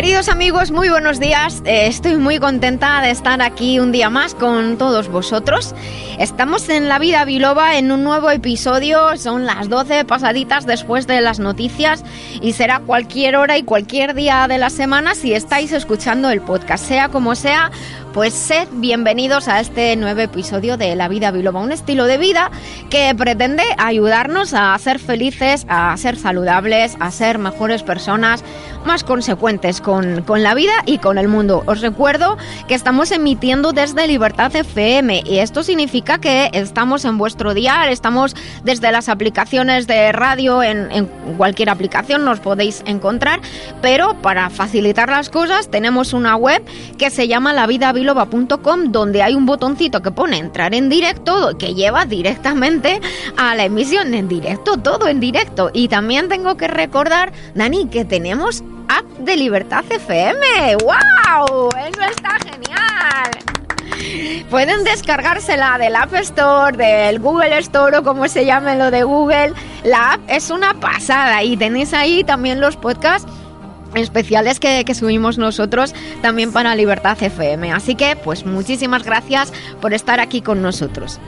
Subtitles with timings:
[0.00, 1.62] Queridos amigos, muy buenos días.
[1.66, 5.74] Eh, estoy muy contenta de estar aquí un día más con todos vosotros.
[6.18, 9.18] Estamos en La Vida Biloba en un nuevo episodio.
[9.18, 12.02] Son las 12 pasaditas después de las noticias
[12.40, 16.82] y será cualquier hora y cualquier día de la semana si estáis escuchando el podcast.
[16.82, 17.70] Sea como sea,
[18.12, 22.50] pues sed bienvenidos a este nuevo episodio de La Vida Biloba, un estilo de vida
[22.88, 28.42] que pretende ayudarnos a ser felices, a ser saludables, a ser mejores personas,
[28.84, 31.64] más consecuentes con, la vida y con el mundo.
[31.66, 32.38] Os recuerdo
[32.68, 38.36] que estamos emitiendo desde Libertad FM y esto significa que estamos en vuestro dial, estamos
[38.62, 43.40] desde las aplicaciones de radio, en, cualquier aplicación nos podéis encontrar,
[43.82, 46.62] pero para facilitar las cosas tenemos una web
[46.96, 51.58] que se llama La Vida biloba.com donde hay un botoncito que pone entrar en directo
[51.58, 53.00] que lleva directamente
[53.36, 55.70] a la emisión en directo, todo en directo.
[55.72, 58.62] Y también tengo que recordar, Dani, que tenemos
[58.98, 60.76] app de Libertad FM.
[60.82, 61.68] ¡Wow!
[61.88, 63.30] Eso está genial.
[64.50, 69.52] Pueden descargársela del App Store, del Google Store o como se llame lo de Google.
[69.84, 73.30] La app es una pasada y tenéis ahí también los podcasts
[73.94, 77.72] especiales que, que, subimos nosotros también para Libertad FM.
[77.72, 81.20] Así que, pues muchísimas gracias por estar aquí con nosotros.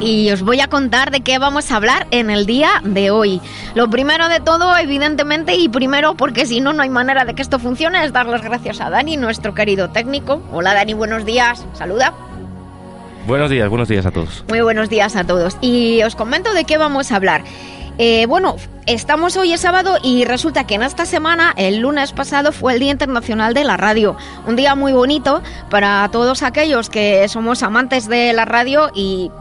[0.00, 3.40] Y os voy a contar de qué vamos a hablar en el día de hoy.
[3.74, 7.42] Lo primero de todo, evidentemente, y primero porque si no, no hay manera de que
[7.42, 10.40] esto funcione, es dar las gracias a Dani, nuestro querido técnico.
[10.52, 11.66] Hola Dani, buenos días.
[11.72, 12.14] Saluda.
[13.26, 14.44] Buenos días, buenos días a todos.
[14.48, 15.58] Muy buenos días a todos.
[15.60, 17.42] Y os comento de qué vamos a hablar.
[17.98, 18.54] Eh, bueno,
[18.86, 22.78] estamos hoy es sábado y resulta que en esta semana, el lunes pasado, fue el
[22.78, 24.16] Día Internacional de la Radio.
[24.46, 29.32] Un día muy bonito para todos aquellos que somos amantes de la radio y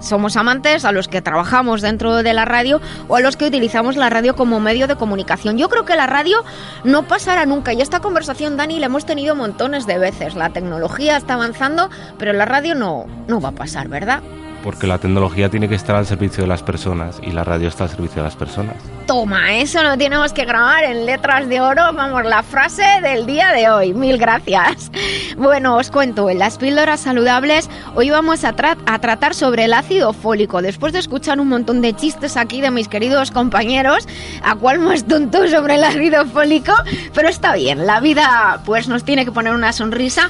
[0.00, 3.96] somos amantes a los que trabajamos dentro de la radio o a los que utilizamos
[3.96, 5.58] la radio como medio de comunicación.
[5.58, 6.44] Yo creo que la radio
[6.84, 10.34] no pasará nunca y esta conversación, Dani, la hemos tenido montones de veces.
[10.34, 14.22] La tecnología está avanzando, pero la radio no, no va a pasar, ¿verdad?
[14.62, 17.84] Porque la tecnología tiene que estar al servicio de las personas y la radio está
[17.84, 18.76] al servicio de las personas.
[19.08, 21.94] Toma, eso lo tenemos que grabar en letras de oro.
[21.94, 23.94] Vamos, la frase del día de hoy.
[23.94, 24.90] Mil gracias.
[25.38, 28.48] Bueno, os cuento, en las píldoras saludables hoy vamos a,
[28.86, 30.60] a tratar sobre el ácido fólico.
[30.60, 34.08] Después de escuchar un montón de chistes aquí de mis queridos compañeros,
[34.42, 36.72] a cuál más tonto sobre el ácido fólico,
[37.14, 40.28] pero está bien, la vida pues nos tiene que poner una sonrisa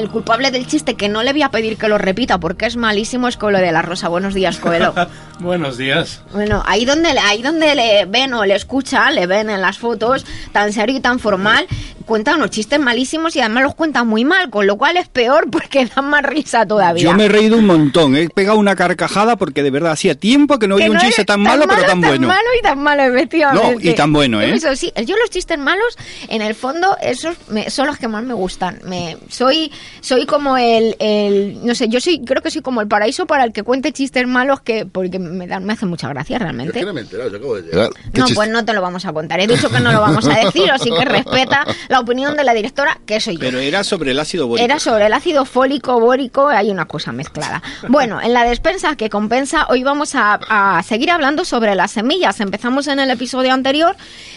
[0.00, 2.76] el culpable del chiste, que no le voy a pedir que lo repita porque es
[2.76, 4.08] malísimo, es Coelho de la Rosa.
[4.08, 4.94] Buenos días, Coelho.
[5.40, 6.22] Buenos días.
[6.32, 10.24] Bueno, ahí donde, ahí donde le ven o le escuchan, le ven en las fotos,
[10.52, 11.66] tan serio y tan formal,
[12.02, 15.50] cuenta unos chistes malísimos y además los cuenta muy mal, con lo cual es peor
[15.50, 17.02] porque dan más risa todavía.
[17.02, 20.58] Yo me he reído un montón, he pegado una carcajada porque de verdad hacía tiempo
[20.58, 22.28] que no oía un chiste tan, tan malo, pero tan, tan bueno.
[22.28, 23.74] malo y tan malo, efectivamente.
[23.84, 24.54] No, y tan bueno, ¿eh?
[24.54, 25.98] Eso sí, yo los chistes malos,
[26.28, 28.80] en el fondo, esos me, son los que más me gustan.
[28.84, 32.88] Me, soy, soy como el, el, no sé, yo soy, creo que soy como el
[32.88, 36.38] paraíso para el que cuente chistes malos que, porque me dan, me hacen mucha gracia
[36.38, 36.78] realmente.
[36.78, 37.90] Es que no me he enterado, yo acabo de llegar.
[38.14, 39.40] No, pues no te lo vamos a contar.
[39.40, 42.54] He dicho que no lo vamos a decir, así que respeta la opinión de la
[42.54, 43.40] directora, que soy yo.
[43.40, 44.64] Pero era sobre el ácido bórico.
[44.64, 47.62] Era sobre el ácido fólico, bórico, hay una cosa mezclada.
[47.88, 52.40] Bueno, en la despensa que compensa, hoy vamos a, a seguir hablando sobre las semillas.
[52.40, 53.96] Empezamos en el episodio anterior.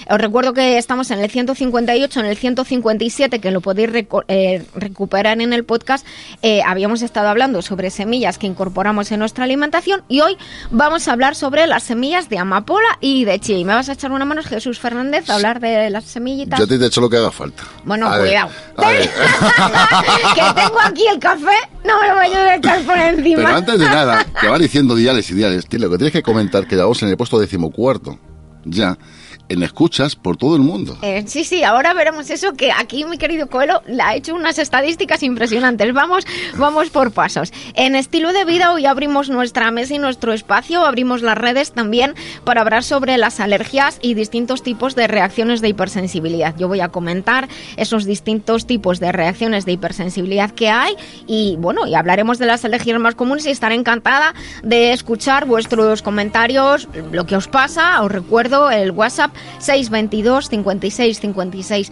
[0.10, 3.90] Os recuerdo que estamos en el 158, en el 157, que lo podéis
[4.28, 6.06] eh, recuperar en el podcast.
[6.42, 10.38] Eh, habíamos estado hablando sobre semillas que incorporamos en nuestra alimentación y hoy
[10.72, 13.58] vamos a hablar sobre las semillas de amapola y de chía.
[13.58, 16.60] Y me vas a echar una mano, Jesús Fernández, a hablar de las semillitas.
[16.60, 17.64] Yo te he hecho lo que haga falta.
[17.84, 18.50] Bueno, A cuidado.
[18.78, 19.10] ver.
[20.36, 23.44] que tengo aquí el café, no me lo voy a echar por encima.
[23.44, 26.68] Pero antes de nada, que va diciendo diales y diales, lo que tienes que comentar
[26.68, 28.18] que vamos en el puesto decimocuarto,
[28.64, 28.98] ya,
[29.50, 30.98] en escuchas por todo el mundo.
[31.02, 34.58] Eh, sí, sí, ahora veremos eso que aquí mi querido Coelho le ha hecho unas
[34.60, 35.94] estadísticas impresionantes.
[35.94, 36.26] Vamos,
[36.58, 37.54] vamos por pasos.
[37.76, 42.16] En estilo de vida hoy abrimos nuestra mesa y nuestro espacio, abrimos las redes también
[42.44, 46.56] para hablar sobre las alergias y distintos tipos de reacciones de hipersensibilidad.
[46.58, 50.96] Yo voy a comentar esos distintos tipos de reacciones de hipersensibilidad que hay
[51.28, 54.34] y bueno, y hablaremos de las alergias más comunes y estaré encantada
[54.64, 58.02] de escuchar vuestros comentarios, lo que os pasa.
[58.02, 61.92] Os recuerdo el WhatsApp 622 56 56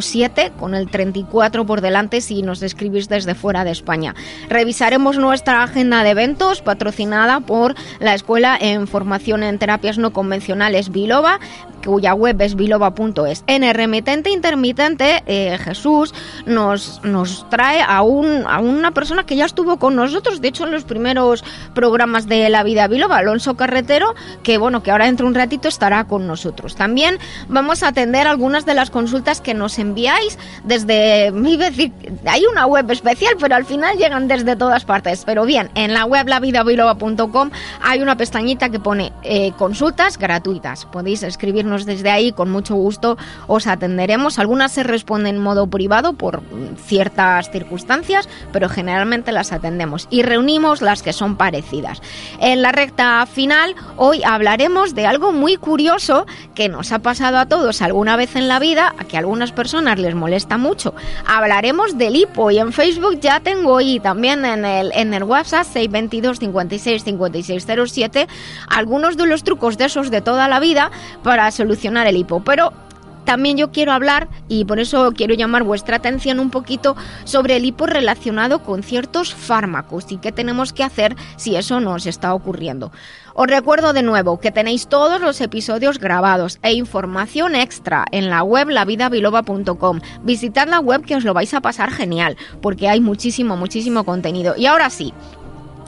[0.00, 4.14] 07 con el 34 por delante si nos escribís desde fuera de España.
[4.48, 10.90] Revisaremos nuestra agenda de eventos patrocinada por la Escuela en Formación en Terapias No Convencionales
[10.90, 11.40] Biloba,
[11.84, 13.44] cuya web es biloba.es.
[13.46, 16.14] En el remitente intermitente, eh, Jesús
[16.46, 20.64] nos, nos trae a, un, a una persona que ya estuvo con nosotros, de hecho
[20.64, 21.44] en los primeros
[21.74, 25.68] programas de La Vida Biloba, Alonso Carretero, que bueno, que ahora dentro de un ratito
[25.68, 26.76] estará con nosotros.
[26.76, 31.32] También vamos a atender algunas de las consultas que nos enviáis desde,
[32.26, 35.24] hay una web especial, pero al final llegan desde todas partes.
[35.24, 37.50] Pero bien, en la web lavidabiloba.com
[37.82, 40.86] hay una pestañita que pone eh, consultas gratuitas.
[40.86, 43.18] Podéis escribirnos desde ahí, con mucho gusto
[43.48, 44.38] os atenderemos.
[44.38, 46.42] Algunas se responden en modo privado por
[46.86, 52.00] ciertas circunstancias, pero generalmente las atendemos y reunimos las que son parecidas.
[52.40, 57.46] En la recta final, hoy hablaremos de algo muy curioso que nos ha pasado a
[57.46, 60.94] todos alguna vez en la vida, a que a algunas personas les molesta mucho.
[61.26, 65.64] Hablaremos del hipo y en Facebook ya tengo y también en el, en el WhatsApp
[65.64, 68.28] 622 56 5607
[68.68, 70.90] algunos de los trucos de esos de toda la vida
[71.22, 72.42] para el hipo.
[72.44, 72.72] Pero
[73.24, 76.94] también yo quiero hablar, y por eso quiero llamar vuestra atención un poquito,
[77.24, 82.06] sobre el hipo relacionado con ciertos fármacos y qué tenemos que hacer si eso nos
[82.06, 82.92] está ocurriendo.
[83.34, 88.42] Os recuerdo de nuevo que tenéis todos los episodios grabados e información extra en la
[88.42, 90.00] web lavidabiloba.com.
[90.22, 94.54] Visitad la web que os lo vais a pasar genial, porque hay muchísimo, muchísimo contenido.
[94.56, 95.14] Y ahora sí,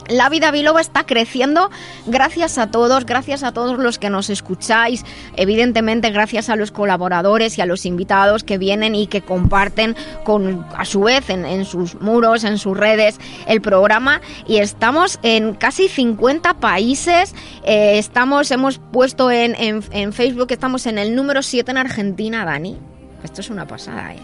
[0.08, 1.70] la vida biloba está creciendo
[2.06, 5.04] gracias a todos, gracias a todos los que nos escucháis,
[5.36, 10.66] evidentemente gracias a los colaboradores y a los invitados que vienen y que comparten con
[10.76, 15.88] a su vez en, sus muros, en sus redes el programa y estamos en casi
[15.88, 21.78] 50 países, eh, estamos, hemos puesto en, en Facebook, estamos en el número 7 en
[21.78, 22.78] Argentina, Dani.
[23.22, 24.18] Esto es una pasada, ¿eh?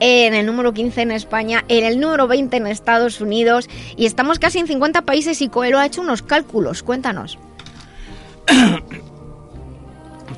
[0.00, 4.38] En el número 15 en España, en el número 20 en Estados Unidos y estamos
[4.38, 6.82] casi en 50 países y Coelho ha hecho unos cálculos.
[6.82, 7.38] Cuéntanos.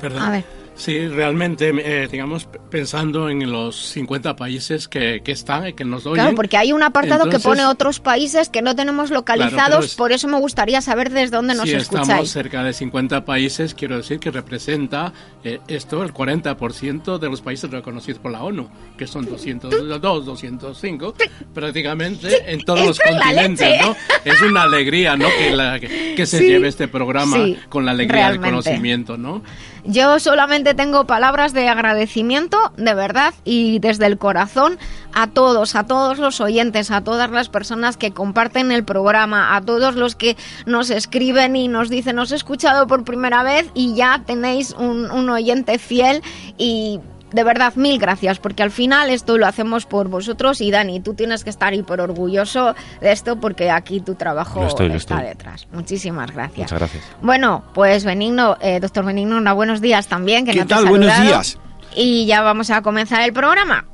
[0.01, 0.21] Perdón.
[0.21, 0.58] A ver.
[0.79, 6.05] Sí, realmente, eh, digamos, pensando en los 50 países que, que están y que nos
[6.05, 6.23] oyen.
[6.23, 10.29] Claro, porque hay un apartado que pone otros países que no tenemos localizados, por eso
[10.29, 12.07] me gustaría saber desde dónde nos si escucháis.
[12.07, 15.11] estamos cerca de 50 países, quiero decir que representa
[15.43, 21.13] eh, esto el 40% de los países reconocidos por la ONU, que son 202, 205,
[21.53, 23.97] prácticamente en todos los continentes, ¿no?
[24.23, 25.27] Es una alegría, ¿no?
[25.27, 27.35] Que, que, se lleve este programa
[27.67, 29.43] con la alegría del conocimiento, ¿no?
[29.85, 34.77] Yo solamente tengo palabras de agradecimiento, de verdad, y desde el corazón
[35.13, 39.61] a todos, a todos los oyentes, a todas las personas que comparten el programa, a
[39.61, 43.95] todos los que nos escriben y nos dicen, os he escuchado por primera vez y
[43.95, 46.21] ya tenéis un, un oyente fiel
[46.57, 46.99] y
[47.31, 51.13] de verdad, mil gracias, porque al final esto lo hacemos por vosotros y Dani, tú
[51.13, 55.67] tienes que estar hiper orgulloso de esto porque aquí tu trabajo está detrás.
[55.71, 56.71] Muchísimas gracias.
[56.71, 57.03] Muchas gracias.
[57.21, 60.45] Bueno, pues Benigno, eh, doctor Benigno, buenos días también.
[60.45, 60.85] Que ¿Qué tal?
[60.85, 61.57] buenos días.
[61.95, 63.85] Y ya vamos a comenzar el programa.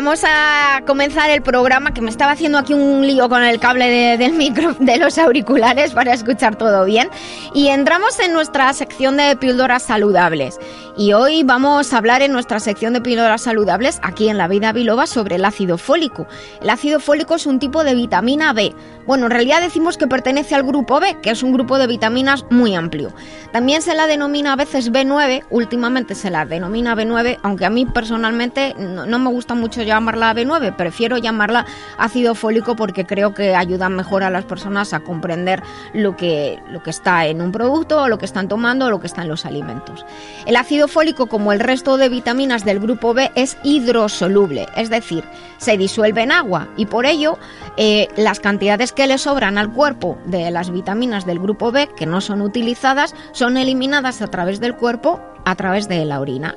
[0.01, 0.59] Vamos a
[0.89, 4.34] comenzar el programa, que me estaba haciendo aquí un lío con el cable de, del
[4.34, 7.12] micro, de los auriculares para escuchar todo bien.
[7.53, 10.58] Y entramos en nuestra sección de píldoras saludables.
[10.98, 14.72] Y hoy vamos a hablar en nuestra sección de píldoras saludables, aquí en la vida
[14.72, 16.27] biloba, sobre el ácido fólico.
[16.60, 18.74] El ácido fólico es un tipo de vitamina B.
[19.05, 22.46] Bueno, en realidad decimos que pertenece al grupo B, que es un grupo de vitaminas
[22.50, 23.13] muy amplio.
[23.51, 27.86] También se la denomina a veces B9, últimamente se la denomina B9, aunque a mí
[27.86, 31.65] personalmente no, no me gusta mucho llamarla B9, prefiero llamarla
[31.98, 36.81] ácido fólico porque creo que ayuda mejor a las personas a comprender lo que, lo
[36.81, 39.27] que está en un producto, o lo que están tomando, o lo que está en
[39.27, 40.05] los alimentos.
[40.45, 45.25] El ácido fólico, como el resto de vitaminas del grupo B, es hidrosoluble, es decir,
[45.57, 47.38] se disuelve en agua y por ello
[47.75, 52.05] eh, las cantidades que le sobran al cuerpo de las vitaminas del grupo B que
[52.05, 56.55] no son utilizadas son eliminadas a través del cuerpo a través de la orina.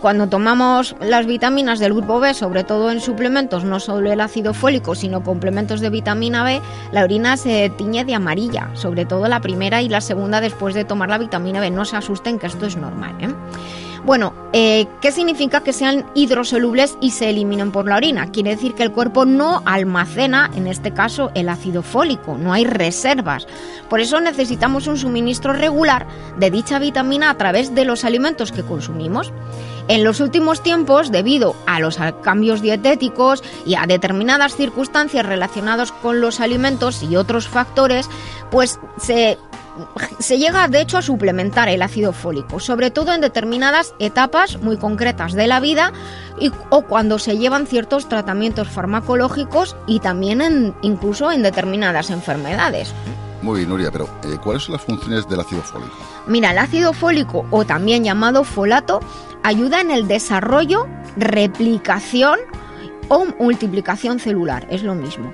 [0.00, 4.54] Cuando tomamos las vitaminas del grupo B, sobre todo en suplementos, no solo el ácido
[4.54, 9.40] fólico, sino complementos de vitamina B, la orina se tiñe de amarilla, sobre todo la
[9.40, 11.70] primera y la segunda después de tomar la vitamina B.
[11.70, 13.14] No se asusten que esto es normal.
[13.20, 13.28] ¿eh?
[14.02, 18.32] Bueno, eh, ¿qué significa que sean hidrosolubles y se eliminen por la orina?
[18.32, 22.64] Quiere decir que el cuerpo no almacena, en este caso, el ácido fólico, no hay
[22.64, 23.46] reservas.
[23.90, 26.06] Por eso necesitamos un suministro regular
[26.38, 29.34] de dicha vitamina a través de los alimentos que consumimos.
[29.90, 36.20] En los últimos tiempos, debido a los cambios dietéticos y a determinadas circunstancias relacionadas con
[36.20, 38.08] los alimentos y otros factores,
[38.52, 44.58] pues se llega de hecho a suplementar el ácido fólico, sobre todo en determinadas etapas
[44.58, 45.92] muy concretas de la vida
[46.68, 52.94] o cuando se llevan ciertos tratamientos farmacológicos y también incluso en determinadas enfermedades.
[53.42, 55.94] Muy bien, Nuria, pero eh, ¿cuáles son las funciones del ácido fólico?
[56.26, 59.00] Mira, el ácido fólico, o también llamado folato,
[59.42, 62.38] ayuda en el desarrollo, replicación
[63.08, 65.32] o multiplicación celular, es lo mismo.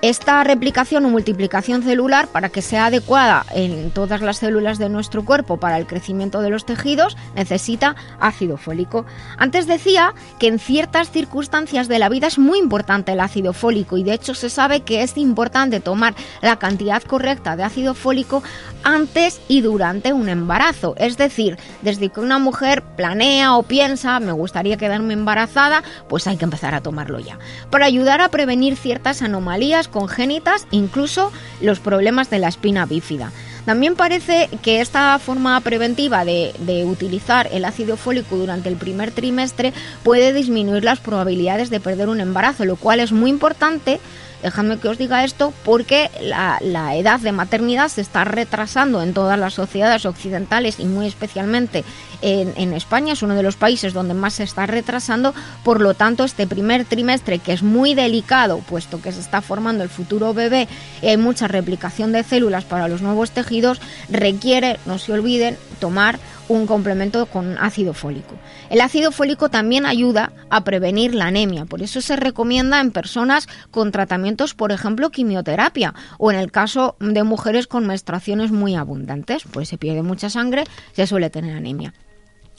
[0.00, 5.24] Esta replicación o multiplicación celular, para que sea adecuada en todas las células de nuestro
[5.24, 9.06] cuerpo para el crecimiento de los tejidos, necesita ácido fólico.
[9.38, 13.98] Antes decía que en ciertas circunstancias de la vida es muy importante el ácido fólico
[13.98, 18.44] y de hecho se sabe que es importante tomar la cantidad correcta de ácido fólico
[18.84, 20.94] antes y durante un embarazo.
[20.98, 26.36] Es decir, desde que una mujer planea o piensa, me gustaría quedarme embarazada, pues hay
[26.36, 27.40] que empezar a tomarlo ya.
[27.70, 33.32] Para ayudar a prevenir ciertas anomalías congénitas, incluso los problemas de la espina bífida.
[33.68, 39.74] También parece que esta forma preventiva de, utilizar el ácido fólico durante el primer trimestre
[40.02, 44.00] puede disminuir las probabilidades de perder un embarazo, lo cual es muy importante
[44.42, 49.12] Dejadme que os diga esto porque la, la, edad de maternidad se está retrasando en
[49.12, 51.84] todas las sociedades occidentales y muy especialmente
[52.22, 53.12] en, en, España.
[53.12, 55.34] Es uno de los países donde más se está retrasando.
[55.64, 59.82] Por lo tanto, este primer trimestre, que es muy delicado, puesto que se está formando
[59.82, 60.68] el futuro bebé
[61.02, 66.18] y hay mucha replicación de células para los nuevos tejidos, requiere, no se olviden, tomar
[66.48, 68.34] un complemento con ácido fólico.
[68.70, 73.48] El ácido fólico también ayuda a prevenir la anemia, por eso se recomienda en personas
[73.70, 79.44] con tratamientos, por ejemplo, quimioterapia, o en el caso de mujeres con menstruaciones muy abundantes,
[79.50, 81.94] pues se pierde mucha sangre, se suele tener anemia.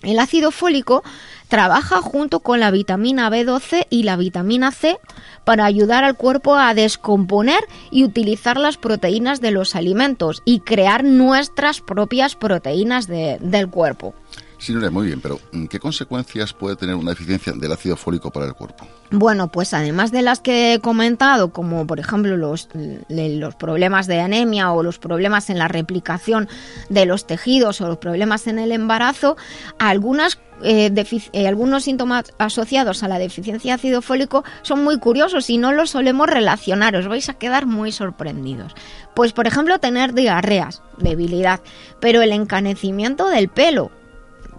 [0.02, 1.04] El ácido fólico
[1.50, 4.98] trabaja junto con la vitamina B12 y la vitamina C
[5.44, 7.60] para ayudar al cuerpo a descomponer
[7.92, 14.14] y utilizar las proteínas de los alimentos y crear nuestras propias proteínas de, del cuerpo.
[14.60, 15.40] Sí, muy bien, pero
[15.70, 18.86] ¿qué consecuencias puede tener una deficiencia del ácido fólico para el cuerpo?
[19.10, 22.68] Bueno, pues además de las que he comentado, como por ejemplo los,
[23.08, 26.50] los problemas de anemia o los problemas en la replicación
[26.90, 29.38] de los tejidos o los problemas en el embarazo,
[29.80, 30.92] algunas eh,
[31.32, 35.72] eh, algunos síntomas asociados a la deficiencia de ácido fólico son muy curiosos y no
[35.72, 38.76] los solemos relacionar, os vais a quedar muy sorprendidos.
[39.16, 41.62] Pues por ejemplo tener diarreas, debilidad,
[42.02, 43.92] pero el encanecimiento del pelo,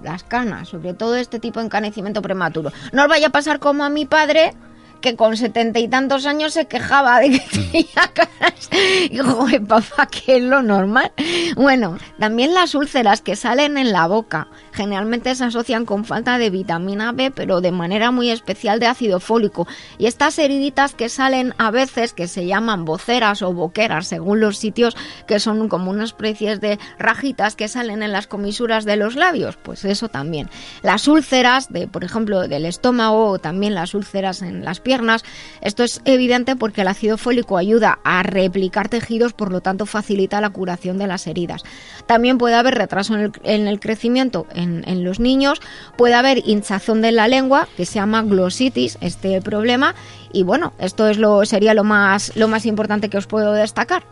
[0.03, 2.73] las canas, sobre todo este tipo de encanecimiento prematuro.
[2.93, 4.55] No os vaya a pasar como a mi padre,
[5.01, 7.41] que con setenta y tantos años se quejaba de que
[7.73, 8.69] tenía canas.
[9.11, 11.13] Y joder, papá, que es lo normal.
[11.57, 16.51] Bueno, también las úlceras que salen en la boca generalmente se asocian con falta de
[16.51, 19.67] vitamina B, pero de manera muy especial de ácido fólico.
[19.99, 24.59] Y estas heriditas que salen a veces, que se llaman boceras o boqueras, según los
[24.59, 24.97] sitios,
[25.27, 29.57] que son como unas especies de rajitas que salen en las comisuras de los labios,
[29.57, 30.51] pues eso también.
[30.83, 35.25] Las úlceras, de, por ejemplo, del estómago o también las úlceras en las piernas,
[35.61, 40.41] esto es evidente porque el ácido fólico ayuda a replicar tejidos, por lo tanto facilita
[40.41, 41.63] la curación de las heridas.
[42.11, 45.61] También puede haber retraso en el, en el crecimiento en, en los niños,
[45.97, 49.95] puede haber hinchazón de la lengua, que se llama glositis, este problema,
[50.33, 54.03] y bueno, esto es lo, sería lo más, lo más importante que os puedo destacar.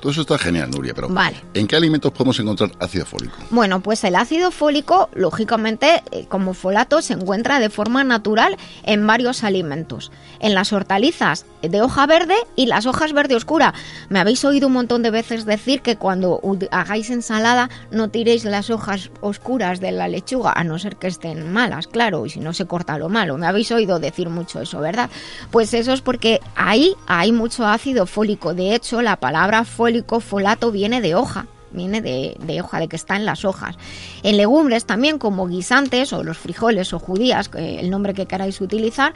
[0.00, 1.36] Todo eso está genial, Nuria, pero Vale.
[1.54, 3.36] ¿en qué alimentos podemos encontrar ácido fólico?
[3.50, 9.06] Bueno, pues el ácido fólico, lógicamente, eh, como folato, se encuentra de forma natural en
[9.06, 10.12] varios alimentos.
[10.38, 13.74] En las hortalizas de hoja verde y las hojas verde oscura.
[14.08, 18.70] Me habéis oído un montón de veces decir que cuando hagáis ensalada no tiréis las
[18.70, 22.52] hojas oscuras de la lechuga, a no ser que estén malas, claro, y si no
[22.52, 23.36] se corta lo malo.
[23.36, 25.10] Me habéis oído decir mucho eso, ¿verdad?
[25.50, 28.54] Pues eso es porque ahí hay mucho ácido fólico.
[28.54, 33.16] De hecho, la palabra fólico, folato, viene de hoja viene de, hoja, de que está
[33.16, 33.76] en las hojas.
[34.22, 39.14] En legumbres también como guisantes o los frijoles o judías, el nombre que queráis utilizar.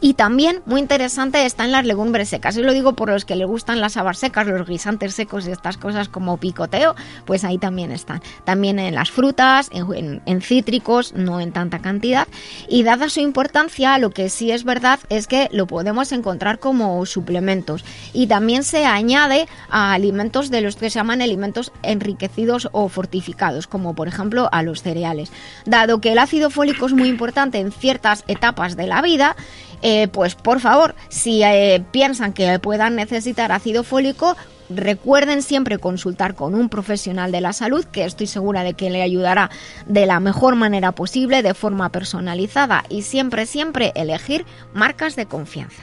[0.00, 2.56] Y también, muy interesante, está en las legumbres secas.
[2.56, 5.50] Y lo digo por los que les gustan las habas secas, los guisantes secos y
[5.50, 6.94] estas cosas como picoteo,
[7.24, 8.22] pues ahí también están.
[8.44, 12.28] También en las frutas, en cítricos, no en tanta cantidad.
[12.68, 17.04] Y dada su importancia, lo que sí es verdad es que lo podemos encontrar como
[17.06, 17.84] suplementos.
[18.12, 23.66] Y también se añade a alimentos de los que se llaman alimentos enriquecidos o fortificados,
[23.66, 25.32] como por ejemplo a los cereales.
[25.64, 29.36] Dado que el ácido fólico es muy importante en ciertas etapas de la vida,
[29.82, 34.36] eh, pues por favor, si eh, piensan que puedan necesitar ácido fólico,
[34.68, 39.02] recuerden siempre consultar con un profesional de la salud, que estoy segura de que le
[39.02, 39.50] ayudará
[39.86, 45.82] de la mejor manera posible, de forma personalizada y siempre, siempre elegir marcas de confianza.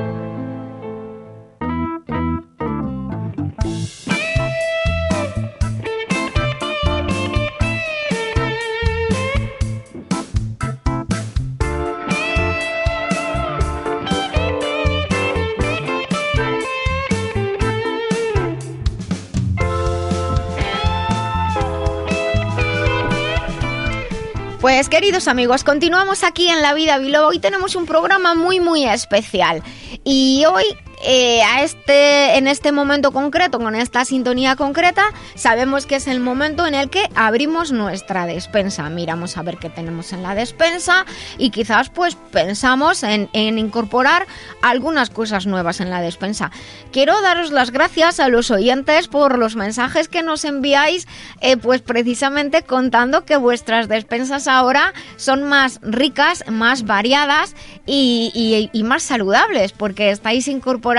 [24.61, 27.29] Pues queridos amigos, continuamos aquí en La Vida Biloba.
[27.29, 29.63] Hoy tenemos un programa muy muy especial
[30.03, 30.63] y hoy
[31.03, 35.03] eh, a este en este momento concreto con esta sintonía concreta
[35.35, 38.89] sabemos que es el momento en el que abrimos nuestra despensa.
[38.89, 41.05] Miramos a ver qué tenemos en la despensa
[41.37, 44.27] y quizás pues pensamos en, incorporar
[44.61, 46.51] algunas cosas nuevas en la despensa.
[46.91, 51.07] Quiero daros las gracias a los oyentes por los mensajes que nos enviáis,
[51.39, 58.83] eh, pues precisamente contando que vuestras despensas ahora son más ricas, más variadas y- y
[58.83, 60.90] más saludables, porque estáis incorporando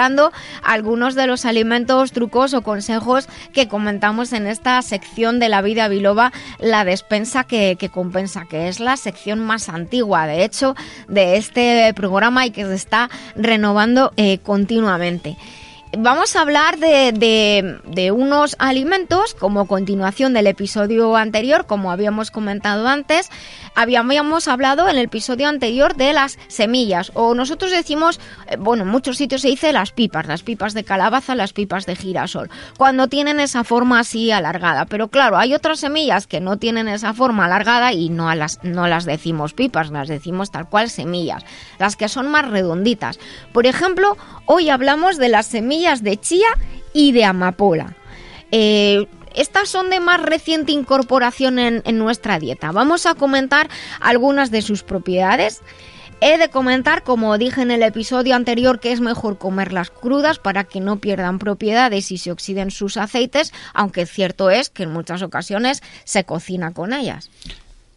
[0.63, 5.89] algunos de los alimentos, trucos o consejos que comentamos en esta sección de la vida
[5.89, 10.75] biloba, la despensa que, compensa, que es la sección más antigua, de hecho,
[11.09, 15.37] de este programa y que se está renovando eh, continuamente.
[15.99, 23.29] Vamos a hablar de unos alimentos como continuación del episodio anterior, como habíamos comentado antes.
[23.75, 28.91] Habíamos hablado en el episodio anterior de las semillas, o nosotros decimos, eh, bueno, en
[28.91, 33.09] muchos sitios se dice las pipas, las pipas de calabaza, las pipas de girasol, cuando
[33.09, 34.85] tienen esa forma así alargada.
[34.87, 38.89] Pero claro, hay otras semillas que no tienen esa forma alargada y no las, no
[38.89, 41.45] las decimos pipas, las decimos tal cual semillas,
[41.79, 43.19] las que son más redonditas.
[43.53, 46.49] Por ejemplo, hoy hablamos de las semillas de chía
[46.93, 47.95] y de amapola.
[48.51, 52.73] Eh, estas son de más reciente incorporación en, nuestra dieta.
[52.73, 53.68] Vamos a comentar
[54.01, 55.61] algunas de sus propiedades.
[56.21, 60.64] He de comentar, como dije en el episodio anterior, que es mejor comerlas crudas para
[60.64, 65.23] que no pierdan propiedades y se oxiden sus aceites, aunque cierto es que en muchas
[65.23, 67.31] ocasiones se cocina con ellas.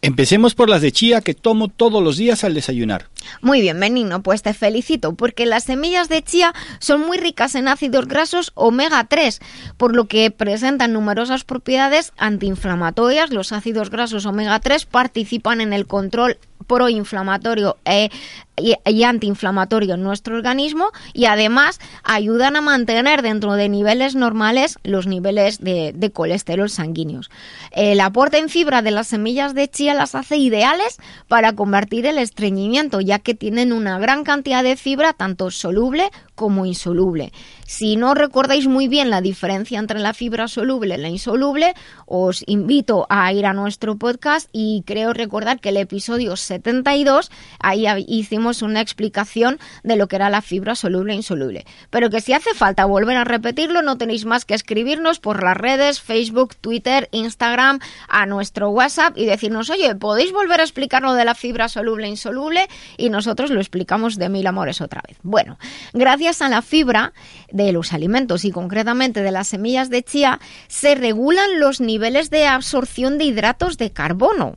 [0.02, 3.08] Empecemos por las de chía que tomo todos los días al desayunar.
[3.40, 7.66] Muy bien, Benigno, pues te felicito, porque las semillas de chía son muy ricas en
[7.66, 9.40] ácidos grasos omega 3,
[9.76, 13.30] por lo que presentan numerosas propiedades antiinflamatorias.
[13.30, 18.10] Los ácidos grasos omega 3 participan en el control proinflamatorio e-
[18.56, 25.06] y, antiinflamatorio en nuestro organismo y además ayudan a mantener dentro de niveles normales los
[25.06, 27.30] niveles de colesterol sanguíneos.
[27.72, 32.18] El aporte en fibra de las semillas de chía las hace ideales para combatir el
[32.18, 37.32] estreñimiento, ya que tienen una gran cantidad de fibra, tanto soluble como insoluble.
[37.66, 41.74] Si no recordáis muy bien la diferencia entre la fibra soluble y la insoluble,
[42.06, 47.86] os invito a ir a nuestro podcast y creo recordar que el episodio 72, ahí
[48.06, 51.66] hicimos una explicación de lo que era la fibra soluble e insoluble.
[51.90, 55.56] Pero que si hace falta volver a repetirlo, no tenéis más que escribirnos por las
[55.56, 61.14] redes, Facebook, Twitter, Instagram, a nuestro WhatsApp y decirnos, oye, ¿podéis volver a explicar lo
[61.14, 62.68] de la fibra soluble e insoluble?
[62.96, 65.18] Y nosotros lo explicamos de mil amores otra vez.
[65.22, 65.58] Bueno,
[65.92, 67.12] gracias a la fibra
[67.50, 72.46] de los alimentos y concretamente de las semillas de chía, se regulan los niveles de
[72.46, 74.56] absorción de hidratos de carbono.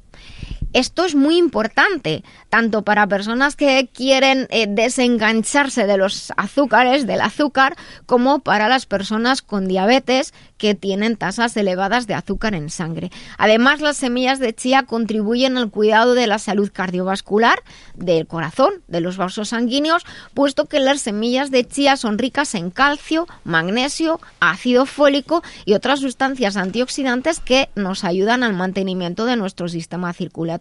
[0.72, 7.22] Esto es muy importante, tanto para personas que quieren eh, desengancharse de los azúcares, del
[7.22, 13.10] azúcar, como para las personas con diabetes que tienen tasas elevadas de azúcar en sangre.
[13.40, 17.64] Además, las semillas de chía contribuyen al cuidado de la salud cardiovascular,
[17.96, 20.06] del corazón, de los vasos sanguíneos,
[20.36, 26.02] puesto que las semillas de chía son ricas en calcio, magnesio, ácido fólico y otras
[26.02, 30.59] sustancias antioxidantes que nos ayudan al mantenimiento de nuestro sistema circulatorio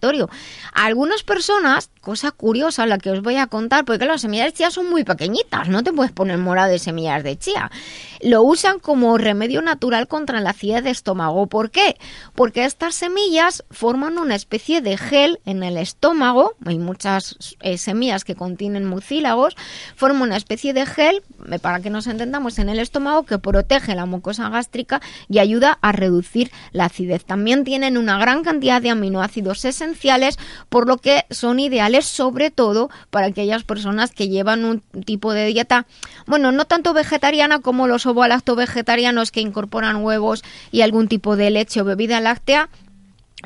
[0.73, 4.71] algunas personas, cosa curiosa la que os voy a contar, porque las semillas de chía
[4.71, 7.71] son muy pequeñitas, no te puedes poner morada de semillas de chía.
[8.21, 11.47] Lo usan como remedio natural contra la acidez de estómago.
[11.47, 11.97] ¿Por qué?
[12.35, 18.25] Porque estas semillas forman una especie de gel en el estómago, hay muchas eh, semillas
[18.25, 19.57] que contienen mucílagos,
[19.95, 23.95] forman una especie de gel, eh, para que nos entendamos, en el estómago que protege
[23.95, 27.25] la mucosa gástrica y ayuda a reducir la acidez.
[27.25, 29.88] También tienen una gran cantidad de aminoácidos esenciales
[30.69, 35.47] por lo que son ideales sobre todo para aquellas personas que llevan un tipo de
[35.47, 35.87] dieta,
[36.27, 41.51] bueno, no tanto vegetariana como los ovoalacto vegetarianos que incorporan huevos y algún tipo de
[41.51, 42.69] leche o bebida láctea,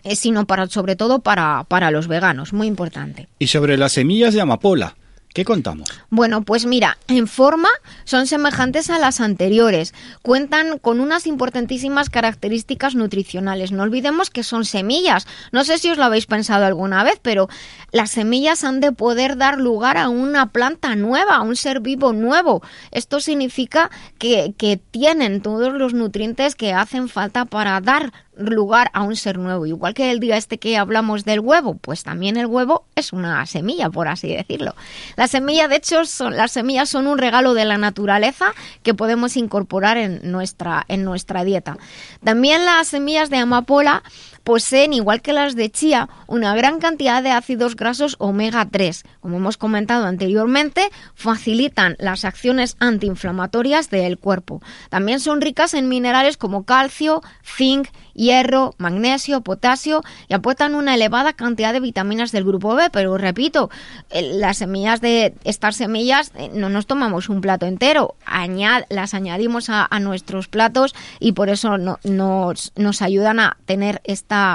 [0.04, 3.28] eh, sino para sobre todo para, para los veganos, muy importante.
[3.38, 4.96] Y sobre las semillas de amapola,
[5.34, 5.88] ¿Qué contamos?
[6.10, 7.68] Bueno, pues mira, en forma
[8.04, 9.94] son semejantes a las anteriores.
[10.20, 13.72] Cuentan con unas importantísimas características nutricionales.
[13.72, 15.26] No olvidemos que son semillas.
[15.50, 17.48] No sé si os lo habéis pensado alguna vez, pero
[17.92, 22.12] las semillas han de poder dar lugar a una planta nueva, a un ser vivo
[22.12, 22.62] nuevo.
[22.90, 24.54] Esto significa que,
[24.90, 29.66] tienen todos los nutrientes que hacen falta para dar lugar a un ser nuevo.
[29.66, 33.44] Igual que el día este que hablamos del huevo, pues también el huevo es una
[33.46, 34.74] semilla, por así decirlo.
[35.16, 39.36] La semilla, de hecho, son, las semillas son un regalo de la naturaleza que podemos
[39.36, 41.76] incorporar en nuestra, en nuestra dieta.
[42.24, 44.02] También las semillas de amapola
[44.44, 49.04] poseen, igual que las de chía, una gran cantidad de ácidos grasos omega 3.
[49.20, 54.60] Como hemos comentado anteriormente, facilitan las acciones antiinflamatorias del cuerpo.
[54.88, 61.32] También son ricas en minerales como calcio, zinc, hierro, magnesio, potasio y aportan una elevada
[61.32, 62.90] cantidad de vitaminas del grupo B.
[62.92, 63.70] Pero repito,
[64.10, 69.68] las semillas de estas semillas eh, no nos tomamos un plato entero, añad, las añadimos
[69.68, 74.00] a, nuestros platos y por eso nos, nos ayudan a tener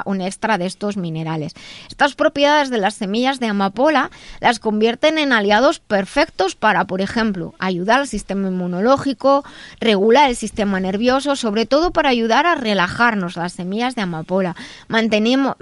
[0.06, 1.54] un extra de estos minerales.
[1.90, 7.54] Estas propiedades de las semillas de amapola las convierten en aliados perfectos para, por ejemplo,
[7.60, 9.44] ayudar al sistema inmunológico,
[9.80, 14.56] regular el sistema nervioso, sobre todo para ayudar a relajarnos, semillas de amapola.
[14.88, 15.56] Mantenemos,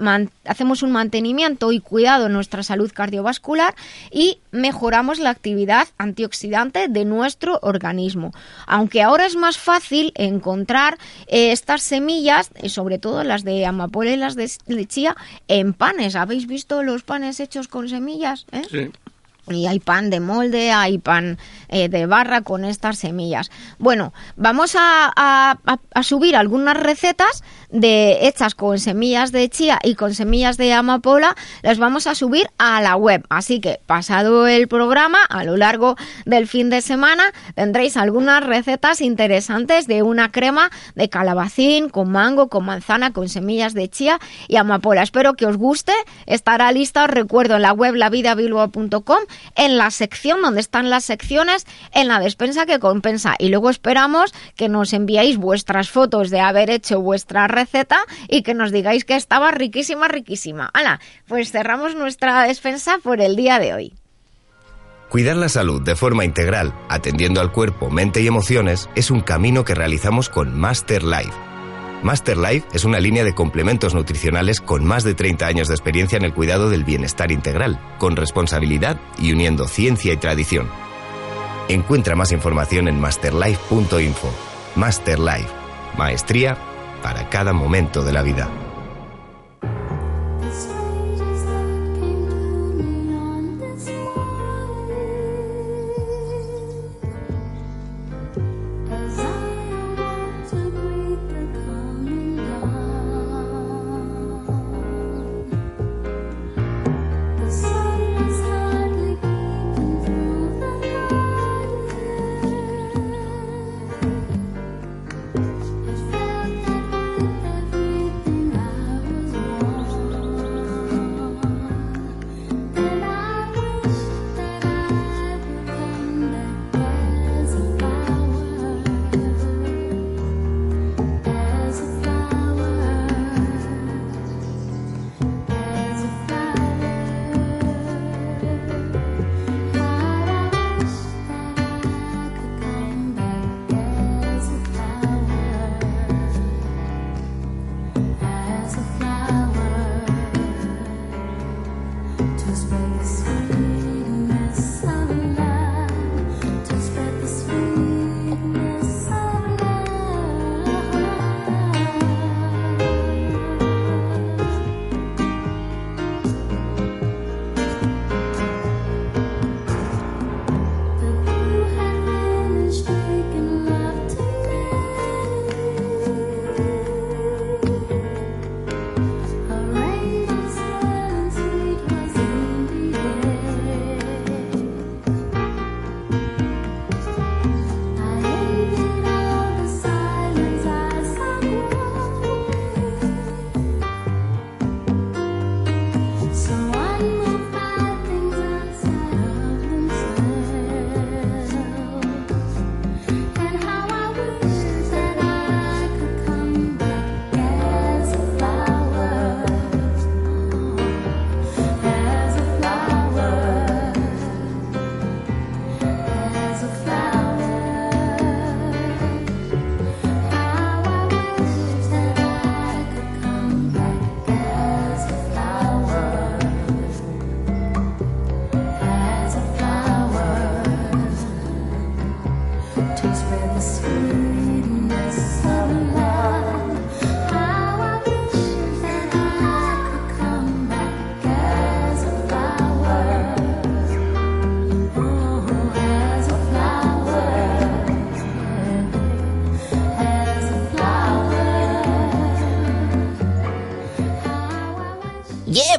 [0.44, 3.74] hacemos un mantenimiento y cuidado en nuestra salud cardiovascular
[4.10, 8.32] y mejoramos la actividad antioxidante de nuestro organismo.
[8.66, 14.05] Aunque ahora es más fácil encontrar eh, estas semillas, eh, sobre todo las de amapola
[14.12, 14.48] y las de,
[14.86, 15.16] chía,
[15.48, 16.16] en panes.
[16.16, 18.46] ¿Habéis visto los panes hechos con semillas?
[18.52, 18.90] Eh?
[19.48, 23.50] Y hay pan de molde, hay pan de barra con estas semillas.
[23.78, 30.14] Bueno, vamos a, a subir algunas recetas de hechas con semillas de chía y con
[30.14, 33.24] semillas de amapola las vamos a subir a la web.
[33.28, 39.00] Así que pasado el programa, a lo largo del fin de semana, tendréis algunas recetas
[39.00, 44.56] interesantes de una crema de calabacín con mango, con manzana, con semillas de chía y
[44.56, 45.02] amapola.
[45.02, 45.92] Espero que os guste.
[46.26, 49.18] Estará lista, os recuerdo, en la web lavidabilbao.com,
[49.54, 53.34] en la sección donde están las secciones, en la despensa que compensa.
[53.38, 58.54] Y luego esperamos que nos enviéis vuestras fotos de haber hecho vuestra receta y que
[58.54, 60.70] nos digáis que estaba riquísima, riquísima.
[60.72, 63.94] Hala, pues cerramos nuestra despensa por el día de hoy.
[65.08, 69.64] Cuidar la salud de forma integral, atendiendo al cuerpo, mente y emociones, es un camino
[69.64, 71.55] que realizamos con Master Life.
[72.06, 76.16] Master Life es una línea de complementos nutricionales con más de 30 años de experiencia
[76.16, 80.68] en el cuidado del bienestar integral, con responsabilidad y uniendo ciencia y tradición.
[81.68, 84.32] Encuentra más información en masterlife.info.
[84.76, 85.48] Master Life.
[85.98, 86.56] Maestría
[87.02, 88.65] para cada momento de la vida.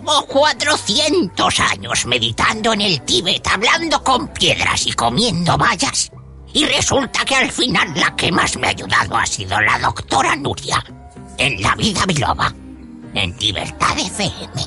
[0.07, 6.09] Llevo 400 años meditando en el Tíbet, hablando con piedras y comiendo bayas.
[6.53, 10.33] Y resulta que al final la que más me ha ayudado ha sido la doctora
[10.37, 10.81] Nuria,
[11.37, 12.53] en la vida biloba
[13.13, 14.66] en Libertad FM.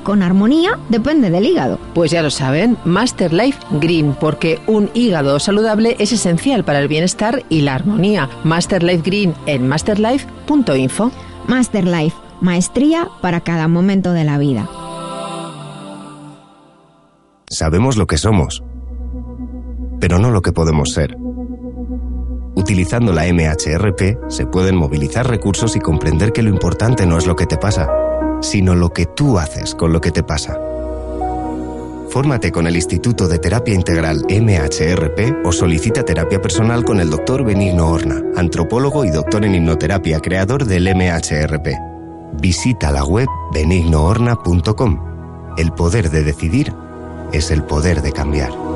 [0.00, 1.78] con armonía depende del hígado.
[1.94, 6.88] Pues ya lo saben, Master Life Green, porque un hígado saludable es esencial para el
[6.88, 8.28] bienestar y la armonía.
[8.44, 11.10] Master Life Green en masterlife.info.
[11.46, 14.68] Master Life, maestría para cada momento de la vida.
[17.48, 18.62] Sabemos lo que somos,
[19.98, 21.16] pero no lo que podemos ser.
[22.54, 27.34] Utilizando la MHRP se pueden movilizar recursos y comprender que lo importante no es lo
[27.34, 27.88] que te pasa,
[28.40, 30.58] sino lo que tú haces con lo que te pasa.
[32.10, 37.44] Fórmate con el Instituto de Terapia Integral MHRP o solicita terapia personal con el Dr.
[37.44, 41.68] Benigno Horna, antropólogo y doctor en hipnoterapia, creador del MHRP.
[42.40, 45.54] Visita la web benignohorna.com.
[45.56, 46.74] El poder de decidir
[47.32, 48.69] es el poder de cambiar.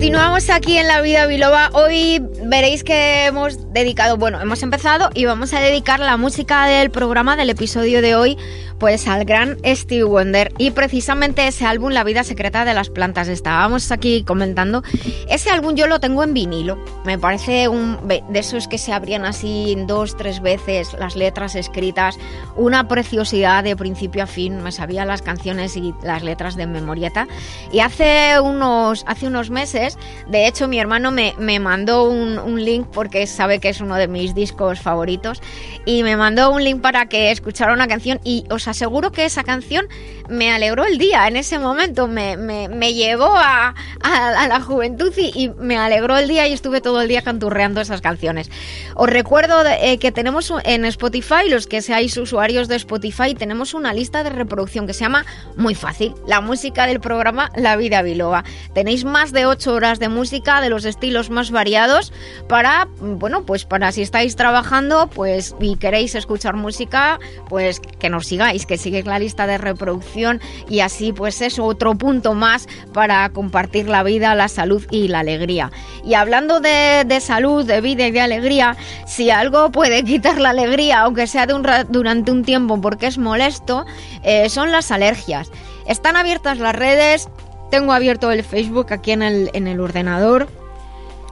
[0.00, 1.68] Continuamos aquí en La Vida Biloba.
[1.74, 6.90] Hoy veréis que hemos dedicado, bueno, hemos empezado y vamos a dedicar la música del
[6.90, 8.36] programa del episodio de hoy
[8.80, 13.28] pues al gran Steve Wonder y precisamente ese álbum La vida secreta de las plantas.
[13.28, 14.82] Estábamos aquí comentando
[15.28, 16.82] ese álbum yo lo tengo en vinilo.
[17.04, 22.18] Me parece un de esos que se abrían así dos tres veces las letras escritas
[22.56, 24.62] una preciosidad de principio a fin.
[24.62, 27.28] Me sabía las canciones y las letras de memorieta.
[27.70, 32.64] Y hace unos hace unos meses de hecho mi hermano me, me mandó un, un
[32.64, 35.42] link porque sabe que es uno de mis discos favoritos
[35.84, 39.44] y me mandó un link para que escuchara una canción y os aseguro que esa
[39.44, 39.86] canción
[40.30, 45.50] me alegró el día en ese momento, me, me, llevó a, a, la juventud y,
[45.58, 48.50] me alegró el día y estuve todo el día canturreando esas canciones.
[48.94, 53.92] Os recuerdo eh, que tenemos en Spotify, los que seáis usuarios de Spotify, tenemos una
[53.92, 55.26] lista de reproducción que se llama
[55.56, 58.44] muy fácil, la música del programa La Vida Biloba.
[58.72, 62.12] Tenéis más de 8 horas de música de los estilos más variados
[62.48, 68.26] para, bueno, pues para si estáis trabajando, pues y queréis escuchar música, pues que nos
[68.26, 73.28] sigáis, que sigáis la lista de reproducción y así pues es otro punto más para
[73.30, 75.70] compartir la vida, la salud y la alegría.
[76.04, 81.00] Y hablando de, salud, de vida y de alegría, si algo puede quitar la alegría,
[81.00, 83.84] aunque sea de un, durante un tiempo porque es molesto,
[84.22, 85.50] eh, son las alergias.
[85.86, 87.28] Están abiertas las redes,
[87.70, 90.48] tengo abierto el Facebook aquí en el, en el ordenador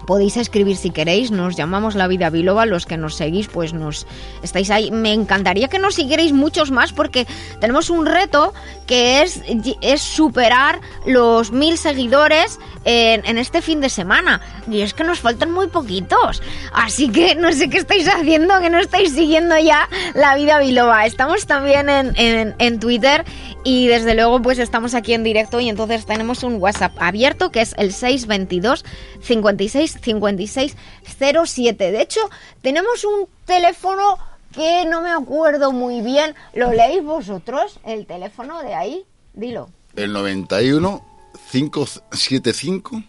[0.08, 4.06] podéis escribir si queréis, nos llamamos La Vida Biloba, los que nos seguís pues nos
[4.42, 4.90] estáis ahí.
[4.90, 7.26] Me encantaría que nos siguierais muchos más porque
[7.60, 8.54] tenemos un reto
[8.86, 9.42] que es,
[9.82, 14.40] es superar los mil seguidores en, este fin de semana.
[14.70, 16.42] Y es que nos faltan muy poquitos.
[16.72, 21.04] Así que no sé qué estáis haciendo, que no estáis siguiendo ya La Vida Biloba.
[21.04, 23.26] Estamos también en, en Twitter
[23.68, 27.60] y desde luego pues estamos aquí en directo y entonces tenemos un WhatsApp abierto que
[27.60, 28.82] es el 622
[29.20, 31.92] 56 5607.
[31.92, 32.20] De hecho,
[32.62, 34.16] tenemos un teléfono
[34.54, 36.34] que no me acuerdo muy bien.
[36.54, 37.78] ¿Lo leéis vosotros?
[37.84, 39.04] El teléfono de ahí.
[39.34, 39.68] Dilo.
[39.96, 41.04] El 91
[41.50, 43.02] 575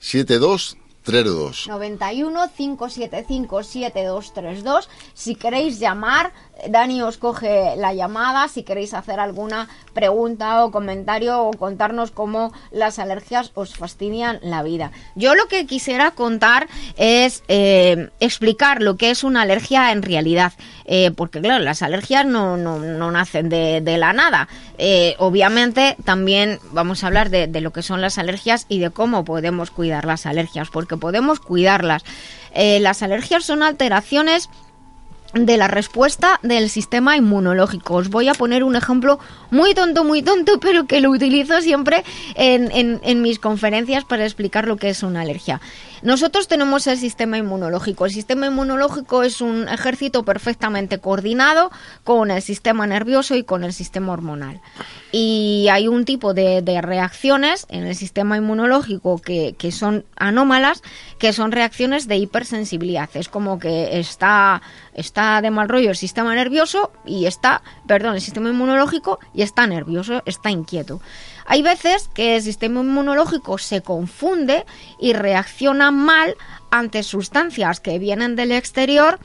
[0.00, 1.68] 72 32.
[1.68, 4.88] 91 575 7232.
[5.12, 6.32] Si queréis llamar,
[6.68, 8.48] Dani os coge la llamada.
[8.48, 14.62] Si queréis hacer alguna pregunta o comentario o contarnos cómo las alergias os fastidian la
[14.62, 14.92] vida.
[15.14, 20.54] Yo lo que quisiera contar es eh, explicar lo que es una alergia en realidad.
[20.86, 22.78] Eh, porque, claro, las alergias no, no,
[23.10, 24.48] nacen de, la nada.
[24.78, 28.90] Eh, obviamente, también vamos a hablar de, de lo que son las alergias y de
[28.90, 30.68] cómo podemos cuidar las alergias.
[30.70, 32.04] Porque podemos cuidarlas.
[32.52, 34.48] Eh, las alergias son alteraciones
[35.34, 37.94] de la respuesta del sistema inmunológico.
[37.94, 39.18] Os voy a poner un ejemplo
[39.50, 42.04] muy tonto, muy tonto, pero que lo utilizo siempre
[42.36, 45.60] en, mis conferencias para explicar lo que es una alergia.
[46.04, 48.04] Nosotros tenemos el sistema inmunológico.
[48.04, 51.70] El sistema inmunológico es un ejército perfectamente coordinado
[52.04, 54.60] con el sistema nervioso y con el sistema hormonal.
[55.12, 60.82] Y hay un tipo de, reacciones en el sistema inmunológico que, que son anómalas,
[61.18, 63.08] que son reacciones de hipersensibilidad.
[63.14, 64.60] Es como que está
[64.94, 69.66] está de mal rollo el sistema nervioso y está, perdón, el sistema inmunológico y está
[69.66, 71.00] nervioso, está inquieto.
[71.46, 74.64] Hay veces que el sistema inmunológico se confunde
[74.98, 76.36] y reacciona mal
[76.70, 79.20] ante sustancias que vienen del exterior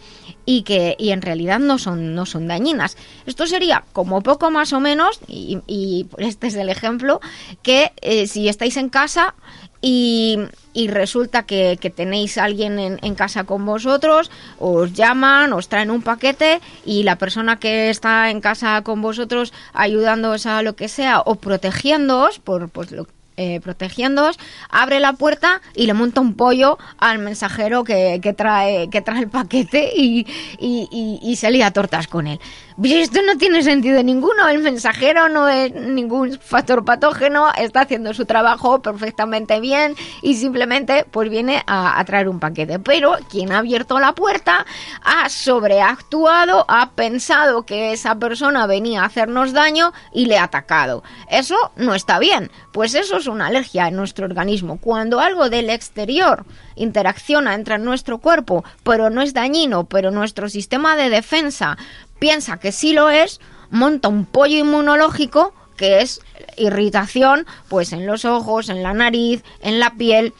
[0.46, 2.96] y que y en realidad no son, no son dañinas.
[3.26, 7.20] Esto sería como poco más o menos, y, y este es el ejemplo,
[7.64, 9.34] que eh, si estáis en casa
[9.82, 10.38] y,
[10.74, 15.70] y resulta que, que, tenéis a alguien en, en, casa con vosotros, os llaman, os
[15.70, 20.76] traen un paquete y la persona que está en casa con vosotros ayudándoos a lo
[20.76, 23.08] que sea o protegiéndoos por pues, lo,
[23.41, 24.38] eh, protegiéndoos,
[24.69, 29.30] abre la puerta y le monta un pollo al mensajero que, trae, que trae el
[29.30, 30.28] paquete y,
[30.60, 32.39] y, se tortas con él.
[32.84, 34.47] Esto no tiene sentido ninguno.
[34.47, 41.06] El mensajero no es ningún factor patógeno, está haciendo su trabajo perfectamente bien y simplemente
[41.10, 42.80] pues viene a, traer un paquete.
[42.80, 44.65] Pero quien ha abierto la puerta
[45.04, 51.04] ha sobreactuado, ha pensado que esa persona venía a hacernos daño y le ha atacado.
[51.30, 54.78] Eso no está bien, pues eso es una alergia en nuestro organismo.
[54.80, 56.46] Cuando algo del exterior
[56.78, 61.78] interacciona, entra en nuestro cuerpo, pero no es dañino, pero nuestro sistema de defensa
[62.20, 66.22] piensa que sí lo es, monta un pollo inmunológico que es
[66.56, 70.34] irritación pues en los ojos, en la nariz, en la piel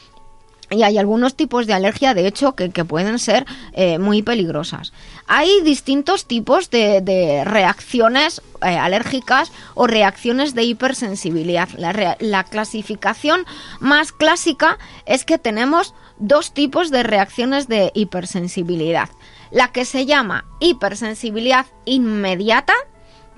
[0.70, 4.92] y hay algunos tipos de alergia, de hecho, que, pueden ser eh, muy peligrosas.
[5.32, 11.68] Hay distintos tipos de, reacciones eh, alérgicas o reacciones de hipersensibilidad.
[11.78, 13.46] La, la clasificación
[13.78, 19.08] más clásica es que tenemos dos tipos de reacciones de hipersensibilidad
[19.50, 22.74] la que se llama hipersensibilidad inmediata,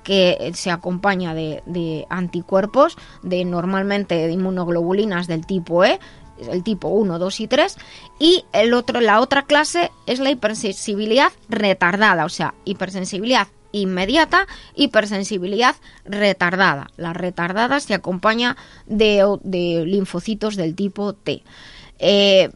[0.03, 5.99] que se acompaña de, de, anticuerpos, de normalmente de inmunoglobulinas del tipo E,
[6.37, 7.77] el tipo 1, 2 y 3,
[8.19, 15.75] y el otro, la otra clase es la hipersensibilidad retardada, o sea, hipersensibilidad inmediata, hipersensibilidad
[16.05, 16.91] retardada.
[16.95, 21.43] La retardada se acompaña de, de linfocitos del tipo T.
[21.99, 22.49] Eh,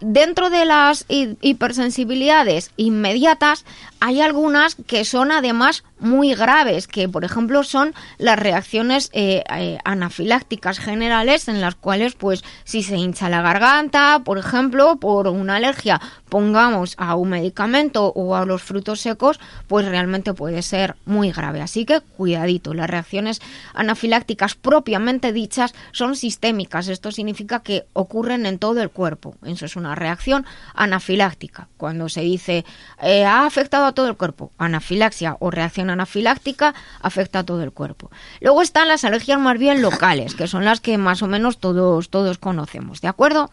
[0.00, 3.64] dentro de las hipersensibilidades inmediatas
[4.00, 9.78] hay algunas que son además muy graves, que por ejemplo son las reacciones eh, eh,
[9.84, 15.56] anafilácticas generales en las cuales pues si se hincha la garganta, por ejemplo, por una
[15.56, 21.32] alergia, pongamos a un medicamento o a los frutos secos, pues realmente puede ser muy
[21.32, 21.60] grave.
[21.60, 23.40] Así que cuidadito, las reacciones
[23.74, 26.88] anafilácticas propiamente dichas son sistémicas.
[26.88, 29.34] Esto significa que ocurren en todo el cuerpo.
[29.44, 31.68] Eso es una reacción anafiláctica.
[31.76, 32.64] Cuando se dice
[33.02, 37.72] eh, ha afectado a todo el cuerpo, anafilaxia o reacción anafiláctica afecta a todo el
[37.72, 38.10] cuerpo.
[38.40, 42.10] Luego están las alergias más bien locales, que son las que más o menos todos,
[42.10, 43.50] todos conocemos, ¿de acuerdo?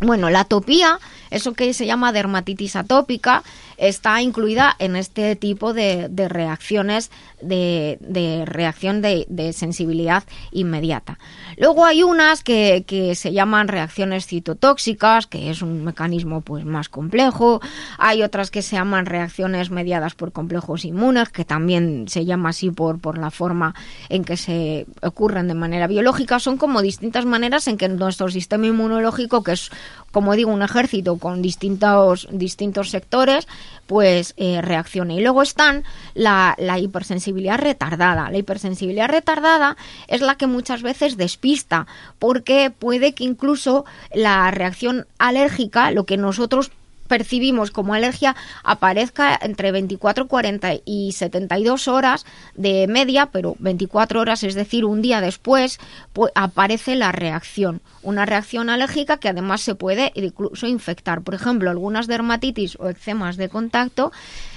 [0.00, 0.98] Bueno, la atopía,
[1.36, 3.42] eso que se llama dermatitis atópica,
[3.76, 7.10] está incluida en este tipo de, reacciones
[7.40, 7.98] de,
[8.46, 11.18] reacción de, de, sensibilidad inmediata.
[11.56, 16.88] Luego hay unas que, que, se llaman reacciones citotóxicas, que es un mecanismo pues más
[16.88, 17.60] complejo.
[17.98, 22.70] Hay otras que se llaman reacciones mediadas por complejos inmunes, que también se llama así
[22.70, 23.74] por, por la forma
[24.08, 26.38] en que se ocurren de manera biológica.
[26.38, 29.70] Son como distintas maneras en que nuestro sistema inmunológico, que es
[30.12, 33.46] como digo, un ejército con distintos, distintos sectores,
[33.86, 35.14] pues eh, reacciona.
[35.14, 35.84] Y luego están
[36.14, 38.30] la, la, hipersensibilidad retardada.
[38.30, 39.76] La hipersensibilidad retardada
[40.08, 41.86] es la que muchas veces despista,
[42.18, 43.84] porque puede que incluso
[44.14, 46.70] la reacción alérgica, lo que nosotros
[47.06, 54.42] percibimos como alergia aparezca entre 24, 40 y 72 horas de media, pero 24 horas,
[54.42, 55.78] es decir, un día después,
[56.12, 57.80] pues aparece la reacción.
[58.02, 61.22] Una reacción alérgica que además se puede incluso infectar.
[61.22, 64.12] Por ejemplo, algunas dermatitis o eczemas de contacto,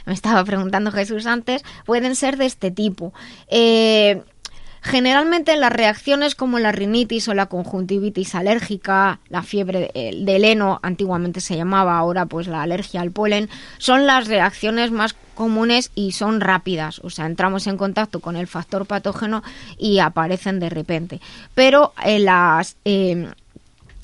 [0.06, 3.14] me estaba preguntando Jesús antes, pueden ser de este tipo.
[3.48, 4.24] Eh,
[4.82, 11.42] Generalmente las reacciones como la rinitis o la conjuntivitis alérgica, la fiebre del heno, antiguamente
[11.42, 16.42] se llamaba, ahora pues la alergia al polen, son las reacciones más comunes y son
[16.42, 19.42] rápidas, o sea, entramos en contacto con el factor patógeno
[19.78, 21.22] y aparecen de repente.
[21.56, 22.76] Pero eh, las...
[22.86, 23.30] Eh,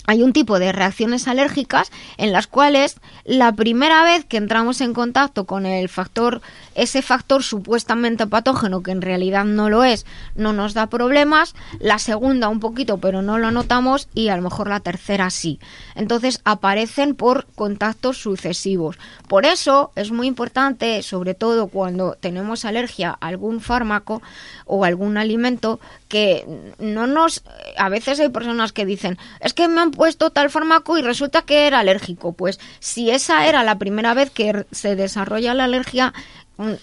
[0.08, 4.94] hay un tipo de reacciones alérgicas en las cuales la primera vez que entramos en
[4.94, 6.42] contacto con el factor,
[6.76, 10.06] ese factor supuestamente patógeno, que en realidad no lo es,
[10.36, 14.44] no nos da problemas, la segunda un poquito, pero no lo notamos, y a lo
[14.44, 15.60] mejor la tercera sí.
[15.96, 19.00] Entonces aparecen por contactos sucesivos.
[19.28, 24.22] Por eso es muy importante, sobre todo cuando tenemos alergia a algún fármaco
[24.66, 26.46] o algún alimento, que
[26.78, 27.44] no nos...
[27.78, 31.42] A veces hay personas que dicen, es que me han puesto tal fármaco y resulta
[31.42, 32.34] que era alérgico.
[32.34, 36.14] Pues si esa era la primera vez que se desarrolla la alergia,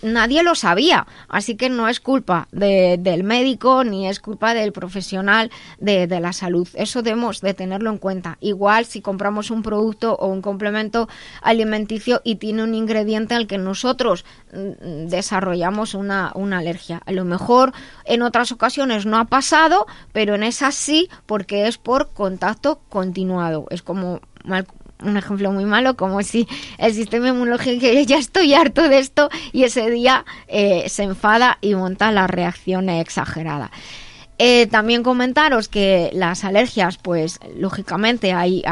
[0.03, 5.51] nadie lo sabía, así que no es culpa del médico ni es culpa del profesional
[5.79, 6.69] de, la salud.
[6.75, 8.37] Eso debemos de tenerlo en cuenta.
[8.41, 11.09] Igual si compramos un producto o un complemento
[11.41, 17.01] alimenticio y tiene un ingrediente al que nosotros desarrollamos una, una alergia.
[17.07, 17.73] A lo mejor
[18.05, 23.67] en otras ocasiones no ha pasado, pero en esas sí porque es por contacto continuado.
[23.71, 24.21] Es como
[25.05, 26.49] un ejemplo muy malo, como si
[26.79, 31.75] el sistema inmunológico, ya estoy harto de esto, y ese día eh, se enfada y
[31.75, 33.71] monta la reacción exagerada.
[34.45, 38.63] Eh, también comentaros que las alergias, pues lógicamente hay,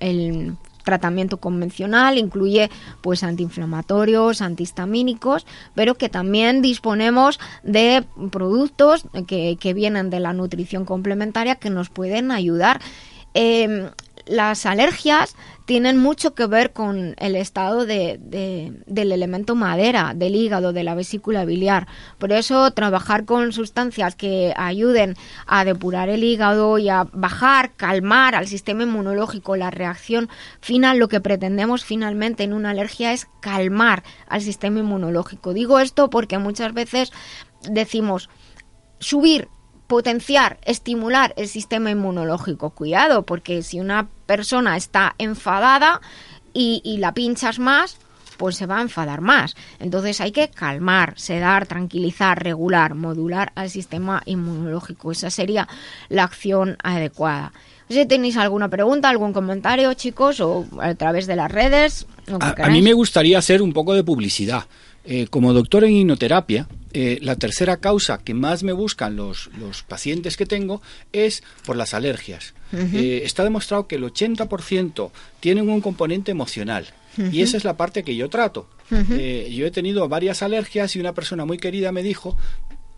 [0.00, 2.70] el, tratamiento convencional incluye
[3.00, 10.84] pues antiinflamatorios, antihistamínicos, pero que también disponemos de productos que, que vienen de la nutrición
[10.84, 12.80] complementaria que nos pueden ayudar.
[13.32, 13.90] Eh,
[14.30, 18.18] las alergias tienen mucho que ver con el estado de,
[18.86, 21.88] del elemento madera, del hígado, de la vesícula biliar.
[22.18, 25.16] Por eso trabajar con sustancias que ayuden
[25.46, 30.28] a depurar el hígado y a bajar, calmar al sistema inmunológico la reacción
[30.60, 35.52] final, lo que pretendemos finalmente en una alergia es calmar al sistema inmunológico.
[35.54, 37.12] Digo esto porque muchas veces
[37.68, 38.30] decimos
[39.00, 39.48] subir
[39.90, 42.70] potenciar, estimular el sistema inmunológico.
[42.70, 46.00] Cuidado, porque si una persona está enfadada
[46.54, 47.96] y, la pinchas más,
[48.36, 49.56] pues se va a enfadar más.
[49.80, 55.10] Entonces hay que calmar, sedar, tranquilizar, regular, modular al sistema inmunológico.
[55.10, 55.66] Esa sería
[56.08, 57.52] la acción adecuada.
[57.88, 62.06] Si tenéis alguna pregunta, algún comentario, chicos, o a través de las redes.
[62.28, 64.66] a mí me gustaría hacer un poco de publicidad.
[65.04, 69.82] Eh, como doctor en hipnoterapia, eh, la tercera causa que más me buscan los, los
[69.82, 70.82] pacientes que tengo
[71.12, 72.54] es por las alergias.
[72.72, 75.10] Eh, está demostrado que el 80%
[75.40, 76.86] tienen un componente emocional.
[77.32, 78.68] Y esa es la parte que yo trato.
[78.90, 82.36] yo he tenido varias alergias y una persona muy querida me dijo,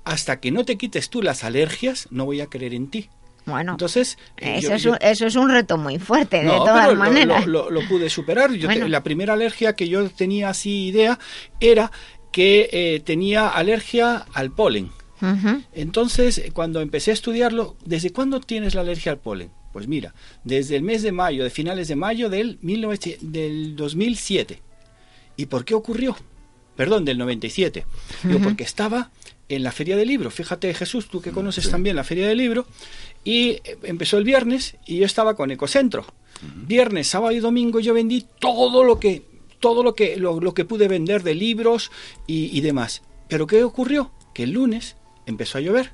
[0.05, 3.09] hasta que no te quites tú las alergias, no voy a creer en ti.
[3.45, 7.47] Bueno, entonces eso, es un, eso, es un, reto muy fuerte, de todas maneras.
[7.47, 8.53] Lo, pude superar.
[8.53, 11.19] Yo la primera alergia que yo tenía así idea
[11.59, 11.91] era
[12.33, 14.91] que eh, tenía alergia al polen.
[15.73, 19.51] Entonces, cuando empecé a estudiarlo, ¿desde cuándo tienes la alergia al polen?
[19.73, 22.59] Pues mira, desde el mes de mayo, de finales de mayo del,
[23.21, 24.61] del 2007.
[25.37, 26.17] ¿Y por qué ocurrió?
[26.75, 27.87] Perdón, del 97.
[28.25, 29.13] Digo, porque estaba
[29.49, 30.31] en la feria del libro.
[30.31, 32.67] Fíjate, Jesús, tú que conoces también la feria del libro,
[33.25, 36.05] y empezó el viernes y yo estaba con Ecocentro.
[36.67, 39.23] Viernes, sábado y domingo yo vendí todo lo que
[39.63, 41.91] todo lo que lo, que pude vender de libros
[42.27, 43.03] y, demás.
[43.29, 44.11] Pero ¿qué ocurrió?
[44.35, 45.93] Que el lunes empezó a llover.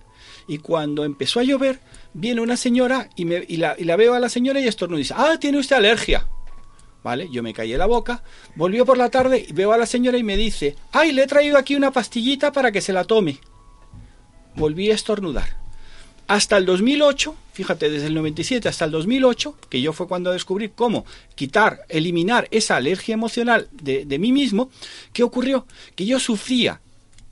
[0.49, 1.81] Y cuando empezó a llover,
[2.14, 4.99] viene una señora y, me, y, la, y la veo a la señora y estornuda
[4.99, 6.27] y dice, ah, tiene usted alergia.
[7.05, 7.29] ¿Vale?
[7.31, 8.25] Yo me callé la boca,
[8.57, 11.27] volvió por la tarde y veo a la señora y me dice, ay, le he
[11.27, 13.39] traído aquí una pastillita para que se la tome.
[14.57, 15.59] Volví a estornudar
[16.29, 20.69] hasta el 2008, fíjate, desde el 97 hasta el 2008, que yo fue cuando descubrí
[20.69, 21.05] cómo
[21.35, 24.71] quitar, eliminar esa alergia emocional de, mí mismo,
[25.13, 25.67] ¿qué ocurrió?
[25.97, 26.81] Que yo sufría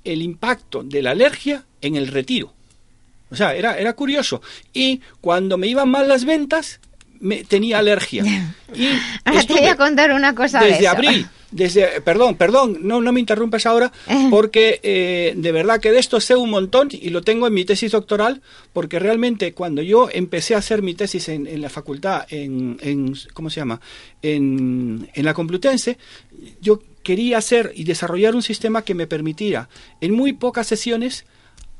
[0.02, 2.52] el impacto de la alergia en el retiro.
[3.30, 4.42] O sea, era, era curioso.
[4.72, 6.80] Y cuando me iban mal las ventas,
[7.20, 8.24] me, tenía alergia.
[8.74, 8.88] Y
[9.24, 13.12] Ahora te voy a contar una cosa desde de abril desde, perdón, perdón, no, no
[13.12, 14.26] me interrumpes ahora, eh.
[14.30, 17.64] porque eh, de verdad que de esto sé un montón y lo tengo en mi
[17.64, 18.42] tesis doctoral,
[18.72, 23.50] porque realmente cuando yo empecé a hacer mi tesis en, la facultad, en, en, ¿cómo
[23.50, 23.80] se llama?
[24.22, 25.98] En, en la Complutense,
[26.60, 29.68] yo quería hacer y desarrollar un sistema que me permitiera
[30.00, 31.24] en muy pocas sesiones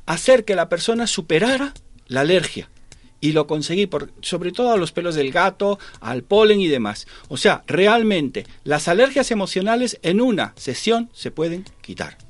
[0.05, 1.73] hacer que la persona superara
[2.07, 2.69] la alergia
[3.21, 7.07] y lo conseguí por, sobre todo a los pelos del gato, al polen y demás.
[7.27, 12.26] O sea, realmente las alergias emocionales en una sesión se pueden quitar.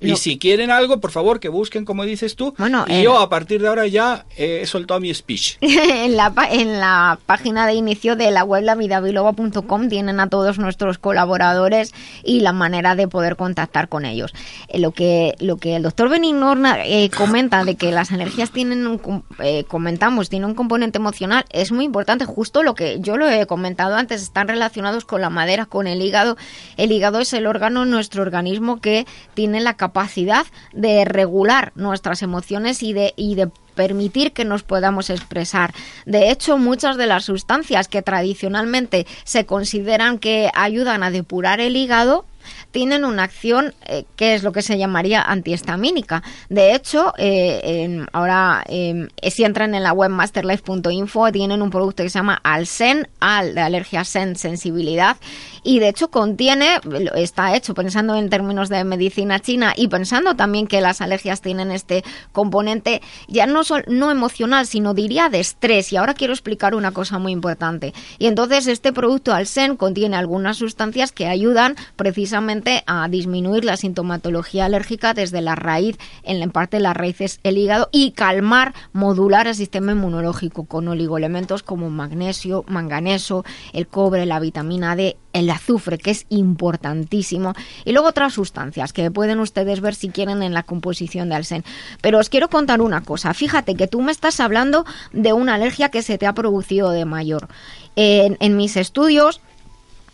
[0.00, 2.54] Y si quieren algo, por favor, que busquen, como dices tú.
[2.58, 5.56] Bueno, y yo a partir de ahora ya he soltado mi speech.
[5.60, 10.98] en, la, en la página de inicio de la web lavidabiloba.com tienen a todos nuestros
[10.98, 11.92] colaboradores
[12.24, 14.32] y la manera de poder contactar con ellos.
[14.68, 16.54] Eh, lo, que, lo que el doctor Benigno
[16.84, 21.72] eh, comenta de que las alergias tienen un, eh, comentamos, tienen un componente emocional, es
[21.72, 22.24] muy importante.
[22.24, 26.00] Justo lo que yo lo he comentado antes, están relacionados con la madera, con el
[26.02, 26.36] hígado.
[26.76, 32.22] El hígado es el órgano en nuestro organismo que tiene la capacidad de regular nuestras
[32.22, 35.72] emociones y de, y de permitir que nos podamos expresar.
[36.04, 41.76] De hecho, muchas de las sustancias que tradicionalmente se consideran que ayudan a depurar el
[41.76, 42.24] hígado,
[42.70, 46.22] tienen una acción eh, que es lo que se llamaría antihistamínica.
[46.48, 52.10] De hecho, eh, ahora eh, si entran en la web masterlife.info tienen un producto que
[52.10, 55.16] se llama Alsen, Al de alergia Sen sensibilidad
[55.62, 56.80] y de hecho contiene,
[57.14, 61.70] está hecho pensando en términos de medicina china y pensando también que las alergias tienen
[61.70, 65.92] este componente ya no, no emocional, sino diría de estrés.
[65.92, 67.92] Y ahora quiero explicar una cosa muy importante.
[68.18, 74.66] Y entonces este producto Alsen contiene algunas sustancias que ayudan precisamente a disminuir la sintomatología
[74.66, 79.46] alérgica desde la raíz, en la parte de las raíces el hígado y calmar, modular
[79.46, 85.98] el sistema inmunológico con oligoelementos como magnesio, manganeso, el cobre, la vitamina D, el azufre,
[85.98, 87.54] que es importantísimo,
[87.84, 91.64] y luego otras sustancias que pueden ustedes ver si quieren en la composición de Alsen.
[92.00, 93.34] Pero os quiero contar una cosa.
[93.34, 97.04] Fíjate que tú me estás hablando de una alergia que se te ha producido de
[97.04, 97.48] mayor.
[97.96, 99.40] En, mis estudios,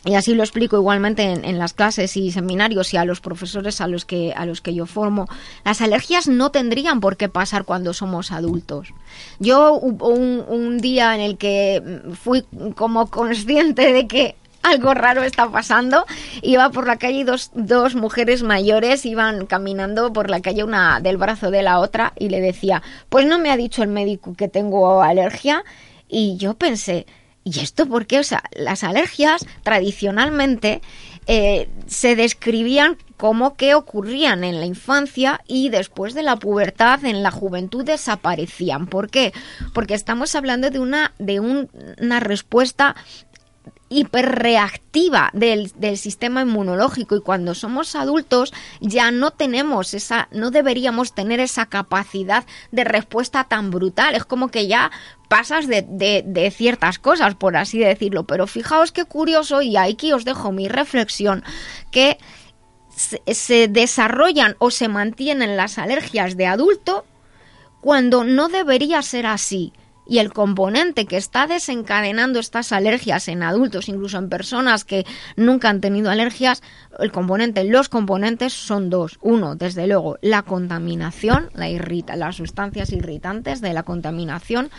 [0.04, 3.86] y así lo explico igualmente en, las clases y seminarios y a los profesores a
[3.86, 5.26] los que a los que yo formo
[5.64, 8.88] las alergias no tendrían por qué pasar cuando somos adultos
[9.38, 12.44] yo un, un día en el que fui
[12.74, 16.06] como consciente de que algo raro está pasando.
[16.42, 21.18] Iba por la calle dos, dos mujeres mayores iban caminando por la calle una del
[21.18, 24.48] brazo de la otra y le decía, pues no me ha dicho el médico que
[24.48, 25.64] tengo alergia.
[26.08, 27.06] Y yo pensé,
[27.44, 28.18] ¿y esto por qué?
[28.18, 30.80] O sea, las alergias tradicionalmente
[31.26, 37.22] eh, se describían como que ocurrían en la infancia y después de la pubertad, en
[37.22, 38.86] la juventud desaparecían.
[38.86, 39.32] ¿Por qué?
[39.72, 42.96] Porque estamos hablando de una, de una respuesta
[43.88, 51.14] hiperreactiva del, del sistema inmunológico y cuando somos adultos ya no tenemos esa, no deberíamos
[51.14, 54.14] tener esa capacidad de respuesta tan brutal.
[54.14, 54.90] Es como que ya
[55.28, 58.24] pasas de, de, ciertas cosas, por así decirlo.
[58.24, 61.44] Pero fijaos qué curioso, y aquí os dejo mi reflexión,
[61.90, 62.18] que
[62.96, 67.04] se desarrollan o se mantienen las alergias de adulto
[67.80, 69.72] cuando no debería ser así
[70.06, 75.68] y el componente que está desencadenando estas alergias en adultos, incluso en personas que nunca
[75.68, 76.62] han tenido alergias,
[76.98, 79.18] el componente, los componentes son dos.
[79.22, 84.70] Uno, desde luego, la contaminación, la irrita, las sustancias irritantes de la contaminación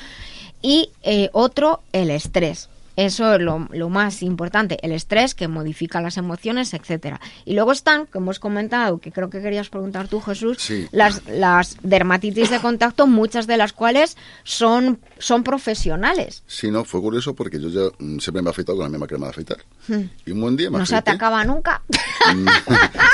[0.61, 2.69] y eh, otro, el estrés.
[2.95, 7.19] Eso es lo, más importante, el estrés que modifica las emociones, etcétera.
[7.45, 10.57] Y luego están, como hemos comentado, que creo que querías preguntar tú, Jesús,
[10.91, 16.43] las, las dermatitis de contacto, muchas de las cuales son, son profesionales.
[16.47, 19.07] Sí, no, fue curioso porque yo ya mm, siempre me he afeitado con la misma
[19.07, 19.57] crema de afeitar.
[19.87, 20.09] Hmm.
[20.25, 21.81] Y un buen día me ¿No se te acaba nunca?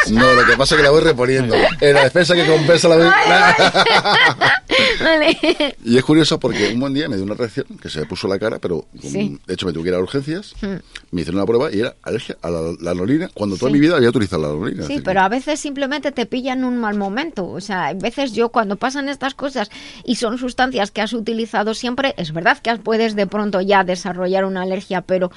[0.10, 1.56] no, lo que pasa es que la voy reponiendo.
[1.80, 4.61] En la defensa que compensa la...
[5.04, 5.76] vale.
[5.84, 8.28] Y es curioso porque un buen día me dio una reacción que se me puso
[8.28, 10.76] la cara, pero de hecho me tuve que ir a urgencias, hmm.
[11.12, 14.10] me hicieron una prueba y era alergia a la, la cuando toda mi vida había
[14.10, 14.86] utilizado la lanolina.
[14.86, 17.48] Sí, pero a veces simplemente te pillan un mal momento.
[17.48, 19.70] O sea, a veces yo cuando pasan estas cosas
[20.06, 24.46] y son sustancias que has utilizado siempre, es verdad que puedes de pronto ya desarrollar
[24.46, 25.32] una alergia, pero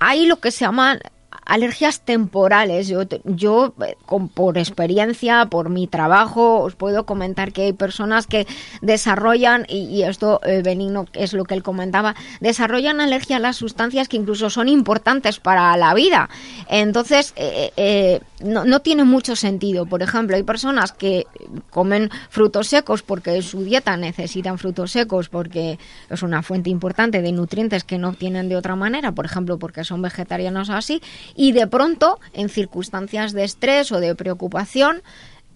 [0.00, 0.98] hay lo que se llama
[1.44, 2.88] alergias temporales.
[2.88, 3.96] Yo, yo eh,
[4.34, 8.46] por experiencia, por mi trabajo, os puedo comentar que hay personas que
[8.82, 14.08] desarrollan, y, esto eh, Benigno es lo que él comentaba, desarrollan alergia a las sustancias
[14.08, 16.28] que incluso son importantes para la vida.
[16.68, 19.86] Entonces, eh, no, no, tiene mucho sentido.
[19.86, 21.26] Por ejemplo, hay personas que
[21.70, 25.78] comen frutos secos porque su dieta necesitan frutos secos porque
[26.10, 29.84] es una fuente importante de nutrientes que no obtienen de otra manera, por ejemplo, porque
[29.84, 31.02] son vegetarianos así,
[31.34, 35.02] y de pronto, en circunstancias de estrés o de preocupación,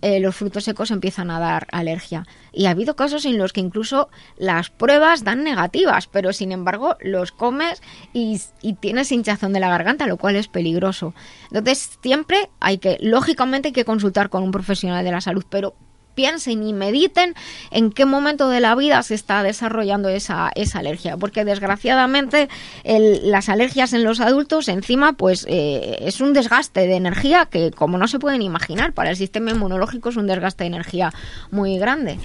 [0.00, 2.24] eh, los frutos secos empiezan a dar alergia.
[2.52, 6.96] Y ha habido casos en los que incluso las pruebas dan negativas, pero sin embargo
[7.00, 11.14] los comes y, y, tienes hinchazón de la garganta, lo cual es peligroso.
[11.50, 15.74] Entonces siempre hay que, lógicamente hay que consultar con un profesional de la salud, pero
[16.18, 17.34] piensen y mediten
[17.70, 22.48] en qué momento de la vida se está desarrollando esa, esa alergia, porque desgraciadamente
[22.84, 27.98] las alergias en los adultos encima pues eh, es un desgaste de energía que como
[27.98, 31.12] no se pueden imaginar, para el sistema inmunológico es un desgaste de energía
[31.52, 32.18] muy grande.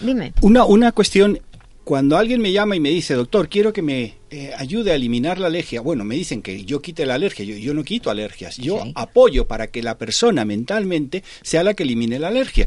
[0.00, 0.32] Dime.
[0.40, 1.38] Una, una cuestión
[1.86, 5.38] cuando alguien me llama y me dice, doctor, quiero que me eh, ayude a eliminar
[5.38, 8.56] la alergia, bueno, me dicen que yo quite la alergia, yo, yo no quito alergias,
[8.56, 12.66] yo apoyo para que la persona mentalmente sea la que elimine la alergia.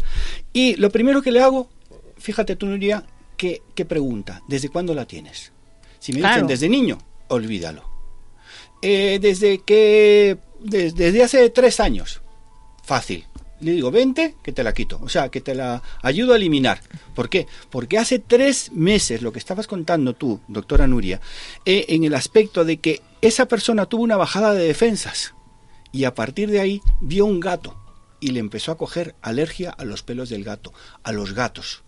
[0.54, 1.68] Y lo primero que le hago,
[2.18, 3.04] fíjate tú, Nuria,
[3.36, 5.52] que, pregunta, ¿desde cuándo la tienes?
[6.00, 6.98] Si me dicen desde niño,
[7.28, 7.84] olvídalo.
[8.82, 12.22] Eh, desde que, desde hace tres años,
[12.86, 13.26] fácil
[13.62, 14.99] le digo, vente, que te la quito.
[15.01, 16.82] O sea, que te la ayudo a eliminar.
[17.16, 17.47] ¿Por qué?
[17.70, 21.22] Porque hace tres meses, lo que estabas contando tú, doctora Nuria,
[21.66, 25.34] eh, en el aspecto de que esa persona tuvo una bajada de defensas
[25.91, 27.76] y a partir de ahí vio un gato
[28.20, 31.84] y le empezó a coger alergia a los pelos del gato, a los gatos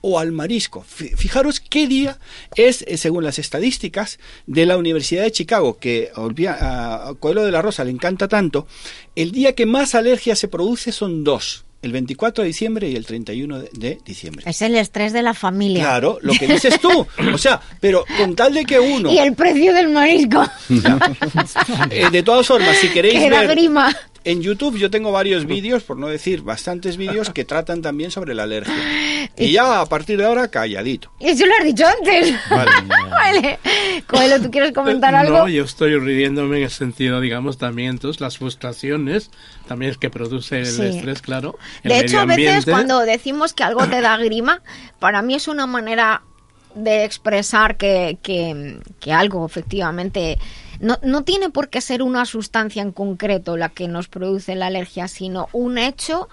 [0.00, 0.82] o al marisco.
[0.82, 2.18] Fijaros qué día
[2.54, 7.62] es, eh, según las estadísticas de la Universidad de Chicago, que a Coelho de la
[7.62, 8.66] Rosa le encanta tanto,
[9.14, 11.64] el día que más alergia se produce son dos.
[11.82, 14.44] El 24 de diciembre y el 31 de, diciembre.
[14.48, 15.84] Es el estrés de la familia.
[15.84, 17.06] Claro, lo que dices tú.
[17.32, 19.12] O sea, pero con tal de que uno...
[19.12, 20.44] Y el precio del marisco.
[21.90, 23.48] Eh, de todas formas, si queréis ver...
[23.48, 23.94] Grima.
[24.26, 28.34] En YouTube yo tengo varios vídeos, por no decir bastantes vídeos, que tratan también sobre
[28.34, 28.74] la alergia.
[29.38, 31.12] Y ya a partir de ahora, calladito.
[31.20, 32.34] Eso lo has dicho antes.
[32.50, 33.58] Vale.
[34.08, 34.40] vale.
[34.40, 35.38] ¿tú quieres comentar algo?
[35.38, 39.30] No, yo estoy riéndome en el sentido, digamos, también entonces las frustraciones,
[39.68, 41.58] también es que produce el estrés, claro.
[41.84, 44.62] de hecho, a veces cuando decimos que algo te da grima,
[44.98, 46.22] para mí es una manera
[46.76, 50.38] de expresar que, que, que algo efectivamente
[50.78, 54.66] no, no tiene por qué ser una sustancia en concreto la que nos produce la
[54.66, 56.28] alergia, sino un hecho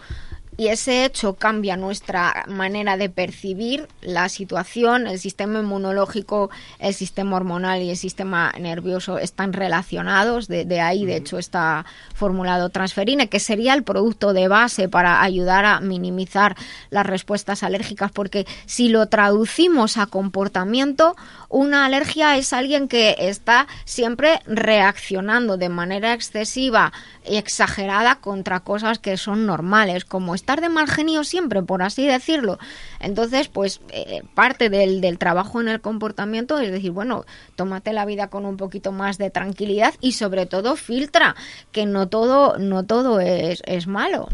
[0.57, 6.49] y ese hecho cambia nuestra manera de percibir la situación, el sistema inmunológico,
[6.79, 12.69] el sistema hormonal y el sistema nervioso están relacionados, de, ahí de hecho está formulado
[12.69, 16.55] transferine, que sería el producto de base para ayudar a minimizar
[16.89, 21.15] las respuestas alérgicas, porque si lo traducimos a comportamiento,
[21.53, 26.91] una alergia es alguien que está siempre reaccionando de manera excesiva
[27.29, 32.07] y exagerada contra cosas que son normales, como estar de mal genio siempre, por así
[32.07, 32.57] decirlo.
[32.99, 37.23] Entonces, pues eh, parte del, del, trabajo en el comportamiento es decir, bueno,
[37.55, 41.35] tómate la vida con un poquito más de tranquilidad y sobre todo filtra,
[41.71, 44.27] que no todo, no todo es, es malo.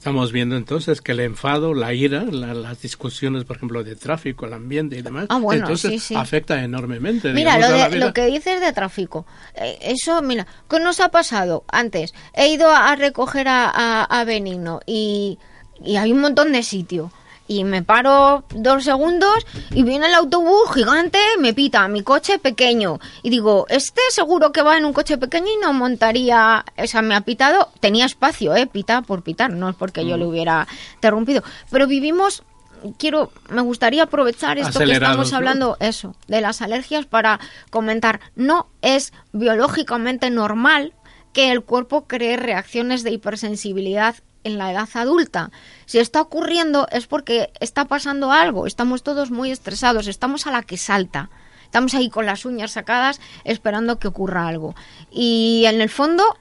[0.00, 4.54] Estamos viendo entonces que el enfado, la ira, las discusiones, por ejemplo, de tráfico, el
[4.54, 7.34] ambiente y demás, ah, entonces afecta enormemente.
[7.34, 11.64] Mira, lo, lo, que dices de tráfico, eh, eso, mira, ¿qué nos ha pasado?
[11.68, 15.38] Antes, he ido a recoger a, a, a Benigno y,
[15.84, 17.12] y hay un montón de sitio
[17.50, 23.00] y me paro dos segundos y viene el autobús gigante, me pita mi coche pequeño.
[23.24, 27.02] Y digo, este seguro que va en un coche pequeño y no montaría, o sea,
[27.02, 30.28] me ha pitado, tenía espacio, eh, pita por pitar, no es porque yo le mm.
[30.28, 31.42] hubiera interrumpido.
[31.72, 32.44] Pero vivimos
[32.98, 37.40] quiero, me gustaría aprovechar esto que estamos hablando, eso, de las alergias para
[37.70, 40.94] comentar, no es biológicamente normal
[41.32, 44.14] que el cuerpo cree reacciones de hipersensibilidad
[44.44, 45.50] en la edad adulta.
[45.86, 50.62] Si está ocurriendo es porque está pasando algo, estamos todos muy estresados, estamos a la
[50.62, 51.30] que salta.
[51.64, 54.74] Estamos ahí con las uñas sacadas esperando que ocurra algo.
[55.08, 56.36] Y en el fondo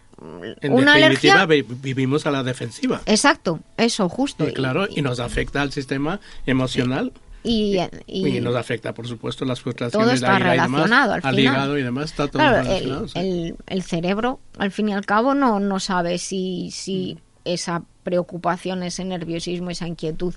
[0.62, 3.02] en una definitiva, vivimos a la defensiva.
[3.06, 4.48] Exacto, eso, justo.
[4.48, 7.14] Y claro, y nos afecta al sistema emocional.
[7.42, 11.84] Y, y, nos afecta, por supuesto, las frustraciones todo está relacionado al, al hígado y
[11.84, 12.12] demás.
[12.12, 16.70] Está todo relacionado, el, el, cerebro, al fin y al cabo, no, no sabe si,
[16.72, 20.36] si mm esa preocupación, ese nerviosismo, esa inquietud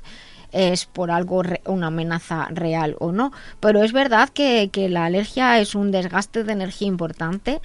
[0.53, 3.33] es por algo, una amenaza real o no.
[3.61, 7.61] Pero es verdad que, la alergia es un desgaste de energía importante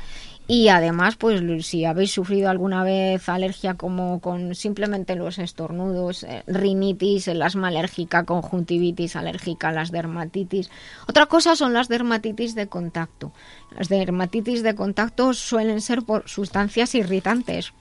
[0.49, 6.43] y además, pues si habéis sufrido alguna vez alergia como con simplemente los estornudos, eh,
[6.47, 10.69] rinitis, el asma alérgica, conjuntivitis alérgica, las dermatitis.
[11.05, 13.33] Otra cosa son las dermatitis de contacto.
[13.77, 17.73] Las dermatitis de contacto suelen ser por sustancias irritantes,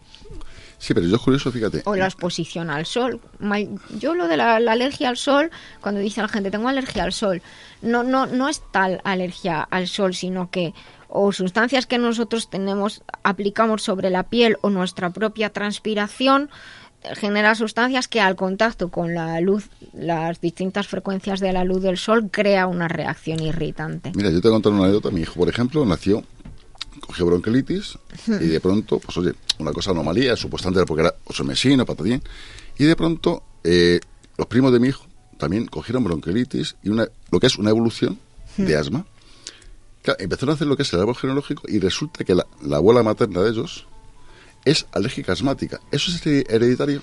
[0.78, 1.82] Sí, pero yo es curioso, fíjate.
[1.84, 3.20] O la exposición al sol.
[3.98, 5.50] Yo lo de la, alergia al sol,
[5.80, 7.42] cuando dice la gente, tengo alergia al sol,
[7.82, 10.74] no, no, no es tal alergia al sol, sino que
[11.08, 16.50] o sustancias que nosotros tenemos, aplicamos sobre la piel o nuestra propia transpiración,
[17.14, 21.96] genera sustancias que al contacto con la luz, las distintas frecuencias de la luz del
[21.96, 24.12] sol, crea una reacción irritante.
[24.14, 25.10] Mira, yo te voy a contar una anécdota.
[25.10, 26.24] Mi hijo, por ejemplo, nació
[27.00, 31.84] cogió bronquiolitis y de pronto, pues oye, una cosa anomalía, supuestamente porque era oso mesino,
[31.84, 32.22] patatín,
[32.78, 34.00] y de pronto, eh,
[34.36, 35.06] los primos de mi hijo
[35.38, 38.18] también cogieron bronquiolitis y una, lo que es una evolución
[38.56, 39.06] de asma.
[40.18, 43.42] empezaron a hacer lo que es el árbol genealógico y resulta que la, abuela materna
[43.42, 43.86] de ellos
[44.64, 45.80] es alérgica asmática.
[45.92, 47.02] ¿Eso es hereditario,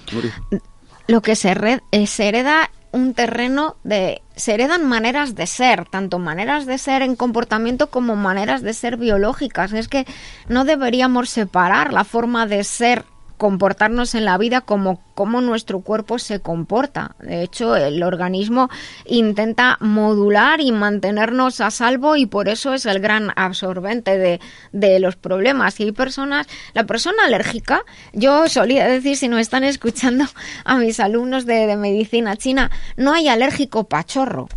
[1.08, 1.52] Lo que se,
[1.92, 4.22] eh, se hereda un terreno de...
[4.36, 8.98] Se heredan maneras de ser, tanto maneras de ser en comportamiento como maneras de ser
[8.98, 9.74] biológicas.
[9.74, 10.06] Es que
[10.48, 13.04] no deberíamos separar la forma de ser
[13.38, 17.16] comportarnos en la vida como cómo nuestro cuerpo se comporta.
[17.20, 18.70] De hecho, el organismo
[19.06, 24.40] intenta modular y mantenernos a salvo y por eso es el gran absorbente de,
[24.72, 25.80] de los problemas.
[25.80, 30.26] Y hay personas, la persona alérgica, yo solía decir, si nos están escuchando
[30.66, 34.48] a mis alumnos de, de medicina china, no hay alérgico pachorro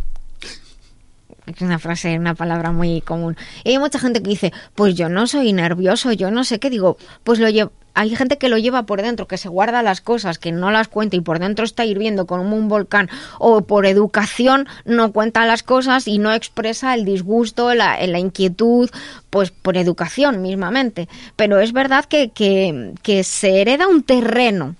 [1.47, 3.37] es una frase, una palabra muy común.
[3.63, 6.69] Y hay mucha gente que dice, pues yo no soy nervioso, yo no sé qué,
[6.69, 10.01] digo, pues lo llevo hay gente que lo lleva por dentro, que se guarda las
[10.01, 13.87] cosas, que no las cuenta y por dentro está hirviendo como un volcán, o por
[13.87, 18.91] educación no cuenta las cosas y no expresa el disgusto, la, la inquietud,
[19.31, 21.09] pues por educación mismamente.
[21.35, 24.75] Pero es verdad que, que, que se hereda un terreno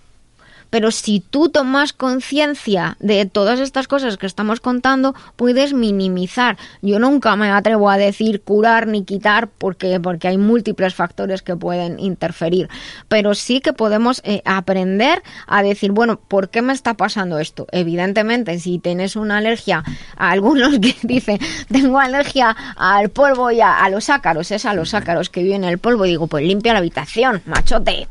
[0.70, 6.57] pero si tú tomas conciencia de todas estas cosas que estamos contando, puedes minimizar.
[6.82, 11.55] Yo nunca me atrevo a decir curar ni quitar porque, porque hay múltiples factores que
[11.55, 12.70] pueden interferir,
[13.07, 17.68] pero sí que podemos eh, aprender a decir, bueno, ¿por qué me está pasando esto?
[17.72, 19.84] Evidentemente, si tienes una alergia,
[20.18, 21.39] a algunos que dicen,
[21.72, 25.63] tengo alergia al polvo y a, a los ácaros, es a los ácaros que viven
[25.63, 28.07] en el polvo, digo, pues limpia la habitación, machote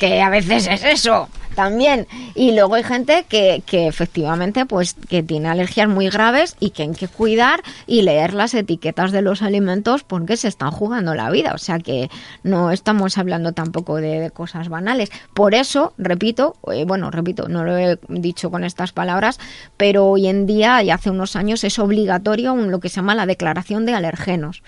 [0.00, 2.08] que a veces es eso también.
[2.34, 6.84] Y luego hay gente que, que efectivamente pues que tiene alergias muy graves y que
[6.84, 11.30] hay que cuidar y leer las etiquetas de los alimentos porque se están jugando la
[11.30, 11.52] vida.
[11.54, 12.08] O sea que
[12.42, 15.10] no estamos hablando tampoco de, cosas banales.
[15.34, 19.38] Por eso, repito, eh, bueno, repito, no lo he dicho con estas palabras,
[19.76, 23.26] pero hoy en día y hace unos años es obligatorio lo que se llama la
[23.26, 24.62] declaración de alergenos.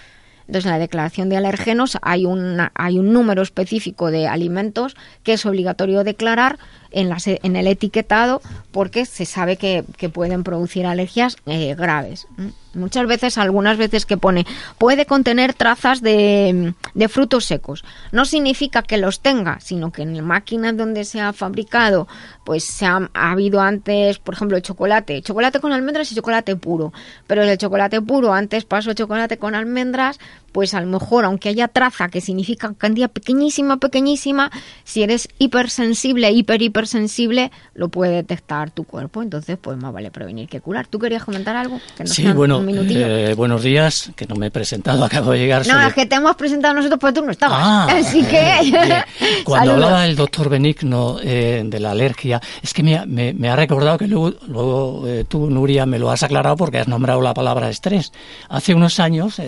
[0.52, 2.26] Entonces, en la declaración de alergenos hay,
[2.74, 6.58] hay un número específico de alimentos que es obligatorio declarar
[6.90, 12.26] en, en el etiquetado porque se sabe que, pueden producir alergias eh, graves.
[12.74, 14.46] Muchas veces, algunas veces que pone,
[14.78, 17.84] puede contener trazas de, de, frutos secos.
[18.12, 22.08] No significa que los tenga, sino que en la máquina donde se ha fabricado,
[22.44, 26.92] pues se ha, habido antes, por ejemplo, el chocolate, chocolate con almendras y chocolate puro.
[27.26, 30.18] Pero el chocolate puro antes pasó chocolate con almendras,
[30.52, 34.50] pues a lo mejor, aunque haya traza, que significa cantidad pequeñísima, pequeñísima,
[34.84, 39.22] si eres hipersensible, hiper, hipersensible, lo puede detectar tu cuerpo.
[39.22, 40.86] Entonces, pues más vale prevenir que curar.
[40.86, 41.80] ¿Tú querías comentar algo?
[42.04, 45.66] sí, bueno, eh, buenos días, que no me he presentado, acabo de llegar.
[45.66, 47.58] No, es que te hemos presentado nosotros, pues tú no estabas.
[47.60, 49.02] Ah, Así que.
[49.44, 53.96] Cuando hablaba el doctor Benigno eh, de la alergia, es que me, me, ha recordado
[53.96, 57.70] que luego, luego eh, tú, Nuria, me lo has aclarado porque has nombrado la palabra
[57.70, 58.12] estrés.
[58.48, 59.40] Hace unos años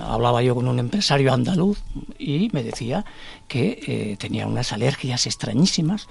[0.00, 1.82] hablaba yo con un empresario andaluz
[2.18, 3.04] y me decía
[3.48, 6.08] que tenía unas alergias extrañísimas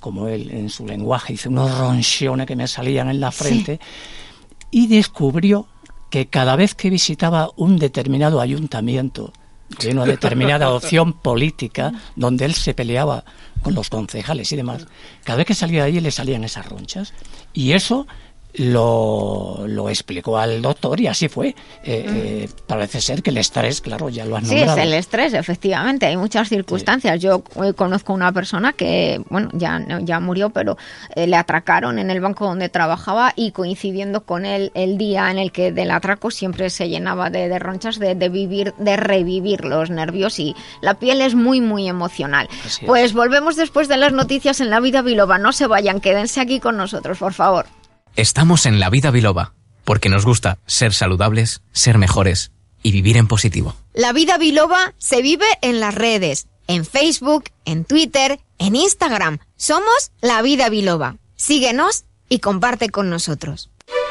[0.00, 3.80] como él en su lenguaje dice, unos ronchones que me salían en la frente,
[4.70, 5.66] y descubrió
[6.10, 9.32] que cada vez que visitaba un determinado ayuntamiento
[9.80, 13.24] de una determinada opción política donde él se peleaba
[13.62, 14.86] con los concejales y demás,
[15.24, 17.12] cada vez que salía de allí le salían esas ronchas.
[17.52, 18.06] Y eso
[18.58, 21.48] lo, lo explicó al doctor y así fue.
[21.48, 21.54] Eh,
[21.84, 24.74] eh, parece ser que el estrés, claro, ya lo has nombrado.
[24.74, 26.06] Sí, es el estrés, efectivamente.
[26.06, 27.20] Hay muchas circunstancias.
[27.20, 30.76] Yo eh, conozco una persona que, bueno, ya, ya murió, pero
[31.14, 35.52] le atracaron en el banco donde trabajaba y coincidiendo con él el día en el
[35.52, 40.38] que del atraco siempre se llenaba de, ronchas de, de, vivir, de revivir los nervios
[40.38, 42.48] y la piel es muy, muy emocional.
[42.86, 45.38] Pues volvemos después de las noticias en la vida biloba.
[45.38, 47.66] No se vayan, quédense aquí con nosotros, por favor.
[48.16, 49.52] Estamos en la vida biloba,
[49.84, 52.50] porque nos gusta ser saludables, ser mejores
[52.82, 53.76] y vivir en positivo.
[53.92, 59.38] La vida biloba se vive en las redes, en Facebook, en Twitter, en Instagram.
[59.56, 61.16] Somos la vida biloba.
[61.34, 63.68] Síguenos y comparte con nosotros.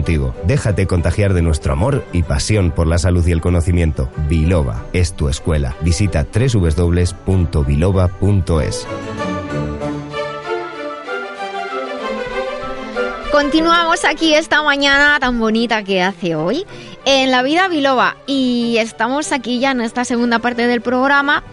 [0.00, 0.34] contigo.
[0.44, 4.08] Déjate contagiar de nuestro amor y pasión por la salud y el conocimiento.
[4.28, 5.76] Biloba es tu escuela.
[5.82, 7.26] Visita www.biloba.es.
[13.30, 16.64] Continuamos aquí esta mañana tan bonita que hace hoy
[17.04, 21.44] en la vida biloba y estamos aquí ya en esta segunda parte del programa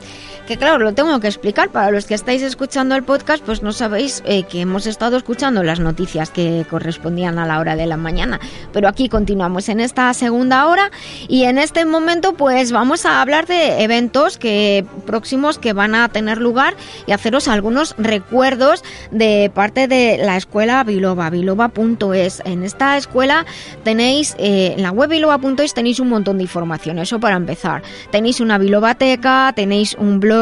[0.47, 1.69] que claro, lo tengo que explicar.
[1.69, 5.61] Para los que estáis escuchando el podcast, pues no sabéis eh, que hemos estado escuchando
[5.61, 8.39] las noticias que correspondían a la hora de la mañana.
[8.71, 10.89] Pero aquí continuamos en esta segunda hora
[11.27, 16.07] y en este momento pues vamos a hablar de eventos que próximos que van a
[16.07, 16.75] tener lugar
[17.05, 22.41] y haceros algunos recuerdos de parte de la escuela Biloba, biloba.es.
[22.45, 23.45] En esta escuela
[23.83, 27.83] tenéis, eh, en la web biloba.es tenéis un montón de información, eso para empezar.
[28.11, 30.36] Tenéis una bilobateca, tenéis un blog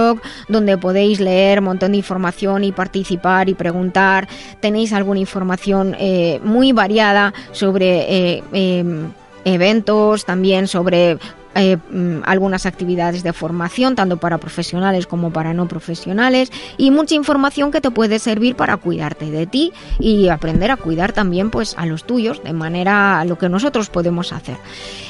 [0.48, 4.28] donde podéis leer un montón de información y participar y preguntar.
[4.60, 8.36] Tenéis alguna información eh, muy variada sobre...
[8.38, 9.12] Eh, em,
[9.46, 11.18] eventos, también sobre
[11.56, 17.16] eh, mm, algunas actividades de formación, tanto para profesionales como para no profesionales, y mucha
[17.16, 21.74] información que te puede servir para cuidarte de ti y aprender a cuidar también pues
[21.78, 24.58] a los tuyos, de manera a lo que nosotros podemos hacer.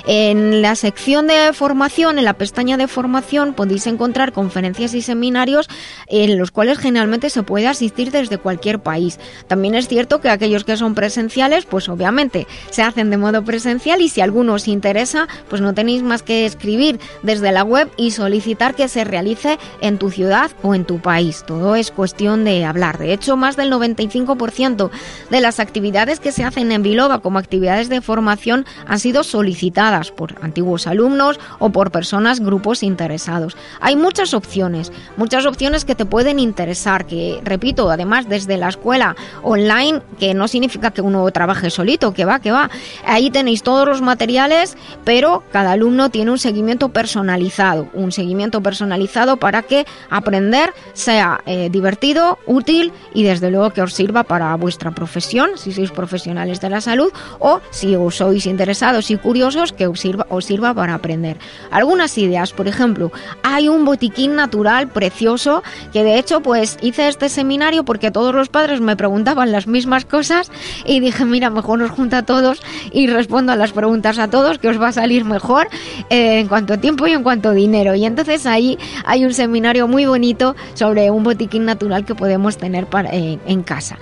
[0.08, 5.68] En la sección de formación, en la pestaña de formación, podéis encontrar conferencias y seminarios
[6.08, 9.20] en los cuales generalmente se puede asistir desde cualquier país.
[9.48, 14.02] También es cierto que aquellos que son presenciales, pues obviamente se hacen de modo presencial
[14.02, 18.12] y si alguno os interesa, pues no tenéis más que escribir desde la web y
[18.12, 21.44] solicitar que se realice en tu ciudad o en tu país.
[21.48, 22.98] Todo es cuestión de hablar.
[22.98, 24.90] De hecho, más del 95%
[25.30, 30.12] de las actividades que se hacen en Biloba como actividades de formación han sido solicitadas
[30.12, 33.56] por antiguos alumnos o por personas, grupos interesados.
[33.80, 39.16] Hay muchas opciones, muchas opciones que te pueden interesar, que repito, además desde la escuela
[39.42, 42.70] online, que no significa que uno trabaje solito, que va, que va.
[43.06, 44.76] Ahí tenéis todos los materiales,
[45.06, 51.70] pero cada alumno tiene un seguimiento personalizado, un seguimiento personalizado para que aprender sea eh,
[51.72, 56.70] divertido, útil y desde luego que os sirva para vuestra profesión, si sois profesionales de
[56.70, 60.96] la salud o si os sois interesados y curiosos, que os sirva, os sirva para
[60.96, 61.38] aprender.
[61.72, 63.12] Algunas ideas, por ejemplo,
[63.44, 65.64] hay un botiquín natural precioso
[65.94, 70.06] que de hecho pues hice este seminario porque todos los padres me preguntaban las mismas
[70.06, 70.52] cosas
[70.86, 72.62] y dije, mira, mejor nos junta a todos
[72.92, 75.68] y respondo a las preguntas a todos, que os va a salir mejor.
[76.16, 77.96] En cuanto tiempo y en cuanto dinero.
[77.96, 82.88] Y entonces ahí hay un seminario muy bonito sobre un botiquín natural que podemos tener
[82.88, 83.98] para, eh, en casa.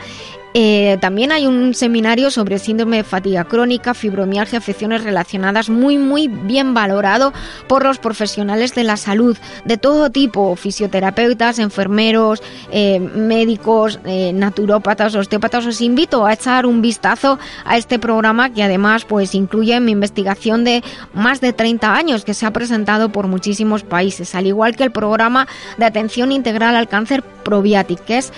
[0.54, 6.28] Eh, también hay un seminario sobre síndrome de fatiga crónica, fibromialgia, afecciones relacionadas, muy, muy
[6.28, 7.34] bien valorado
[7.68, 15.16] por los profesionales de la salud de todo tipo, fisioterapeutas, enfermeros, eh, médicos, eh, naturópatas,
[15.16, 15.66] osteópatas.
[15.66, 20.64] Os invito a echar un vistazo a este programa que además pues incluye mi investigación
[20.64, 20.84] de
[21.14, 24.92] más de 30 años que se ha presentado por muchísimos países, al igual que el
[24.92, 25.48] programa
[25.78, 28.32] de atención integral al cáncer Probiatic, que es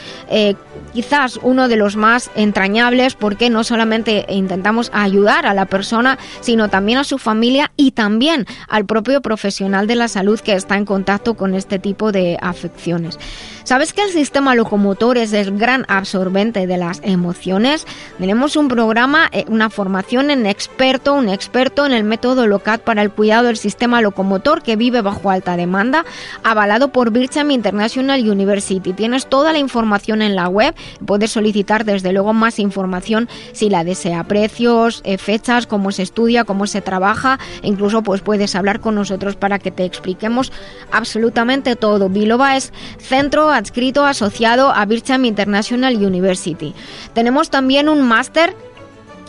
[0.93, 2.04] quizás uno de los más
[2.35, 7.91] entrañables porque no solamente intentamos ayudar a la persona, sino también a su familia y
[7.91, 12.37] también al propio profesional de la salud que está en contacto con este tipo de
[12.41, 13.17] afecciones.
[13.65, 17.87] ¿Sabes que el sistema locomotor es el gran absorbente de las emociones?
[18.19, 23.01] Tenemos un programa, eh, una formación en experto, un experto en el método LOCAT para
[23.01, 26.05] el cuidado del sistema locomotor que vive bajo alta demanda,
[26.43, 28.93] avalado por Bircham International University.
[28.93, 33.83] Tienes toda la información en la web, puedes solicitar desde luego más información si la
[33.83, 38.95] desea, precios, eh, fechas, cómo se estudia, cómo se trabaja, incluso pues puedes hablar con
[38.95, 40.51] nosotros para que te expliquemos
[40.91, 42.09] absolutamente todo.
[42.09, 46.73] Biloba es centro adscrito asociado a Bircham International University.
[47.13, 48.55] Tenemos también un máster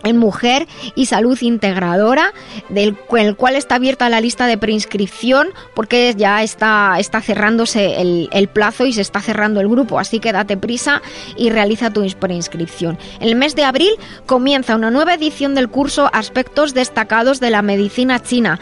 [0.07, 2.33] en mujer y salud integradora,
[2.69, 8.29] del el cual está abierta la lista de preinscripción porque ya está, está cerrándose el,
[8.33, 11.03] el, plazo y se está cerrando el grupo, así que date prisa
[11.37, 12.99] y realiza tu preinscripción.
[13.21, 13.91] En el mes de abril
[14.27, 18.59] comienza una nueva edición del curso Aspectos destacados de la medicina china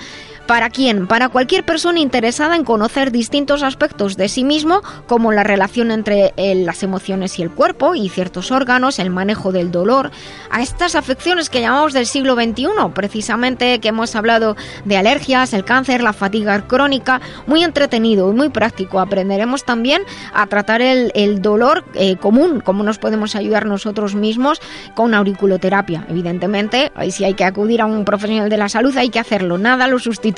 [0.46, 1.06] ¿Para quién?
[1.06, 6.34] Para cualquier persona interesada en conocer distintos aspectos de sí mismo, como la relación entre
[6.36, 10.10] eh, las emociones y el cuerpo y ciertos órganos, el manejo del dolor,
[10.50, 15.64] a estas afecciones que llamamos del siglo XXI, precisamente que hemos hablado de alergias, el
[15.64, 19.00] cáncer, la fatiga crónica, muy entretenido y muy práctico.
[19.00, 20.02] Aprenderemos también
[20.34, 24.60] a tratar el, dolor eh, común, cómo nos podemos ayudar nosotros mismos
[24.94, 26.04] con auriculoterapia.
[26.10, 29.86] Evidentemente, si hay que acudir a un profesional de la salud, hay que hacerlo, nada
[29.86, 30.33] lo sustituye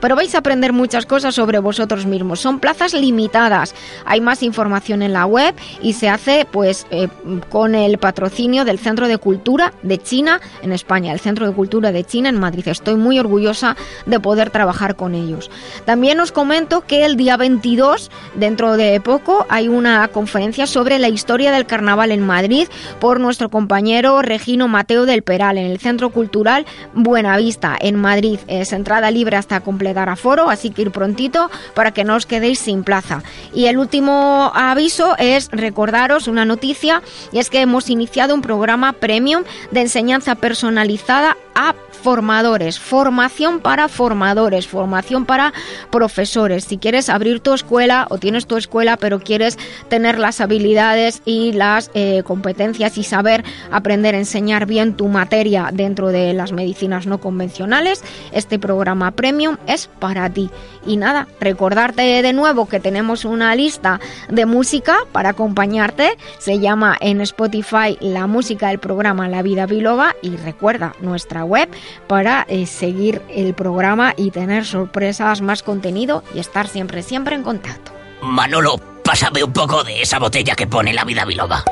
[0.00, 2.40] Pero vais a aprender muchas cosas sobre vosotros mismos.
[2.40, 3.74] Son plazas limitadas.
[4.04, 7.08] Hay más información en la web y se hace pues eh,
[7.48, 11.92] con el patrocinio del Centro de Cultura de China en España, el Centro de Cultura
[11.92, 12.66] de China en Madrid.
[12.68, 13.76] Estoy muy orgullosa
[14.06, 15.50] de poder trabajar con ellos.
[15.84, 21.08] También os comento que el día 22, dentro de poco, hay una conferencia sobre la
[21.08, 22.68] historia del carnaval en Madrid
[22.98, 28.38] por nuestro compañero Regino Mateo del Peral en el Centro Cultural Buenavista en Madrid.
[28.46, 32.58] Es entrada libre hasta completar aforo, así que ir prontito para que no os quedéis
[32.58, 33.22] sin plaza.
[33.54, 37.02] Y el último aviso es recordaros una noticia
[37.32, 43.88] y es que hemos iniciado un programa premium de enseñanza personalizada a formadores, formación para
[43.88, 45.52] formadores, formación para
[45.90, 46.64] profesores.
[46.64, 49.58] Si quieres abrir tu escuela o tienes tu escuela pero quieres
[49.88, 55.70] tener las habilidades y las eh, competencias y saber aprender a enseñar bien tu materia
[55.72, 58.02] dentro de las medicinas no convencionales,
[58.32, 60.48] este programa premium es para ti.
[60.86, 64.00] Y nada, recordarte de nuevo que tenemos una lista
[64.30, 66.16] de música para acompañarte.
[66.38, 71.68] Se llama en Spotify la música del programa La Vida Biloba y recuerda nuestra web
[72.06, 77.42] para eh, seguir el programa y tener sorpresas, más contenido y estar siempre, siempre en
[77.42, 77.92] contacto.
[78.22, 81.62] Manolo, pásame un poco de esa botella que pone la vida biloba.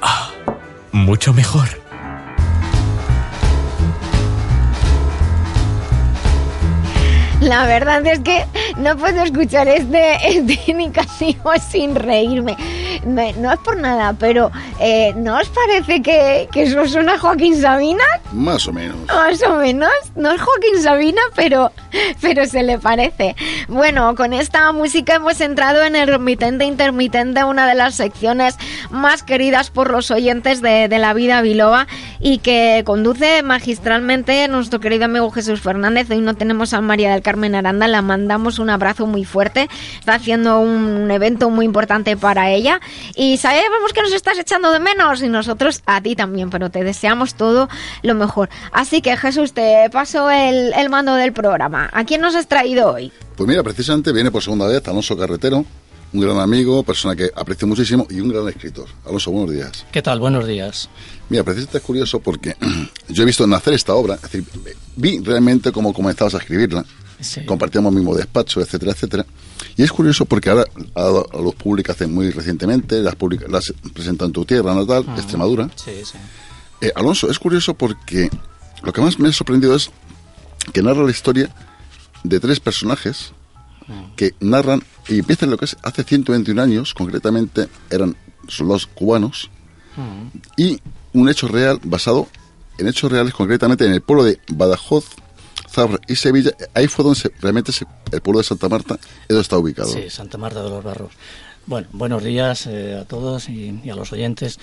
[0.00, 0.30] Ah,
[0.92, 1.85] mucho mejor.
[7.46, 8.44] La verdad es que
[8.76, 10.58] no puedo escuchar este, este
[11.70, 12.56] sin reírme.
[13.04, 18.04] No es por nada, pero eh, ¿no os parece que, que eso suena Joaquín Sabina?
[18.32, 18.96] Más o menos.
[19.06, 19.90] Más o menos.
[20.14, 21.72] No es Joaquín Sabina, pero,
[22.20, 23.36] pero se le parece.
[23.68, 28.56] Bueno, con esta música hemos entrado en el remitente intermitente, una de las secciones
[28.90, 31.86] más queridas por los oyentes de, de la vida biloba
[32.20, 36.10] y que conduce magistralmente nuestro querido amigo Jesús Fernández.
[36.10, 39.68] Hoy no tenemos a María del Carmen Aranda, la mandamos un abrazo muy fuerte.
[39.98, 42.80] Está haciendo un evento muy importante para ella.
[43.14, 46.84] Y sabemos que nos estás echando de menos y nosotros a ti también, pero te
[46.84, 47.68] deseamos todo
[48.02, 48.48] lo mejor.
[48.72, 51.90] Así que Jesús, te paso el, el mando del programa.
[51.92, 53.12] ¿A quién nos has traído hoy?
[53.36, 55.64] Pues mira, precisamente viene por segunda vez Alonso Carretero,
[56.12, 58.86] un gran amigo, persona que aprecio muchísimo y un gran escritor.
[59.04, 59.84] Alonso, buenos días.
[59.92, 60.20] ¿Qué tal?
[60.20, 60.88] Buenos días.
[61.28, 62.56] Mira, precisamente es curioso porque
[63.08, 64.44] yo he visto nacer esta obra, es decir,
[64.96, 66.84] vi realmente cómo comenzabas a escribirla
[67.46, 69.26] compartíamos el mismo despacho, etcétera, etcétera.
[69.76, 70.64] Y es curioso porque ahora
[70.94, 75.70] a, a los publicaste muy recientemente, las, publica, las presentan en tu tierra natal, Extremadura.
[75.76, 76.18] Sí, sí.
[76.80, 78.30] Eh, Alonso, es curioso porque
[78.82, 79.90] lo que más me ha sorprendido es
[80.72, 81.54] que narra la historia
[82.22, 83.32] de tres personajes
[84.16, 88.16] que narran y empiezan lo que es hace 121 años, concretamente eran
[88.48, 89.50] soldados cubanos,
[90.56, 90.80] y
[91.12, 92.28] un hecho real basado
[92.78, 95.06] en hechos reales, concretamente en el pueblo de Badajoz,
[96.08, 97.72] Y Sevilla, ahí fue donde realmente
[98.12, 98.98] el pueblo de Santa Marta
[99.28, 99.88] está ubicado.
[99.88, 101.12] Sí, Santa Marta de los Barros.
[101.66, 104.58] Bueno, buenos días eh, a todos y, y, a los oyentes.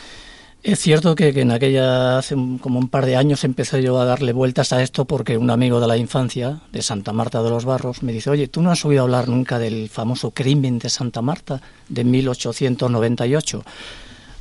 [0.63, 4.31] Es cierto que, en aquella, hace como un par de años, empecé yo a darle
[4.31, 8.01] vueltas a esto porque un amigo de la infancia, de Santa Marta de los Barros,
[8.01, 11.61] me dice, oye, ¿tú no has oído hablar nunca del famoso crimen de Santa Marta
[11.89, 13.63] de 1898?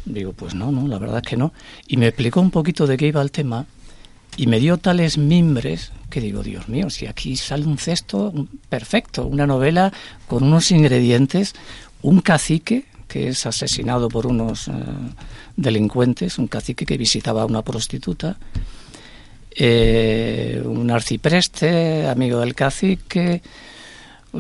[0.04, 1.52] Digo, pues no, no, la verdad es que no.
[1.88, 3.66] Y me explicó un poquito de qué iba el tema
[4.36, 8.32] y me dio tales mimbres que digo, Dios mío, si aquí sale un cesto
[8.68, 9.92] perfecto, una novela
[10.28, 11.54] con unos ingredientes,
[12.02, 14.72] un cacique que es asesinado por unos eh,
[15.56, 18.36] delincuentes, un cacique que visitaba a una prostituta,
[19.56, 23.42] eh, un arcipreste, amigo del cacique,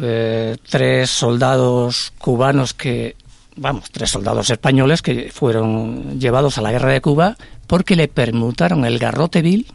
[0.00, 3.16] eh, tres soldados cubanos que,
[3.56, 7.36] vamos, tres soldados españoles que fueron llevados a la guerra de Cuba
[7.66, 9.72] porque le permutaron el garrote vil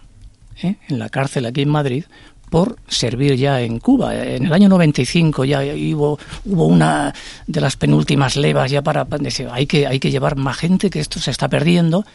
[0.61, 0.75] ¿eh?
[0.87, 2.05] en la cárcel aquí en Madrid
[2.49, 4.15] por servir ya en Cuba.
[4.15, 7.13] En el año 95 ya hubo, hubo una
[7.45, 10.99] de las penúltimas levas ya para decir, hay que, hay que llevar más gente que
[10.99, 12.05] esto se está perdiendo.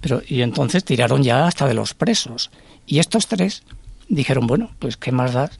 [0.00, 2.50] Pero, y entonces tiraron ya hasta de los presos.
[2.86, 3.62] Y estos tres
[4.08, 5.50] dijeron, bueno, pues qué más da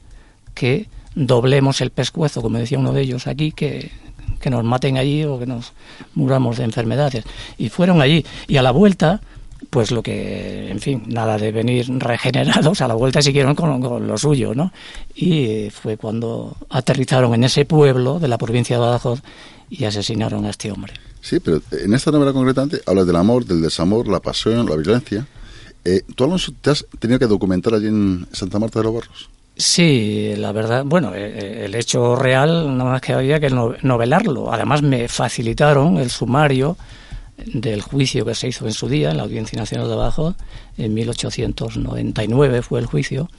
[0.53, 3.91] que doblemos el pescuezo, como decía uno de ellos aquí, que,
[4.39, 5.73] que nos maten allí o que nos
[6.15, 7.23] muramos de enfermedades.
[7.57, 8.25] Y fueron allí.
[8.47, 9.21] Y a la vuelta,
[9.69, 14.07] pues lo que, en fin, nada de venir regenerados, a la vuelta siguieron con, con,
[14.07, 14.71] lo suyo, ¿no?
[15.15, 19.21] Y fue cuando aterrizaron en ese pueblo de la provincia de Badajoz
[19.69, 20.93] y asesinaron a este hombre.
[21.21, 25.25] Sí, pero en esta novela concretamente hablas del amor, del desamor, la pasión, la violencia.
[25.85, 29.29] Eh, ¿Tú, Alonso, te has tenido que documentar allí en Santa Marta de los Barros?
[29.55, 34.51] Sí, la verdad, bueno, el hecho real nada más que había que novelarlo.
[34.51, 36.75] Además me facilitaron el sumario
[37.37, 40.35] del juicio que se hizo en su día en la Audiencia Nacional de Abajo,
[40.77, 43.29] en 1899 fue el juicio,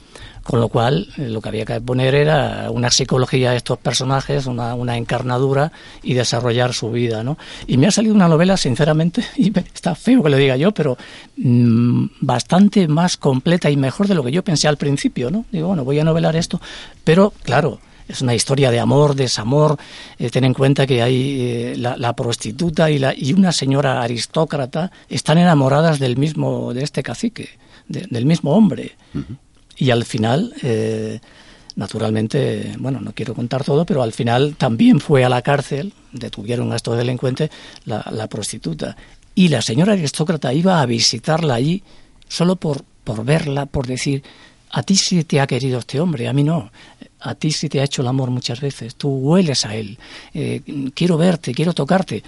[0.43, 4.45] con lo cual eh, lo que había que poner era una psicología de estos personajes,
[4.45, 5.71] una, una encarnadura
[6.03, 7.37] y desarrollar su vida, ¿no?
[7.67, 10.97] Y me ha salido una novela, sinceramente, y está feo que lo diga yo, pero
[11.37, 15.45] mm, bastante más completa y mejor de lo que yo pensé al principio, ¿no?
[15.51, 16.61] Digo, bueno, voy a novelar esto,
[17.03, 19.77] pero claro, es una historia de amor, desamor.
[20.17, 24.91] Eh, ten en cuenta que hay eh, la, prostituta y, la, y una señora aristócrata
[25.09, 27.49] están enamoradas del mismo, de este cacique,
[27.87, 28.95] del mismo hombre.
[29.77, 31.19] Y al final, eh,
[31.75, 36.71] naturalmente, bueno, no quiero contar todo, pero al final también fue a la cárcel, detuvieron
[36.71, 37.49] a estos delincuentes,
[37.85, 38.95] la, la prostituta.
[39.33, 41.83] Y la señora aristócrata iba a visitarla allí
[42.29, 44.23] solo por, por verla, por decir,
[44.71, 46.71] a ti sí te ha querido este hombre, a mí no
[47.25, 49.97] a ti sí te ha hecho el amor muchas veces, tú hueles a él,
[50.33, 50.61] eh,
[50.93, 52.23] quiero verte, quiero tocarte.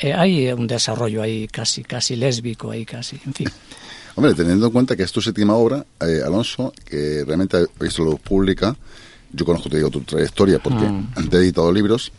[0.00, 3.48] Eh, hay un desarrollo ahí casi, casi lésbico, ahí casi, en fin.
[4.14, 8.16] Hombre, teniendo en cuenta que es tu séptima obra, eh, Alonso, que realmente visto lo
[8.16, 8.74] pública,
[9.32, 11.28] yo conozco, te digo, tu trayectoria porque mm.
[11.28, 12.10] te he editado libros,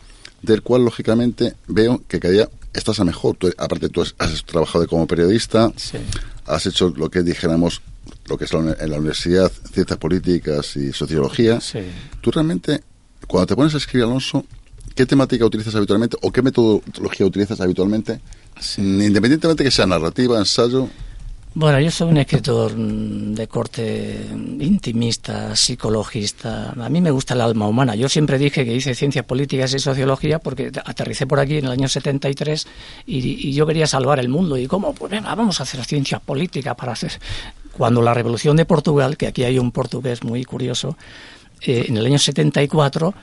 [0.42, 3.38] del cual, lógicamente, veo que cada día estás a mejor.
[3.58, 5.72] aparte, tú has, has trabajado como periodista,
[6.46, 7.82] has hecho lo que dijéramos
[8.30, 11.60] lo que es en la universidad, ciencias políticas y sociología,
[12.22, 12.84] tú realmente,
[13.28, 14.46] cuando te pones a escribir, Alonso,
[14.96, 18.22] ¿qué temática utilizas habitualmente o qué metodología utilizas habitualmente?
[18.78, 20.90] Independientemente que sea narrativa, ensayo.
[21.56, 26.74] Bueno, yo soy un escritor mm, de corte intimista, psicologista.
[26.80, 27.96] A mí me gusta el alma humana.
[27.96, 31.72] Yo siempre dije que hice ciencias políticas y sociología porque aterricé por aquí en el
[31.72, 32.68] año 73
[33.08, 34.58] y, y yo quería salvar el mundo.
[34.58, 34.94] ¿Y cómo?
[34.94, 37.14] Pues venga, vamos a hacer ciencias políticas para hacer
[37.78, 40.98] cuando la Revolución de Portugal, que aquí hay un portugués muy curioso,
[41.62, 43.14] eh, en el año 74,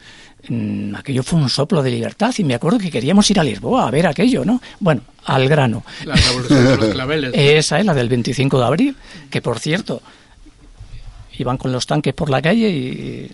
[0.49, 3.87] mm, aquello fue un soplo de libertad y me acuerdo que queríamos ir a Lisboa
[3.87, 4.61] a ver aquello, ¿no?
[4.81, 5.85] Bueno, al grano.
[6.05, 7.31] La Revolución de los Claveles.
[7.35, 8.97] Esa es la del 25 de abril,
[9.31, 10.03] que por cierto,
[11.39, 13.31] iban con los tanques por la calle y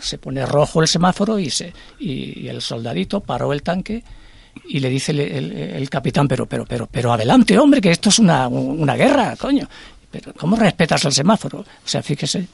[0.00, 4.02] se pone rojo el semáforo y, se, y el soldadito paró el tanque
[4.68, 8.48] y le dice el, capitán, pero, pero, pero, pero adelante, hombre, que esto es una,
[8.48, 9.68] una guerra, coño.
[10.12, 11.60] Pero ¿cómo respetas el semáforo?
[11.60, 12.46] O sea, fíjese,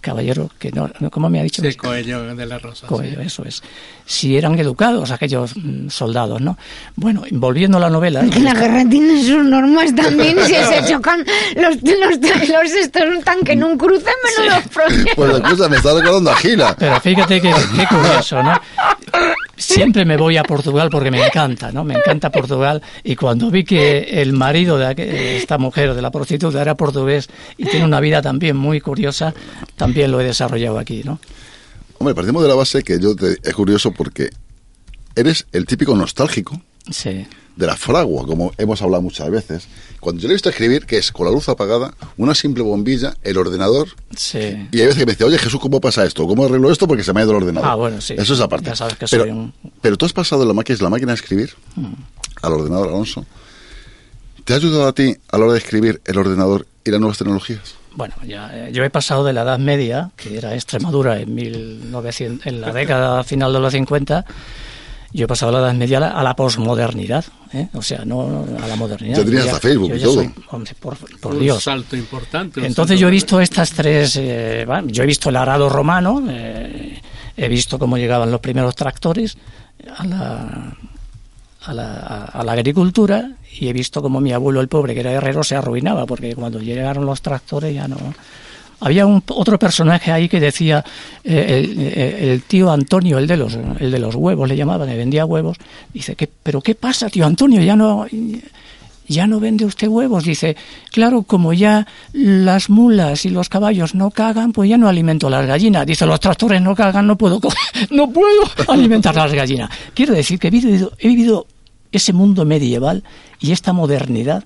[0.00, 1.62] caballero, que no, ¿cómo me ha dicho?
[1.62, 2.86] Sí, Coello de la Rosa.
[2.86, 3.62] Coello, eso es.
[4.06, 6.56] Si eran educados aquellos mm, soldados, ¿no?
[6.96, 8.24] Bueno, volviendo a la novela...
[8.30, 11.24] Que la guerra tiene sus normas también, si se chocan
[11.54, 15.14] los, los, los estos un tanque en un cruce, menos los problemas.
[15.14, 16.76] Pues la cosa me está recordando a Gila.
[16.78, 18.52] Pero fíjate que, qué curioso, ¿no?
[19.60, 21.84] Siempre me voy a Portugal porque me encanta, ¿no?
[21.84, 26.60] Me encanta Portugal y cuando vi que el marido de esta mujer, de la prostituta,
[26.60, 29.34] era portugués y tiene una vida también muy curiosa,
[29.76, 31.20] también lo he desarrollado aquí, ¿no?
[31.98, 34.30] Hombre, partimos de la base que yo te, es curioso porque
[35.14, 36.60] eres el típico nostálgico.
[36.90, 37.26] Sí
[37.60, 39.68] de la fragua, como hemos hablado muchas veces.
[40.00, 43.14] Cuando yo le he visto escribir, que es con la luz apagada, una simple bombilla,
[43.22, 43.88] el ordenador.
[44.16, 44.68] Sí.
[44.72, 46.26] Y hay veces que me dice, oye Jesús, ¿cómo pasa esto?
[46.26, 46.88] ¿Cómo arreglo esto?
[46.88, 47.68] Porque se me ha ido el ordenador.
[47.70, 48.14] Ah, bueno, sí.
[48.16, 48.70] Eso es aparte.
[48.70, 49.52] Ya sabes que pero, soy un...
[49.82, 51.92] pero tú has pasado de la máquina, la máquina de escribir mm.
[52.42, 53.26] al ordenador, Alonso.
[54.44, 57.18] ¿Te ha ayudado a ti a la hora de escribir el ordenador y las nuevas
[57.18, 57.74] tecnologías?
[57.94, 62.46] Bueno, ya, eh, yo he pasado de la Edad Media, que era Extremadura en, 1900,
[62.46, 64.24] en la década final de los 50,
[65.12, 67.68] yo he pasado la Edad Media a la, posmodernidad, ¿eh?
[67.74, 69.18] o sea, no a la modernidad.
[69.18, 70.24] Ya tenías hasta Facebook y todo.
[71.20, 71.56] por, Dios.
[71.56, 72.64] Un salto importante.
[72.64, 77.00] Entonces yo he visto estas tres, eh, yo he visto el arado romano, eh,
[77.36, 79.36] he visto cómo llegaban los primeros tractores
[79.96, 80.76] a la,
[81.62, 85.10] a la, a la, agricultura y he visto cómo mi abuelo, el pobre, que era
[85.10, 87.96] herrero, se arruinaba, porque cuando llegaron los tractores ya no
[88.80, 90.84] había un, otro personaje ahí que decía,
[91.22, 94.96] eh, eh, el, tío Antonio, el de, los, el de los huevos, le llamaban, le
[94.96, 95.58] vendía huevos.
[95.92, 97.60] Dice, ¿qué, ¿pero qué pasa, tío Antonio?
[97.62, 98.06] Ya no,
[99.06, 100.24] ya no vende usted huevos.
[100.24, 100.56] Dice,
[100.90, 105.46] claro, como ya las mulas y los caballos no cagan, pues ya no alimento las
[105.46, 105.84] gallinas.
[105.84, 107.40] Dice, los tractores no cagan, no puedo,
[107.90, 109.70] no puedo alimentar las gallinas.
[109.94, 111.46] Quiero decir que he vivido, he vivido
[111.92, 113.02] ese mundo medieval
[113.40, 114.44] y esta modernidad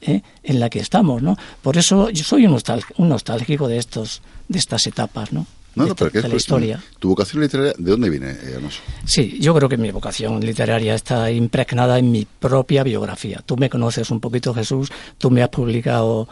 [0.00, 0.22] ¿eh?
[0.42, 1.36] en la que estamos, ¿no?
[1.62, 2.58] Por eso yo soy un,
[2.98, 5.46] nostálgico de estos, de estas etapas, ¿no?
[5.74, 6.82] de, la historia.
[6.98, 8.58] ¿Tu vocación literaria de dónde viene, eh,
[9.04, 13.42] Sí, yo creo que mi vocación literaria está impregnada en mi propia biografía.
[13.44, 16.28] Tú me conoces un poquito, Jesús, tú me has publicado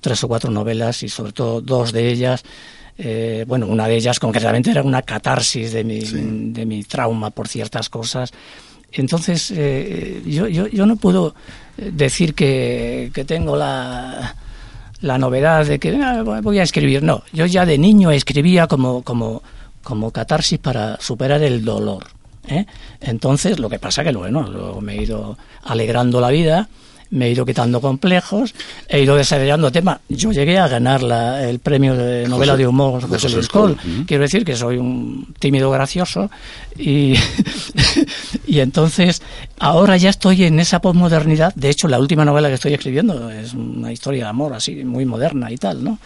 [0.00, 2.42] tres o cuatro novelas y sobre todo dos de ellas.
[2.96, 7.46] Eh, bueno, una de ellas concretamente era una catarsis de mi, de mi trauma por
[7.46, 8.32] ciertas cosas.
[8.92, 11.34] Entonces, eh, yo, yo, yo no puedo
[11.76, 14.34] decir que, que tengo la,
[15.00, 17.02] la novedad de que ah, voy a escribir.
[17.02, 19.42] No, yo ya de niño escribía como, como,
[19.82, 22.06] como catarsis para superar el dolor.
[22.48, 22.66] ¿eh?
[23.00, 26.68] Entonces, lo que pasa que, bueno, luego me he ido alegrando la vida
[27.10, 28.54] me he ido quitando complejos,
[28.88, 30.00] he ido desarrollando temas.
[30.08, 33.76] Yo llegué a ganar la, el premio de novela de humor José, Luis Col.
[34.06, 36.30] Quiero decir que soy un tímido gracioso
[36.76, 37.14] y,
[38.46, 39.22] y entonces
[39.58, 41.54] ahora ya estoy en esa posmodernidad.
[41.54, 45.04] De hecho, la última novela que estoy escribiendo es una historia de amor así, muy
[45.04, 45.98] moderna y tal, ¿no?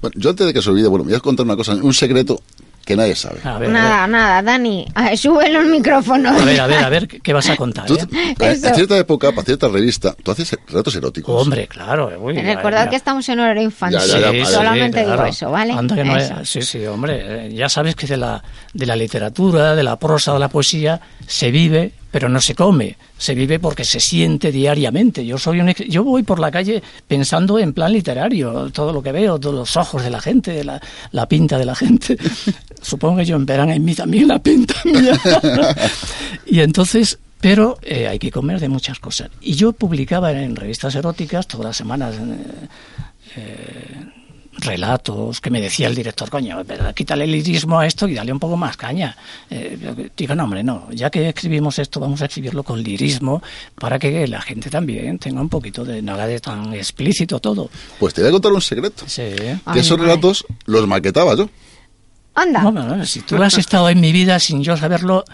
[0.00, 2.40] Bueno, yo antes de que se olvide, bueno, voy a contar una cosa, un secreto
[2.88, 3.40] que nadie sabe.
[3.44, 6.30] nada, nada, Dani, súbelo el micrófono.
[6.30, 7.84] A ver, a ver, a ver, ¿qué vas a contar?
[7.92, 8.34] Eh?
[8.40, 11.42] En cierta época, para cierta revista, tú haces relatos eróticos.
[11.42, 12.10] Hombre, claro.
[12.18, 14.00] Uy, Recordad que estamos en horario infantil.
[14.00, 15.74] solamente digo eso, ¿vale?
[16.44, 17.48] sí, sí, hombre.
[17.48, 18.42] Eh, ya sabes que de la,
[18.72, 22.96] de la literatura, de la prosa, de la poesía, se vive pero no se come,
[23.16, 25.24] se vive porque se siente diariamente.
[25.26, 29.12] Yo soy un, yo voy por la calle pensando en plan literario, todo lo que
[29.12, 30.80] veo, los ojos de la gente, la,
[31.12, 32.16] la pinta de la gente.
[32.82, 35.18] Supongo que ellos verán en mí también la pinta mía.
[36.46, 39.30] y entonces, pero eh, hay que comer de muchas cosas.
[39.40, 42.14] Y yo publicaba en revistas eróticas todas las semanas.
[42.16, 42.36] Eh,
[43.36, 44.07] eh,
[44.58, 46.62] relatos que me decía el director, coño,
[46.94, 49.16] quítale el lirismo a esto y dale un poco más caña.
[49.50, 53.42] Eh, digo, no, hombre, no, ya que escribimos esto, vamos a escribirlo con lirismo
[53.74, 57.70] para que la gente también tenga un poquito de nada de tan explícito todo.
[57.98, 59.04] Pues te voy a contar un secreto.
[59.06, 59.22] Sí.
[59.72, 61.48] Que esos relatos los maquetaba yo.
[62.34, 63.04] Anda.
[63.04, 65.24] si tú has estado en mi vida sin yo saberlo,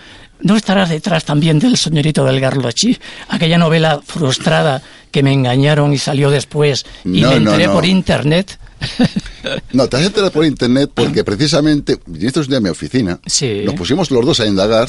[0.40, 2.98] ¿no estarás detrás también del soñorito del Garlochi?
[3.28, 4.80] Aquella novela frustrada
[5.10, 8.58] que me engañaron y salió después y me enteré por internet.
[9.74, 13.18] No, te has enterado por internet porque precisamente, esto es un día en mi oficina,
[13.64, 14.88] nos pusimos los dos a indagar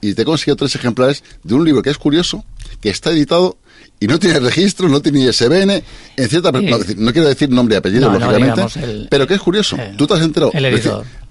[0.00, 2.44] y te he conseguido tres ejemplares de un libro que es curioso,
[2.80, 3.56] que está editado
[4.00, 5.70] y no tiene registro, no tiene ISBN,
[6.16, 6.50] en cierta...
[6.50, 8.62] No, quiero decir nombre y apellido, lógicamente,
[9.10, 10.50] pero que es curioso, tú te has enterado...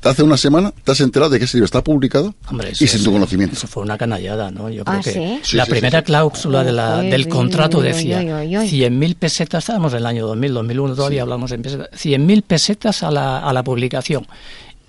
[0.10, 2.34] hace una semana te has enterado de que ese libro está publicado
[2.80, 3.56] y sin tu conocimiento.
[3.56, 4.70] Eso fue una canallada, ¿no?
[4.70, 9.94] Yo creo ah, que la primera cláusula de la, del contrato decía 100.000 pesetas, estábamos
[9.94, 13.64] en el año 2000, 2001, todavía hablamos en pesetas, 100.000 pesetas a la, a la
[13.64, 14.28] publicación.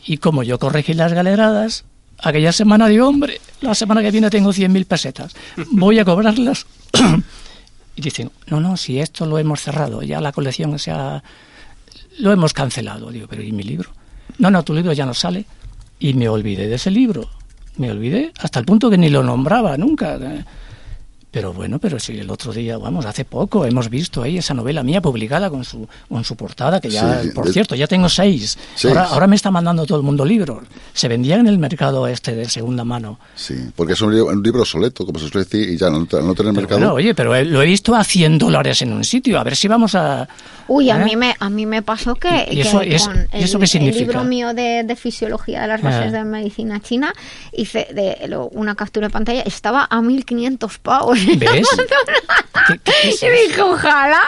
[0.06, 1.84] Y como yo corregí las galeradas,
[2.18, 5.34] aquella semana digo, hombre, la semana que viene tengo 100.000 pesetas,
[5.70, 6.66] voy a cobrarlas.
[7.96, 11.22] y dicen, no, no, si esto lo hemos cerrado, ya la colección se ha...
[12.18, 13.10] lo hemos cancelado.
[13.10, 13.90] Digo, pero ¿y mi libro?
[14.38, 15.44] No, no, tu libro ya no sale.
[15.98, 17.28] Y me olvidé de ese libro.
[17.76, 20.18] Me olvidé hasta el punto que ni lo nombraba nunca.
[21.34, 24.84] Pero bueno, pero si el otro día, vamos, hace poco hemos visto ahí esa novela
[24.84, 28.56] mía publicada con su, con su portada, que ya, por cierto, ya tengo seis.
[28.84, 30.62] Ahora, ahora, me está mandando todo el mundo libros.
[30.92, 33.18] Se vendían en el mercado este de segunda mano.
[33.34, 36.06] Sí, porque es un libro, un libro soleto, como se suele decir, y ya no,
[36.08, 36.78] no tiene mercado.
[36.78, 39.40] Bueno, oye, pero lo he visto a 100 dólares en un sitio.
[39.40, 40.28] A ver si vamos a...
[40.68, 41.04] Uy, a, ¿eh?
[41.04, 44.02] mí, me, a mí me pasó que, ¿Y eso, es, con el, eso qué significa?
[44.02, 46.18] el libro mío de, de, fisiología de las bases ah.
[46.18, 47.12] de medicina china,
[47.52, 51.23] hice de, una captura de pantalla, estaba a 1.500 pavos.
[51.36, 51.68] ¿Ves?
[53.04, 54.22] y dije, ojalá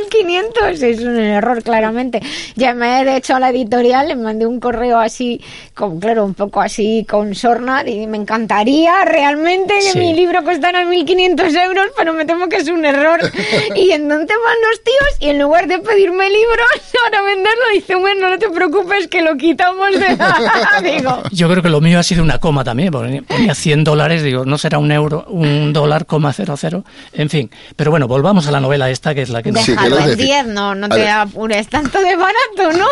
[0.00, 2.20] 1500 es un error claramente.
[2.56, 5.40] Llamé de hecho a la editorial le mandé un correo así
[5.74, 10.84] con claro un poco así con sorna y me encantaría realmente que mi libro costara
[10.84, 13.20] 1500 euros pero me temo que es un error.
[13.76, 16.66] Y en dónde van los tíos y en lugar de pedirme libros
[17.04, 20.80] para venderlo dice bueno no te preocupes que lo quitamos de la...
[20.82, 24.44] digo yo creo que lo mío ha sido una coma también ponía 100 dólares digo
[24.44, 28.50] no será un euro un dólar coma cero cero en fin pero bueno volvamos a
[28.50, 32.00] la novela esta que es la que Déjalo en 10, no, no te apures tanto
[32.00, 32.86] de barato, ¿no?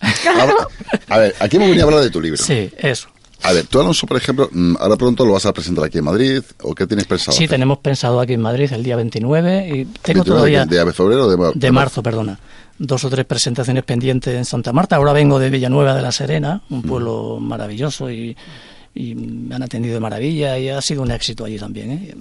[1.08, 2.42] a ver, aquí me venía a hablar de tu libro.
[2.42, 3.08] Sí, eso.
[3.44, 6.04] A ver, tú Alonso, por ejemplo, mm, ahora pronto lo vas a presentar aquí en
[6.04, 7.36] Madrid, ¿o qué tienes pensado?
[7.36, 10.64] Sí, tenemos pensado aquí en Madrid el día 29 y tengo todavía...
[10.64, 12.02] ¿De, febrero o de, de, marzo?
[12.02, 12.38] perdona.
[12.78, 14.96] Dos o tres presentaciones pendientes en Santa Marta.
[14.96, 18.34] Ahora vengo de Villanueva de la Serena, un pueblo maravilloso y,
[18.94, 21.92] y, me han atendido de maravilla y ha sido un éxito allí también.
[21.92, 22.14] ¿eh?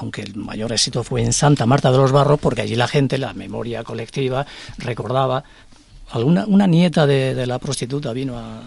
[0.00, 3.18] Aunque el mayor éxito fue en Santa Marta de los Barros, porque allí la gente,
[3.18, 4.46] la memoria colectiva,
[4.78, 5.44] recordaba.
[6.12, 8.62] Alguna, una nieta de, la prostituta vino a.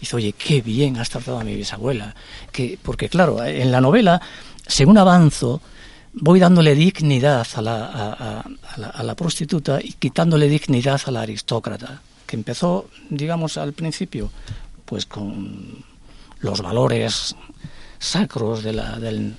[0.00, 2.14] Dice, oye, qué bien has tratado a mi bisabuela.
[2.50, 4.20] Que, porque, claro, en la novela,
[4.66, 5.60] según avanzo,
[6.14, 8.44] voy dándole dignidad a la, a,
[8.88, 14.30] a la prostituta y quitándole dignidad a la aristócrata, que empezó, digamos, al principio,
[14.86, 15.84] pues con
[16.40, 17.36] los valores
[17.98, 19.36] sacros de la, del,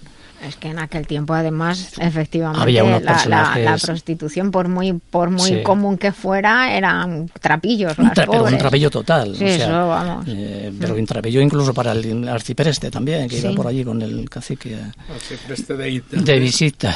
[0.48, 6.12] es que en aquel tiempo, además, efectivamente, la, prostitución, por muy por muy común que
[6.12, 7.98] fuera, eran trapillos.
[7.98, 9.36] Un, un trapillo total.
[9.36, 10.26] Sí, eso, vamos.
[10.28, 14.30] Eh, pero un trapillo incluso para el arcipreste también, que iba por allí con el
[14.30, 14.78] cacique.
[15.14, 16.96] Arcipreste de, de visita.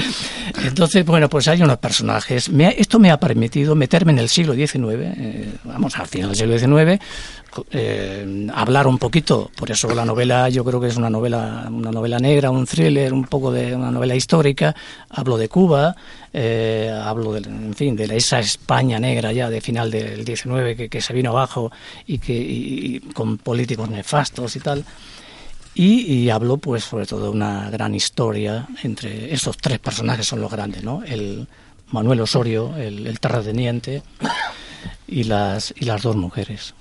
[0.64, 2.50] Entonces, bueno, pues hay unos personajes.
[2.76, 6.58] esto me ha permitido meterme en el siglo XIX, eh, vamos, al final del siglo
[6.58, 7.00] XIX,
[7.70, 11.90] eh, hablar un poquito, por eso la novela yo creo que es una novela, una
[11.90, 14.74] novela negra, un thriller, un poco de una novela histórica,
[15.08, 15.96] hablo de Cuba,
[16.32, 21.00] eh, hablo de, en fin, de esa España negra ya de final del 19 que,
[21.00, 21.70] se vino abajo
[22.06, 24.84] y que con políticos nefastos y tal.
[25.74, 30.50] Y, hablo pues sobre todo de una gran historia entre esos tres personajes son los
[30.50, 31.02] grandes, ¿no?
[31.04, 31.46] El
[31.90, 34.02] Manuel Osorio, el, el terrateniente
[35.06, 36.74] y las y las dos mujeres.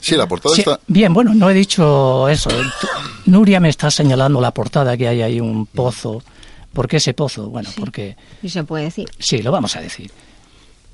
[0.00, 0.80] Sí, la portada está...
[0.86, 2.50] Bien, bueno, no he dicho eso.
[3.26, 6.22] Nuria me está señalando la portada, que hay ahí un pozo.
[6.72, 7.48] ¿Por qué ese pozo?
[7.48, 8.16] Bueno, porque...
[8.42, 9.08] ¿Y se puede decir?
[9.18, 10.10] Sí, lo vamos a decir.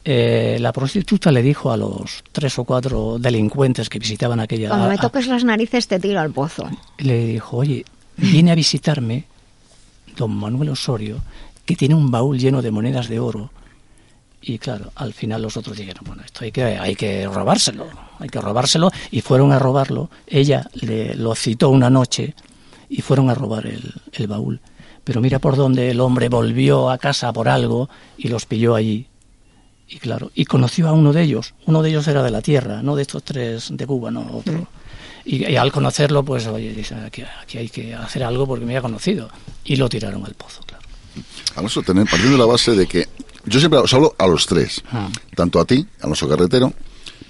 [0.04, 4.68] Eh, la prostituta le dijo a los tres o cuatro delincuentes que visitaban aquella...
[4.68, 6.70] Cuando me toques las narices te tiro al pozo.
[6.98, 7.84] Le dijo, oye,
[8.16, 9.24] viene a visitarme
[10.16, 11.18] don Manuel Osorio,
[11.64, 13.50] que tiene un baúl lleno de monedas de oro
[14.48, 17.88] y claro, al final los otros dijeron, bueno, esto hay que, hay que robárselo,
[18.20, 20.08] hay que robárselo, y fueron a robarlo.
[20.24, 22.36] Ella le, lo citó una noche
[22.88, 24.60] y fueron a robar el, el baúl.
[25.02, 29.08] Pero mira por dónde el hombre volvió a casa por algo y los pilló allí.
[29.88, 31.54] Y claro, y conoció a uno de ellos.
[31.66, 34.54] Uno de ellos era de la tierra, no de estos tres de Cuba, no otro.
[34.54, 34.66] Mm.
[35.24, 38.80] Y, al conocerlo, pues, oye, dice, aquí, aquí, hay que hacer algo porque me ha
[38.80, 39.28] conocido.
[39.64, 40.84] Y lo tiraron al pozo, claro.
[41.56, 43.08] Vamos a tener, partiendo de la base de que
[43.46, 45.08] yo siempre os hablo a los tres, ah.
[45.34, 46.72] tanto a ti, Alonso Carretero,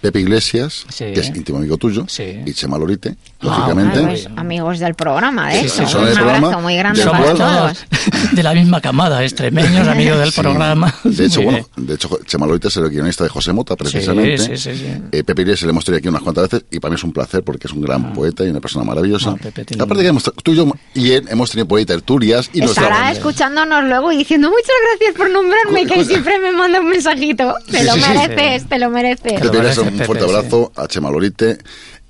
[0.01, 4.01] Pepe Iglesias, que es íntimo amigo tuyo, y Chema Lorite, lógicamente.
[4.01, 5.69] Pues, amigos del programa, ¿eh?
[5.69, 7.87] Sí, son un abrazo muy grande para todos.
[8.33, 10.93] De la misma camada, extremeños, amigos del programa.
[11.05, 14.55] De hecho, bueno, de hecho, Chema Lorite es el guionista de José Mota, precisamente.
[15.13, 17.13] Eh, Pepe Iglesias le hemos tenido aquí unas cuantas veces, y para mí es un
[17.13, 18.13] placer porque es un gran ah.
[18.13, 19.31] poeta y una persona maravillosa.
[19.31, 23.85] Aparte que hemos, tú y yo y él hemos tenido ahí tertulias y Estará escuchándonos
[23.85, 27.55] luego y diciendo muchas gracias por nombrarme, que siempre me manda un mensajito.
[27.71, 31.59] Te lo mereces, te lo mereces un fuerte abrazo a Chema Lorite.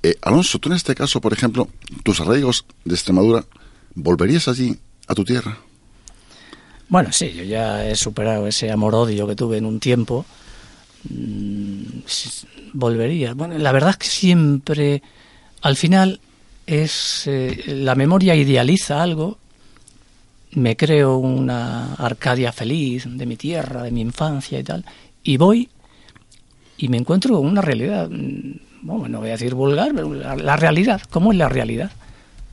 [0.03, 1.67] Eh, Alonso, tú en este caso, por ejemplo,
[2.03, 3.45] tus arraigos de Extremadura,
[3.95, 5.57] ¿volverías allí, a tu tierra?
[6.89, 10.25] Bueno, sí, yo ya he superado ese amor-odio que tuve en un tiempo.
[11.09, 11.99] Mm,
[12.73, 13.33] volvería.
[13.33, 15.01] Bueno, la verdad es que siempre,
[15.61, 16.19] al final,
[16.65, 19.37] es eh, la memoria idealiza algo.
[20.51, 24.85] Me creo una Arcadia feliz de mi tierra, de mi infancia y tal.
[25.23, 25.69] Y voy
[26.77, 28.51] y me encuentro una realidad, mm,
[28.81, 31.91] bueno, no voy a decir vulgar, la, realidad, ¿cómo es la realidad?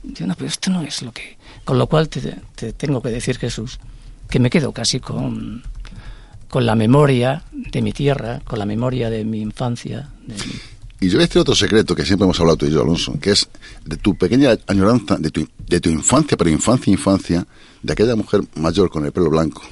[0.03, 1.37] Yo, no, pero esto no es lo que...
[1.63, 3.79] Con lo cual te, tengo que decir, Jesús,
[4.29, 5.63] que me quedo casi con,
[6.47, 10.09] con la memoria de mi tierra, con la memoria de mi infancia.
[10.99, 13.19] Y yo voy a decir otro secreto que siempre hemos hablado tú y yo, Alonso,
[13.19, 13.49] que es
[13.83, 17.45] de tu pequeña añoranza, de tu, de tu infancia, pero infancia, infancia,
[17.81, 19.63] de aquella mujer mayor con el pelo blanco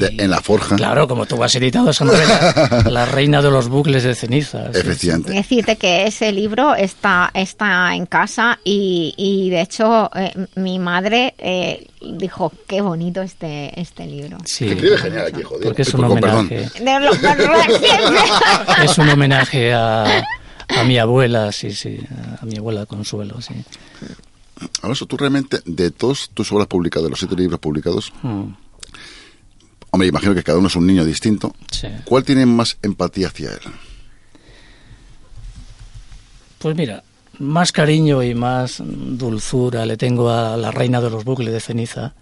[0.00, 0.76] en la forja.
[0.76, 4.74] Claro, como tú has editado esa novela, La reina de los bucles de cenizas.
[4.74, 5.32] Efectivamente.
[5.32, 11.86] Decirte que ese libro está, está en casa y, de hecho eh, mi madre eh,
[12.00, 14.38] dijo, qué bonito este, este libro.
[14.44, 14.68] Sí.
[14.68, 15.64] Escribe genial aquí, joder.
[15.64, 16.64] Porque es un homenaje.
[18.84, 20.24] es un homenaje a,
[20.68, 21.98] a mi abuela, sí, sí,
[22.40, 23.54] a mi abuela Consuelo, sí.
[24.82, 28.44] Alonso, tú realmente, de todas tus obras publicadas, de los siete libros publicados, mm.
[29.90, 31.54] Hombre, imagino que cada uno es un niño distinto.
[32.04, 33.60] ¿Cuál tiene más empatía hacia él?
[36.58, 37.04] Pues mira,
[37.38, 42.14] más cariño y más dulzura le tengo a la reina de los bucles de ceniza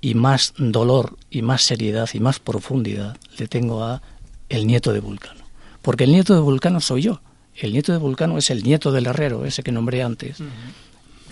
[0.00, 4.02] y más dolor y más seriedad y más profundidad le tengo a
[4.48, 5.44] el nieto de Vulcano.
[5.82, 7.20] Porque el nieto de Vulcano soy yo.
[7.54, 10.38] El nieto de Vulcano es el nieto del herrero, ese que nombré antes,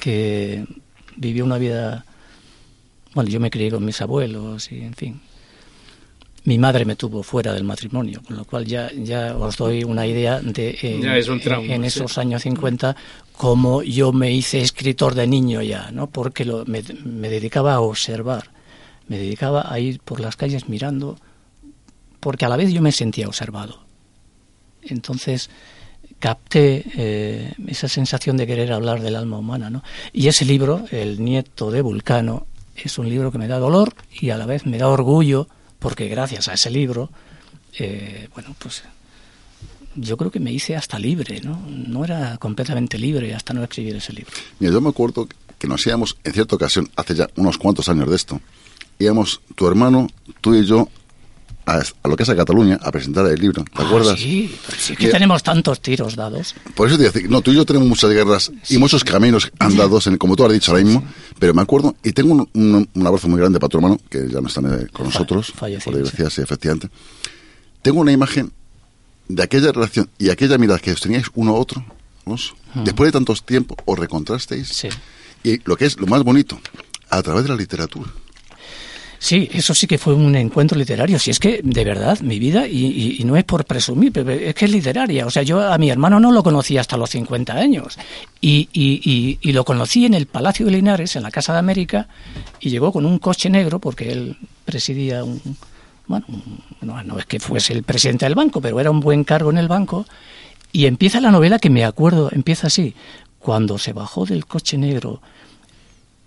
[0.01, 0.67] que
[1.17, 2.05] vivió una vida
[3.17, 5.21] bueno, yo me crié con mis abuelos y, en fin.
[6.45, 10.07] Mi madre me tuvo fuera del matrimonio, con lo cual ya, ya os doy una
[10.07, 11.01] idea de eh,
[11.71, 12.95] en esos años 50
[13.33, 16.09] cómo yo me hice escritor de niño ya, ¿no?
[16.09, 18.51] Porque lo, me, me dedicaba a observar,
[19.09, 21.17] me dedicaba a ir por las calles mirando,
[22.21, 23.81] porque a la vez yo me sentía observado.
[24.83, 25.49] Entonces,
[26.19, 29.71] capté eh, esa sensación de querer hablar del alma humana.
[29.71, 29.83] ¿no?
[30.13, 32.47] Y ese libro, El nieto de Vulcano,
[32.77, 35.49] es un libro que me da dolor y a la vez me da orgullo
[35.79, 37.11] porque gracias a ese libro,
[37.79, 38.83] eh, bueno, pues
[39.95, 41.61] yo creo que me hice hasta libre, ¿no?
[41.69, 44.33] No era completamente libre hasta no escribir ese libro.
[44.59, 45.29] Mira, yo me acuerdo
[45.59, 48.41] que nos íbamos en cierta ocasión, hace ya unos cuantos años de esto,
[48.99, 50.09] íbamos tu hermano,
[50.41, 50.89] tú y yo
[51.67, 54.19] a, lo que es a Cataluña a presentar el libro, ¿te ah, acuerdas?
[54.19, 56.55] Sí, sí que tenemos tantos tiros dados.
[56.75, 60.07] Por eso te decía, no, tú y yo tenemos muchas guerras y muchos caminos andados,
[60.07, 61.05] en, como tú has dicho ahora mismo,
[61.39, 64.49] pero me acuerdo, y tengo un, abrazo muy grande para tu hermano, que ya no
[64.49, 64.63] está
[64.93, 66.89] con nosotros, por desgracia, sí, efectivamente.
[67.83, 68.53] Tengo una imagen
[69.29, 71.85] de aquella relación y aquella mirada que os teníais uno a otro,
[72.75, 74.69] Después de tantos tiempos, os recontrasteis.
[74.69, 74.89] Sí.
[75.45, 76.59] Y lo que es lo más bonito,
[77.09, 78.11] a través de la literatura.
[79.19, 81.19] Sí, eso sí que fue un encuentro literario.
[81.19, 84.67] Si es que, de verdad, mi vida, y, no es por presumir, pero es que
[84.67, 85.27] es literaria.
[85.27, 87.99] O sea, yo a mi hermano no lo conocí hasta los 50 años.
[88.41, 92.09] Y, y, lo conocí en el Palacio de Linares, en la Casa de América,
[92.61, 95.41] y llegó con un coche negro, porque él presidía un.
[96.07, 96.27] Bueno,
[96.83, 99.59] no, no es que fuese el presidente del banco, pero era un buen cargo en
[99.59, 100.07] el banco.
[100.73, 102.95] Y empieza la novela que me acuerdo, empieza así.
[103.39, 105.21] Cuando se bajó del coche negro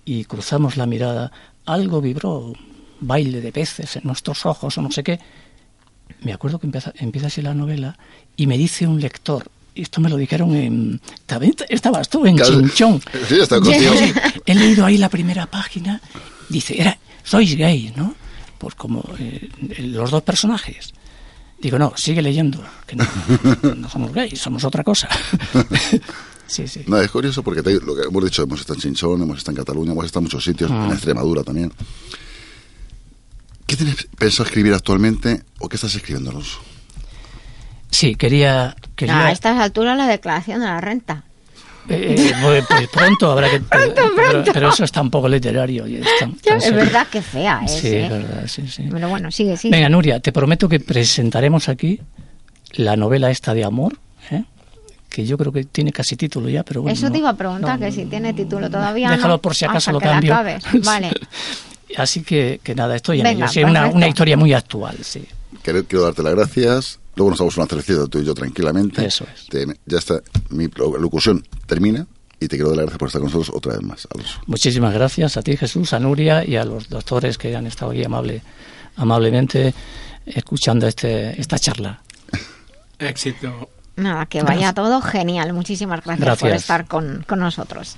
[0.06, 1.32] y cruzamos la mirada,
[1.66, 2.54] algo vibró,
[3.00, 5.20] baile de peces en nuestros ojos o no sé qué.
[6.22, 7.98] Me acuerdo que empieza, empieza así la novela
[8.36, 11.02] y me dice un lector, y esto me lo dijeron en...
[11.70, 13.02] Estabas tú en Chinchón.
[13.28, 13.94] Sí, está contigo.
[14.46, 16.02] He leído ahí la primera página,
[16.50, 18.16] dice, era, sois gay, ¿no?
[18.58, 19.50] Pues como eh,
[19.80, 20.94] los dos personajes.
[21.62, 23.06] Digo, no, sigue leyendo, que no,
[23.76, 25.10] no somos gays, somos otra cosa.
[26.48, 26.84] sí, sí.
[26.88, 29.64] No, es curioso porque lo que hemos dicho, hemos estado en Chinchón, hemos estado en
[29.64, 30.90] Cataluña, hemos estado en muchos sitios, en ah.
[30.92, 31.72] Extremadura también.
[33.70, 36.58] ¿Qué tienes pensado escribir actualmente o qué estás escribiéndonos?
[37.92, 38.76] Sí, quería...
[38.96, 39.28] quería...
[39.28, 41.24] a estas alturas la declaración de la renta.
[41.88, 43.62] Eh, eh pues, pronto habrá que...
[44.54, 45.86] pero, eso está un poco literario.
[45.86, 47.68] Y es verdad que fea, ¿eh?
[47.68, 48.88] Sí, es verdad, sí, sí.
[48.90, 49.76] Pero bueno, sigue, sigue.
[49.76, 52.02] Venga, Nuria, te prometo que presentaremos aquí
[52.72, 54.00] la novela esta de amor,
[54.32, 54.46] ¿eh?
[55.10, 56.94] que yo creo que tiene casi título ya, pero bueno.
[56.96, 59.12] Eso te iba a preguntar, que si tiene título todavía.
[59.12, 60.36] Déjalo por si acaso lo cambio.
[60.84, 61.12] Vale.
[61.98, 63.48] Así que, que nada, estoy en ello.
[63.48, 65.26] Sí, una, una, historia muy actual, sí.
[65.64, 67.00] Quiero, quiero darte las gracias.
[67.16, 69.06] Luego nos damos una cervecita tú y yo tranquilamente.
[69.06, 69.48] Eso es.
[69.86, 72.08] ya está, mi locución termina
[72.40, 74.08] y te quiero dar las gracias por estar con nosotros otra vez más,
[74.46, 78.04] Muchísimas gracias a ti, Jesús, a Nuria y a los doctores que han estado aquí
[78.04, 78.42] amable,
[78.96, 79.74] amablemente
[80.26, 82.02] escuchando este, esta charla.
[83.00, 83.70] Éxito.
[83.98, 85.52] Nada, que vaya todo genial.
[85.52, 87.98] Muchísimas gracias, por estar con, con nosotros.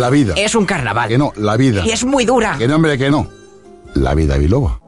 [0.00, 0.32] La vida.
[0.34, 1.10] Es un carnaval.
[1.10, 1.82] Que no, la vida.
[1.84, 2.56] Y es muy dura.
[2.56, 3.26] Que no, hombre, que no.
[3.92, 4.80] La vida biloba.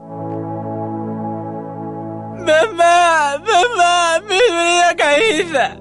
[2.39, 5.77] Mamá, mamá, mi vida cabeza.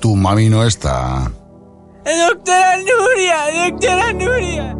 [0.00, 1.30] Tu mami no está.
[2.04, 4.76] Doctora Nuria, doctora Nuria.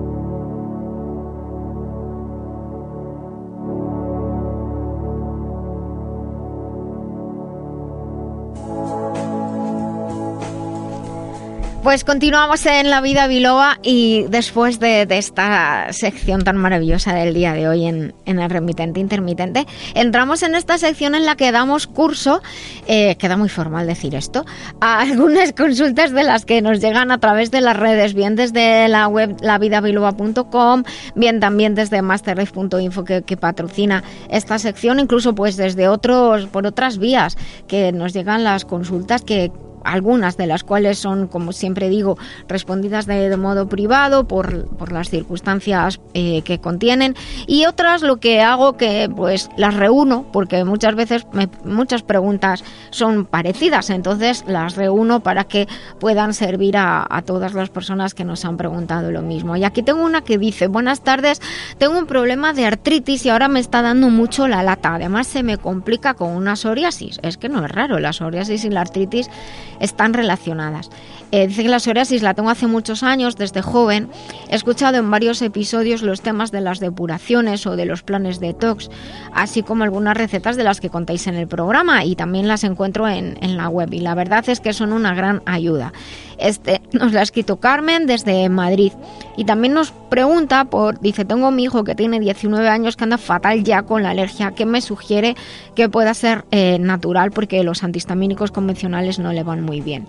[11.85, 17.53] Pues continuamos en La Vida Biloba y después de, esta sección tan maravillosa del día
[17.53, 22.41] de hoy en, el remitente intermitente, entramos en esta sección en la que damos curso,
[22.87, 24.47] eh, queda muy formal decir esto,
[24.81, 28.89] a algunas consultas de las que nos llegan a través de las redes, bien desde
[28.89, 30.85] la web lavidabiloba.com,
[31.15, 36.97] bien también desde masterlife.info que, que patrocina esta sección, incluso pues desde otros, por otras
[36.97, 37.37] vías
[37.69, 39.53] que nos llegan las consultas que
[39.85, 45.11] algunas de las cuales son, como siempre digo, respondidas de, modo privado por, por las
[45.11, 47.15] circunstancias eh, que contienen.
[47.47, 51.27] Y otras lo que hago que pues las reúno porque muchas veces
[51.65, 55.67] muchas preguntas son parecidas, entonces las reúno para que
[55.99, 59.57] puedan servir a, a todas las personas que nos han preguntado lo mismo.
[59.57, 61.41] Y aquí tengo una que dice, buenas tardes,
[61.79, 65.43] tengo un problema de artritis y ahora me está dando mucho la lata, además se
[65.43, 69.29] me complica con una psoriasis, es que no es raro, la psoriasis y la artritis
[69.81, 70.91] están relacionadas.
[71.33, 74.09] Eh, dice que la psoriasis la tengo hace muchos años, desde joven.
[74.49, 78.49] He escuchado en varios episodios los temas de las depuraciones o de los planes de
[78.49, 78.91] detox,
[79.33, 83.09] así como algunas recetas de las que contáis en el programa y también las encuentro
[83.09, 85.93] en, en la web y la verdad es que son una gran ayuda.
[86.39, 88.93] Este nos la ha escrito Carmen desde Madrid
[89.37, 93.19] y también nos pregunta por, dice, tengo mi hijo que tiene 19 años que anda
[93.19, 95.35] fatal ya con la alergia, que me sugiere
[95.75, 100.07] que pueda ser eh, natural porque los antihistamínicos convencionales no le van muy bien.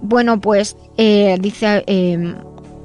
[0.00, 2.34] Bueno, pues eh, dice, eh,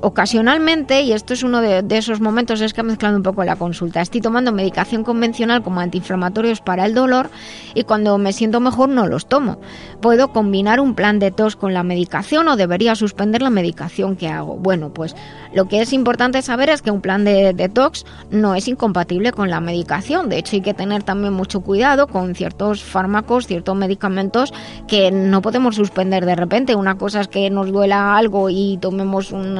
[0.03, 3.55] ocasionalmente, y esto es uno de, esos momentos, es que ha mezclado un poco la
[3.55, 7.29] consulta, estoy tomando medicación convencional como antiinflamatorios para el dolor
[7.73, 9.61] y cuando me siento mejor no los tomo.
[10.01, 14.27] ¿Puedo combinar un plan de tos con la medicación o debería suspender la medicación que
[14.27, 14.57] hago?
[14.57, 15.15] Bueno, pues
[15.53, 19.49] lo que es importante saber es que un plan de detox no es incompatible con
[19.49, 20.27] la medicación.
[20.27, 24.53] De hecho, hay que tener también mucho cuidado con ciertos fármacos, ciertos medicamentos
[24.85, 26.75] que no podemos suspender de repente.
[26.75, 29.57] Una cosa es que nos duela algo y tomemos un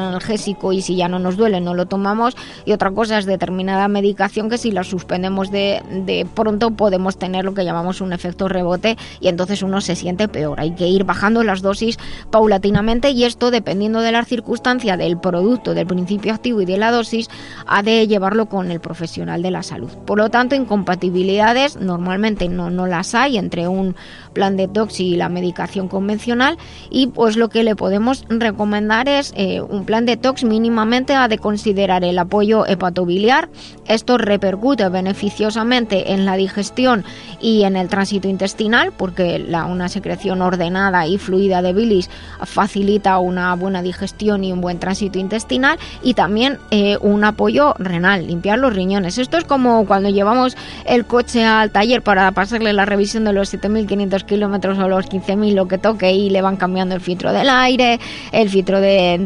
[0.72, 2.36] y si ya no nos duele no lo tomamos
[2.66, 7.54] y otra cosa es determinada medicación que si la suspendemos de, pronto podemos tener lo
[7.54, 10.60] que llamamos un efecto rebote y entonces uno se siente peor.
[10.60, 11.98] Hay que ir bajando las dosis
[12.32, 16.92] paulatinamente y esto dependiendo de la circunstancia del producto, del principio activo y de la
[16.92, 17.30] dosis,
[17.68, 19.92] ha de llevarlo con el profesional de la salud.
[20.06, 23.96] Por lo tanto, incompatibilidades normalmente no, no las hay entre un
[24.34, 26.58] plan detox y la medicación convencional
[26.90, 31.38] y pues lo que le podemos recomendar es eh, un plan detox mínimamente ha de
[31.38, 33.50] considerar el apoyo hepatobiliar.
[33.88, 37.06] Esto repercute beneficiosamente en la digestión
[37.40, 42.10] y en el tránsito intestinal porque una secreción ordenada y fluida de bilis
[42.46, 48.28] facilita una buena digestión y un buen tránsito intestinal y también eh, un apoyo renal,
[48.28, 49.18] limpiar los riñones.
[49.18, 50.56] Esto es como cuando llevamos
[50.86, 55.54] el coche al taller para pasarle la revisión de los 7500 kilómetros o los 15.000
[55.54, 58.00] lo que toque y le van cambiando el filtro del aire,
[58.32, 59.18] el filtro de,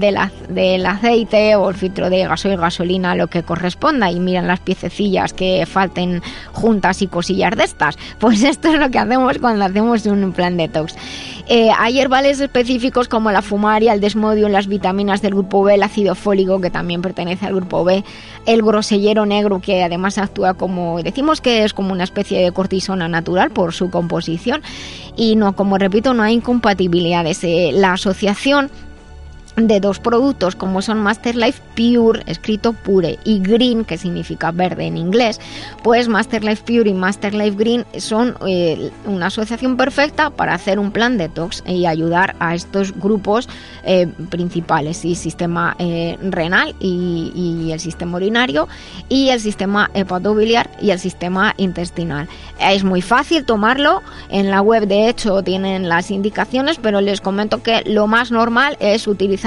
[0.50, 5.34] del aceite o el filtro de gasoil, gasolina, lo que corresponda y miran las piececillas
[5.34, 6.22] que falten
[6.54, 7.98] juntas y cosillas de estas.
[8.20, 10.96] Pues esto es lo que hacemos cuando hacemos un plan detox.
[11.50, 15.84] Eh, hay herbales específicos como la fumaria, el desmodio, las vitaminas del grupo B, el
[15.84, 18.04] ácido fólico que también pertenece al grupo B,
[18.46, 23.08] el grosellero negro que además actúa como, decimos que es como una especie de cortisona
[23.08, 24.62] natural por su composición
[25.16, 27.42] y no, como repito, no hay incompatibilidades.
[27.46, 28.70] Eh, la asociación
[29.58, 34.86] de dos productos como son Master Life Pure, escrito Pure, y Green, que significa verde
[34.86, 35.42] en inglés,
[35.84, 40.78] pues Master Life Pure y Master Life Green son eh, una asociación perfecta para hacer
[40.78, 43.50] un plan detox y ayudar a estos grupos
[43.84, 48.68] eh, principales, y sistema eh, renal y, y, el sistema urinario
[49.10, 52.28] y el sistema hepatobiliar y el sistema intestinal.
[52.60, 57.64] Es muy fácil tomarlo, en la web de hecho tienen las indicaciones, pero les comento
[57.64, 59.47] que lo más normal es utilizar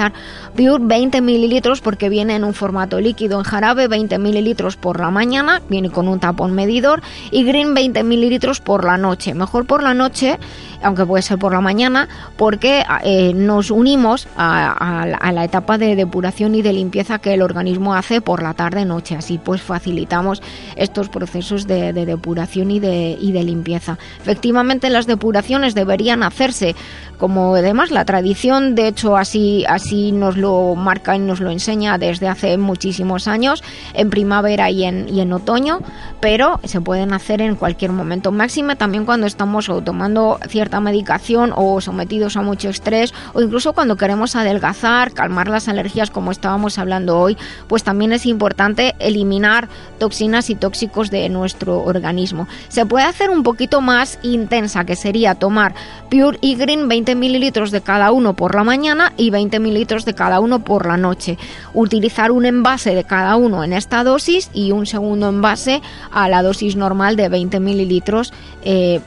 [0.55, 5.11] Pure 20 mililitros porque viene en un formato líquido en jarabe, 20 mililitros por la
[5.11, 7.01] mañana, viene con un tapón medidor
[7.31, 9.33] y Green 20 mililitros por la noche.
[9.33, 10.39] Mejor por la noche
[10.81, 16.55] aunque puede ser por la mañana, porque eh, nos unimos a, la etapa de depuración
[16.55, 19.15] y de limpieza que el organismo hace por la tarde-noche.
[19.15, 20.41] Así pues facilitamos
[20.75, 23.97] estos procesos de, depuración y de, y de limpieza.
[24.21, 26.75] Efectivamente, las depuraciones deberían hacerse
[27.21, 31.99] como además la tradición, de hecho así, así nos lo marca y nos lo enseña
[31.99, 33.63] desde hace muchísimos años,
[33.93, 35.81] en primavera y en, y en otoño,
[36.19, 38.31] pero se pueden hacer en cualquier momento.
[38.31, 40.39] Máxima también cuando estamos tomando
[40.79, 46.31] medicación o sometidos a mucho estrés o incluso cuando queremos adelgazar, calmar las alergias como
[46.31, 47.37] estábamos hablando hoy,
[47.67, 49.67] pues también es importante eliminar
[49.99, 52.47] toxinas y tóxicos de nuestro organismo.
[52.69, 55.73] Se puede hacer un poquito más intensa, que sería tomar
[56.09, 60.13] Pure y Green 20 mililitros de cada uno por la mañana y 20 mililitros de
[60.13, 61.37] cada uno por la noche.
[61.73, 65.81] Utilizar un envase de cada uno en esta dosis y un segundo envase
[66.11, 68.33] a la dosis normal de 20 mililitros
[68.63, 69.01] eh,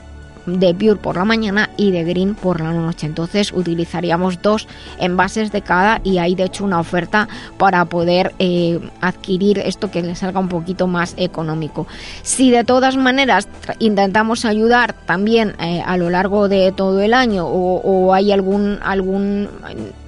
[0.45, 3.05] de Pure por la mañana y de Green por la noche.
[3.07, 4.67] Entonces utilizaríamos dos
[4.99, 7.27] envases de cada y hay de hecho una oferta
[7.57, 11.87] para poder eh, adquirir esto que le salga un poquito más económico.
[12.21, 13.47] Si de todas maneras
[13.79, 18.79] intentamos ayudar también eh, a lo largo de todo el año o, o hay algún
[18.83, 19.49] algún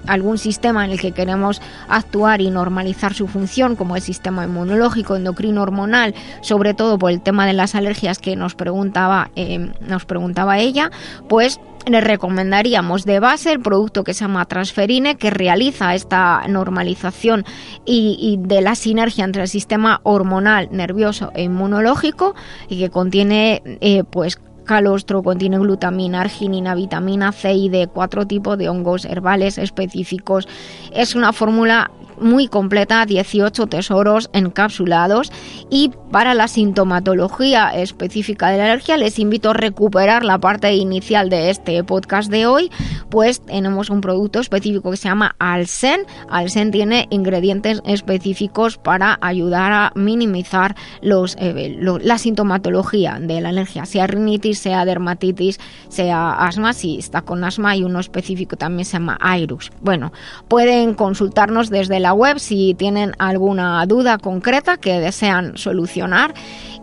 [0.07, 5.15] algún sistema en el que queremos actuar y normalizar su función, como el sistema inmunológico,
[5.15, 10.05] endocrino hormonal, sobre todo por el tema de las alergias que nos preguntaba, eh, nos
[10.05, 10.91] preguntaba ella,
[11.27, 11.59] pues
[11.89, 17.45] le recomendaríamos de base el producto que se llama Transferine, que realiza esta normalización
[17.85, 22.35] y, de la sinergia entre el sistema hormonal, nervioso e inmunológico
[22.67, 28.59] y que contiene eh, pues calostro, contiene glutamina, arginina, vitamina C y D, cuatro tipos
[28.59, 30.47] de hongos herbales específicos.
[30.91, 31.89] Es una fórmula
[32.19, 35.31] muy completa, 18 tesoros encapsulados
[35.69, 41.29] y para la sintomatología específica de la alergia les invito a recuperar la parte inicial
[41.29, 42.71] de este podcast de hoy,
[43.09, 46.01] pues tenemos un producto específico que se llama Alsen.
[46.29, 53.85] Alsen tiene ingredientes específicos para ayudar a minimizar los, eh, la sintomatología de la alergia,
[53.85, 58.93] sea rinitis, sea dermatitis, sea asma, si está con asma hay uno específico también se
[58.93, 59.71] llama Airus.
[59.81, 60.13] Bueno,
[60.47, 66.33] pueden consultarnos desde la web si tienen alguna duda concreta que desean solucionar.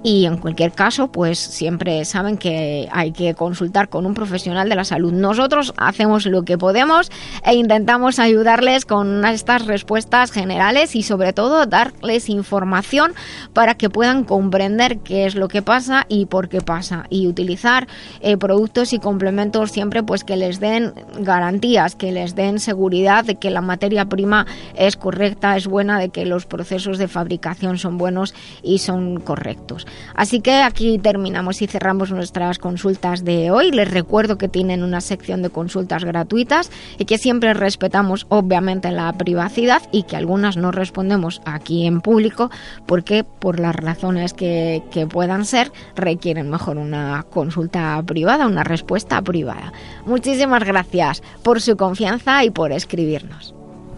[0.07, 4.75] Y en cualquier caso, pues siempre saben que hay que consultar con un profesional de
[4.75, 5.15] la salud.
[5.15, 7.11] Nosotros hacemos lo que podemos
[7.43, 13.15] e intentamos ayudarles con estas respuestas generales y sobre todo darles información
[13.55, 17.07] para que puedan comprender qué es lo que pasa y por qué pasa.
[17.09, 17.89] Y utilizar
[18.21, 23.37] eh, productos y complementos siempre pues que les den garantías, que les den seguridad de
[23.37, 27.99] que la materia prima es correcta, es buena, de que los procesos de fabricación son
[27.99, 29.87] buenos y son correctos.
[30.15, 33.71] Así que aquí terminamos y cerramos nuestras consultas de hoy.
[33.71, 39.13] Les recuerdo que tienen una sección de consultas gratuitas y que siempre respetamos obviamente la
[39.13, 42.51] privacidad y que algunas no respondemos aquí en público
[42.87, 49.21] porque por las razones que, que puedan ser requieren mejor una consulta privada, una respuesta
[49.23, 49.73] privada.
[50.07, 53.55] Muchísimas gracias por su confianza y por escribirnos.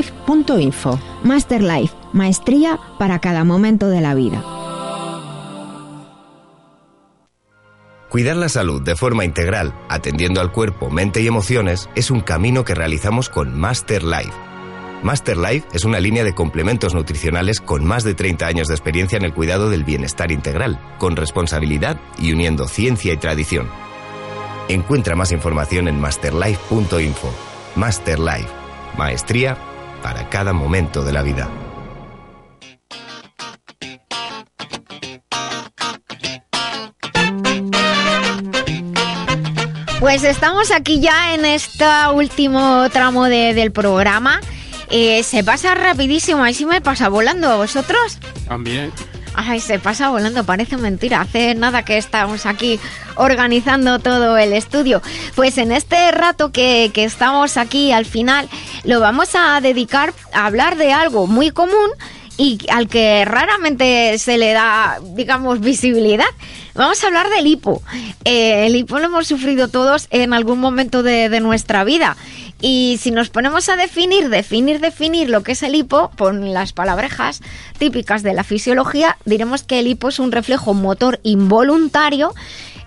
[0.00, 0.98] masterlife.info.
[1.22, 4.42] Masterlife, maestría para cada momento de la vida.
[8.08, 12.64] Cuidar la salud de forma integral, atendiendo al cuerpo, mente y emociones, es un camino
[12.64, 14.32] que realizamos con Master Life.
[15.04, 19.16] Master Life es una línea de complementos nutricionales con más de 30 años de experiencia
[19.16, 23.68] en el cuidado del bienestar integral, con responsabilidad y uniendo ciencia y tradición.
[24.68, 27.32] Encuentra más información en masterlife.info.
[27.76, 28.48] Master Life,
[28.98, 29.69] maestría
[30.02, 31.48] para cada momento de la vida.
[40.00, 44.40] Pues estamos aquí ya en este último tramo del programa.
[44.88, 47.58] Eh, se pasa rapidísimo, ahí sí me pasa volando.
[47.58, 48.18] ¿Vosotros?
[48.48, 48.92] También.
[49.34, 51.20] Ay, se pasa volando, parece mentira.
[51.20, 52.80] Hace nada que estamos aquí
[53.16, 55.02] organizando todo el estudio.
[55.34, 58.48] Pues en este rato que, que estamos aquí al final,
[58.84, 61.90] lo vamos a dedicar a hablar de algo muy común
[62.40, 66.24] y al que raramente se le da, digamos, visibilidad.
[66.74, 67.82] Vamos a hablar del hipo.
[68.24, 72.16] Eh, el hipo lo hemos sufrido todos en algún momento de, de nuestra vida.
[72.62, 76.72] Y si nos ponemos a definir, definir, definir lo que es el hipo, con las
[76.72, 77.42] palabrejas
[77.78, 82.32] típicas de la fisiología, diremos que el hipo es un reflejo motor involuntario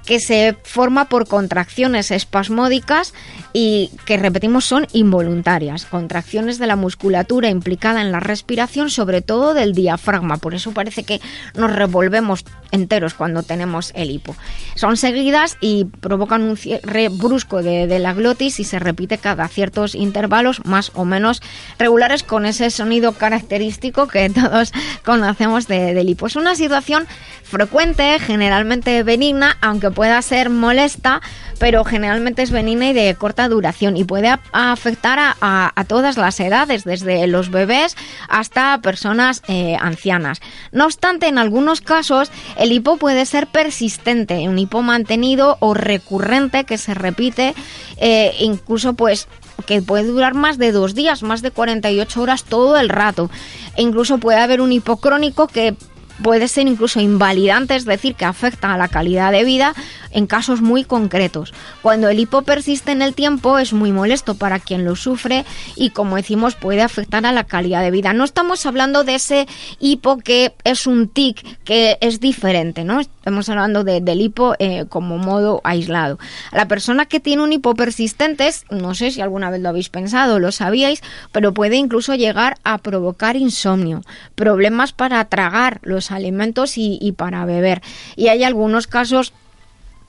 [0.05, 3.13] que se forma por contracciones espasmódicas
[3.53, 9.53] y que repetimos son involuntarias, contracciones de la musculatura implicada en la respiración, sobre todo
[9.53, 11.21] del diafragma, por eso parece que
[11.55, 14.35] nos revolvemos enteros cuando tenemos el hipo.
[14.75, 19.93] Son seguidas y provocan un cierre brusco de, la glotis y se repite cada ciertos
[19.93, 21.41] intervalos más o menos
[21.77, 24.73] regulares con ese sonido característico que todos
[25.05, 26.25] conocemos de, del hipo.
[26.27, 27.05] Es una situación
[27.43, 31.21] frecuente, generalmente benigna, aunque pueda ser molesta,
[31.59, 36.83] pero generalmente es benigna y de corta duración y puede afectar a, todas las edades,
[36.83, 37.95] desde los bebés
[38.27, 40.41] hasta personas eh, ancianas.
[40.71, 46.63] No obstante, en algunos casos el hipo puede ser persistente, un hipo mantenido o recurrente
[46.63, 47.53] que se repite,
[47.97, 49.27] eh, incluso pues
[49.65, 53.29] que puede durar más de dos días, más de 48 horas todo el rato.
[53.75, 55.75] E incluso puede haber un hipocrónico que
[56.23, 59.75] puede ser incluso invalidante, es decir, que afecta a la calidad de vida
[60.13, 61.53] en casos muy concretos.
[61.81, 65.45] Cuando el hipo persiste en el tiempo es muy molesto para quien lo sufre
[65.75, 68.13] y como decimos puede afectar a la calidad de vida.
[68.13, 69.47] No estamos hablando de ese
[69.79, 72.99] hipo que es un tic, que es diferente, ¿no?
[72.99, 76.19] Estamos hablando del hipo eh, como modo aislado.
[76.51, 80.39] La persona que tiene un hipo persistente, no sé si alguna vez lo habéis pensado,
[80.39, 81.01] lo sabíais,
[81.31, 84.01] pero puede incluso llegar a provocar insomnio,
[84.35, 87.81] problemas para tragar los alimentos y, para beber.
[88.15, 89.33] Y hay algunos casos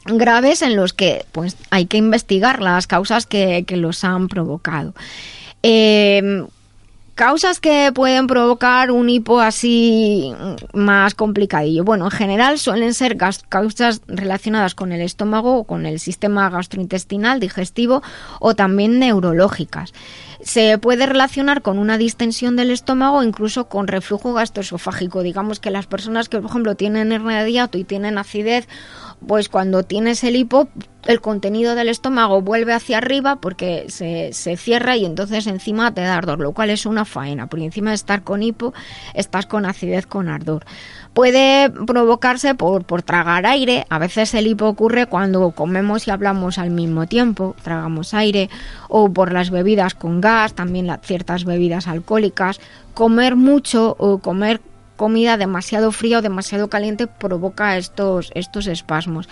[0.04, 4.94] graves en los que pues hay que investigar las causas que, los han provocado.
[5.62, 6.46] Em,
[7.14, 10.32] causas que pueden provocar un hipo así
[10.72, 11.84] más complicadillo.
[11.84, 13.16] Bueno, en general suelen ser
[13.48, 18.02] causas relacionadas con el estómago o con el sistema gastrointestinal, digestivo
[18.40, 19.92] o también neurológicas
[20.44, 25.22] se puede relacionar con una distensión del estómago incluso con reflujo gastroesofágico.
[25.22, 28.68] Digamos que las personas que, por ejemplo, tienen hernia de y tienen acidez,
[29.26, 30.68] pues cuando tienes el hipo,
[31.06, 36.00] el contenido del estómago vuelve hacia arriba porque se, se, cierra y entonces encima te
[36.00, 38.72] da ardor, lo cual es una faena, porque encima de estar con hipo,
[39.14, 40.64] estás con acidez, con ardor.
[41.12, 43.86] Puede provocarse por, por tragar aire.
[43.88, 48.50] A veces el hipo ocurre cuando comemos y hablamos al mismo tiempo, tragamos aire,
[48.88, 52.60] o por las bebidas con gas, también ciertas bebidas alcohólicas.
[52.94, 54.60] Comer mucho o comer
[54.96, 59.28] comida demasiado fría o demasiado caliente provoca estos, estos espasmos.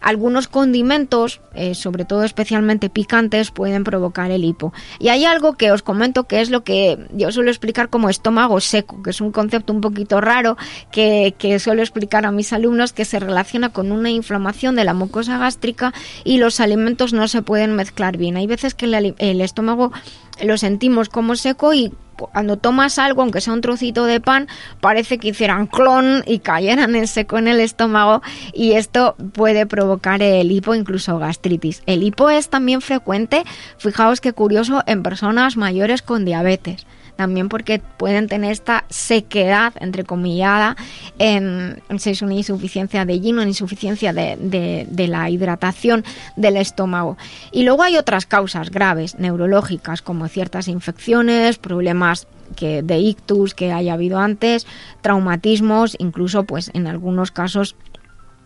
[0.00, 4.72] Algunos condimentos, eh, sobre todo especialmente picantes, pueden provocar el hipo.
[4.98, 8.60] Y hay algo que os comento que es lo que yo suelo explicar como estómago
[8.60, 10.56] seco, que es un concepto un poquito raro
[10.90, 15.38] que, suelo explicar a mis alumnos que se relaciona con una inflamación de la mucosa
[15.38, 15.92] gástrica
[16.22, 18.36] y los alimentos no se pueden mezclar bien.
[18.36, 19.92] Hay veces que el estómago
[20.42, 24.48] lo sentimos como seco y cuando tomas algo, aunque sea un trocito de pan,
[24.80, 28.22] parece que hicieran clon y cayeran en seco en el estómago
[28.54, 31.82] y esto puede provocar el hipo, incluso gastritis.
[31.86, 33.44] El hipo es también frecuente,
[33.78, 36.86] fijaos qué curioso, en personas mayores con diabetes
[37.16, 40.76] también porque pueden tener esta sequedad, entrecomillada,
[41.18, 46.04] en, es una insuficiencia de hierro, una insuficiencia de, de, la hidratación
[46.36, 47.16] del estómago.
[47.50, 53.72] Y luego hay otras causas graves, neurológicas, como ciertas infecciones, problemas que de ictus que
[53.72, 54.66] haya habido antes,
[55.00, 57.74] traumatismos, incluso pues en algunos casos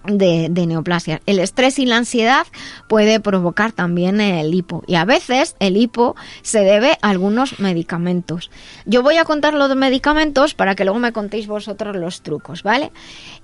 [0.05, 1.20] de, neoplasia.
[1.27, 2.47] El estrés y la ansiedad
[2.89, 8.51] puede provocar también el hipo y a veces el hipo se debe a algunos medicamentos.
[8.86, 12.93] Yo voy a contar los medicamentos para que luego me contéis vosotros los trucos, ¿vale?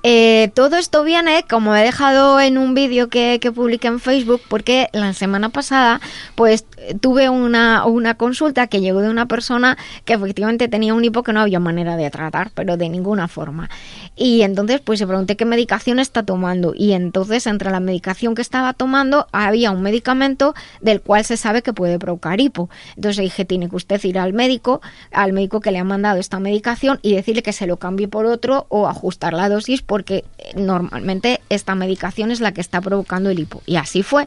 [0.03, 4.41] Eh, todo esto viene, como he dejado en un vídeo que, que publiqué en Facebook,
[4.49, 6.01] porque la semana pasada
[6.35, 6.65] pues
[7.01, 11.33] tuve una, una consulta que llegó de una persona que efectivamente tenía un hipo que
[11.33, 13.69] no había manera de tratar, pero de ninguna forma.
[14.17, 18.43] Y entonces pues se pregunté qué medicación está tomando y entonces entre la medicación que
[18.43, 22.71] estaba tomando había un medicamento del cual se sabe que puede provocar hipo.
[22.97, 24.81] Entonces dije, tiene que usted ir al médico,
[25.13, 28.25] al médico que le ha mandado esta medicación y decirle que se lo cambie por
[28.25, 33.29] otro o ajustar la dosis porque eh, normalmente esta medicación es la que está provocando
[33.29, 33.63] el hipo.
[33.67, 34.27] Y así fue.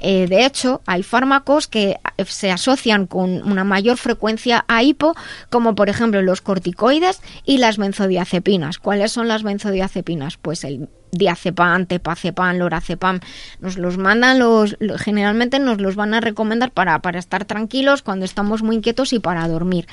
[0.00, 5.14] Eh, de hecho, hay fármacos que eh, se asocian con una mayor frecuencia a hipo,
[5.50, 8.78] como por ejemplo los corticoides y las benzodiazepinas.
[8.78, 10.36] ¿Cuáles son las benzodiazepinas?
[10.36, 13.20] Pues el diazepam, tepazepam, lorazepam,
[13.60, 18.24] nos los mandan los, generalmente nos los van a recomendar para, para estar tranquilos cuando
[18.24, 19.86] estamos muy inquietos y para dormir.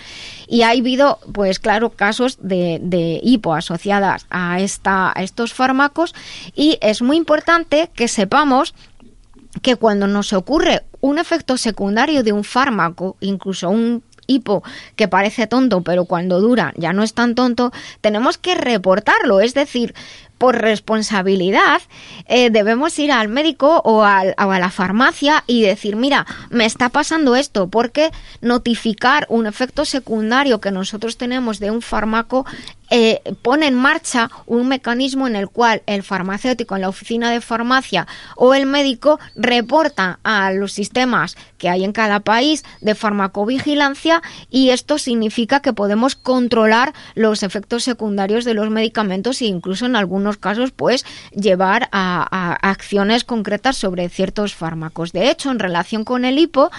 [0.47, 6.13] Y ha habido, pues claro, casos de, de hipo asociadas a, esta, a estos fármacos
[6.55, 8.73] y es muy importante que sepamos
[9.61, 14.63] que cuando nos ocurre un efecto secundario de un fármaco, incluso un hipo
[14.95, 17.71] que parece tonto, pero cuando dura ya no es tan tonto,
[18.01, 19.39] tenemos que reportarlo.
[19.39, 19.93] Es decir,
[20.37, 21.81] por responsabilidad,
[22.27, 27.35] eh, debemos ir al médico o, a la farmacia y decir, mira, me está pasando
[27.35, 28.11] esto, porque
[28.41, 32.45] notificar un efecto secundario que nosotros tenemos de un fármaco
[32.89, 37.41] eh, pone en marcha un mecanismo en el cual el farmacéutico en la oficina de
[37.41, 44.21] farmacia o el médico reporta a los sistemas que hay en cada país de farmacovigilancia
[44.49, 49.95] y esto significa que podemos controlar los efectos secundarios de los medicamentos e incluso en
[49.95, 55.11] algunos casos pues llevar a, acciones concretas sobre ciertos fármacos.
[55.11, 56.71] De hecho, en relación con el hipo,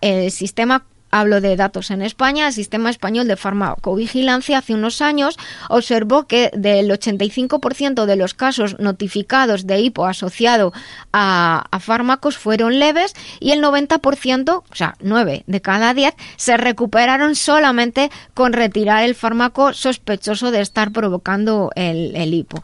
[0.00, 5.38] el sistema hablo de datos en España, el Sistema Español de Farmacovigilancia hace unos años
[5.68, 10.72] observó que del 85% de los casos notificados de hipo asociado
[11.12, 17.34] a, fármacos fueron leves y el 90%, o sea, 9 de cada 10, se recuperaron
[17.34, 22.62] solamente con retirar el fármaco sospechoso de estar provocando el, el hipo.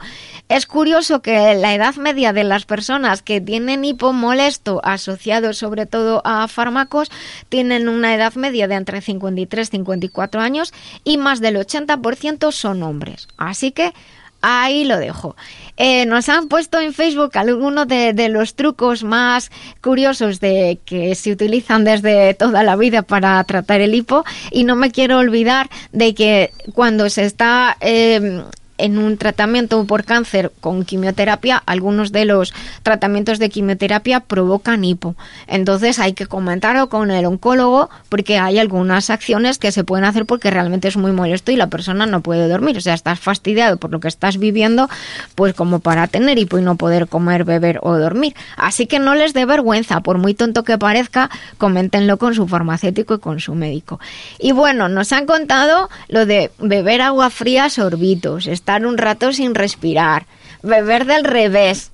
[0.48, 5.84] Es curioso que la edad media de las personas que tienen hipo molesto asociado sobre
[5.84, 7.10] todo a fármacos
[7.50, 10.72] tienen una edad media de entre 53 y 54 años
[11.04, 13.28] y más del 80% son hombres.
[13.36, 13.92] Así que
[14.40, 15.36] ahí lo dejo.
[15.76, 19.50] Eh, nos han puesto en Facebook algunos de, los trucos más
[19.80, 24.76] curiosos de que se utilizan desde toda la vida para tratar el hipo y no
[24.76, 28.42] me quiero olvidar de que cuando se está eh,
[28.78, 35.16] en un tratamiento por cáncer con quimioterapia, algunos de los tratamientos de quimioterapia provocan hipo.
[35.46, 40.26] Entonces hay que comentarlo con el oncólogo porque hay algunas acciones que se pueden hacer
[40.26, 42.78] porque realmente es muy molesto y la persona no puede dormir.
[42.78, 44.88] O sea, estás fastidiado por lo que estás viviendo,
[45.34, 48.34] pues como para tener hipo y no poder comer, beber o dormir.
[48.56, 53.14] Así que no les dé vergüenza, por muy tonto que parezca, coméntenlo con su farmacéutico
[53.14, 54.00] y con su médico.
[54.38, 59.54] Y bueno, nos han contado lo de beber agua fría sorbitos estar un rato sin
[59.54, 60.26] respirar,
[60.62, 61.90] beber del revés.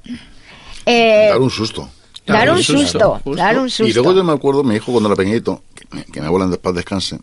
[0.87, 1.89] Eh, dar un susto.
[2.27, 3.87] Dar un susto, dar un susto.
[3.87, 5.63] Y luego yo me acuerdo, mi hijo cuando era pequeñito,
[6.11, 7.19] que, me abuelan después descanse,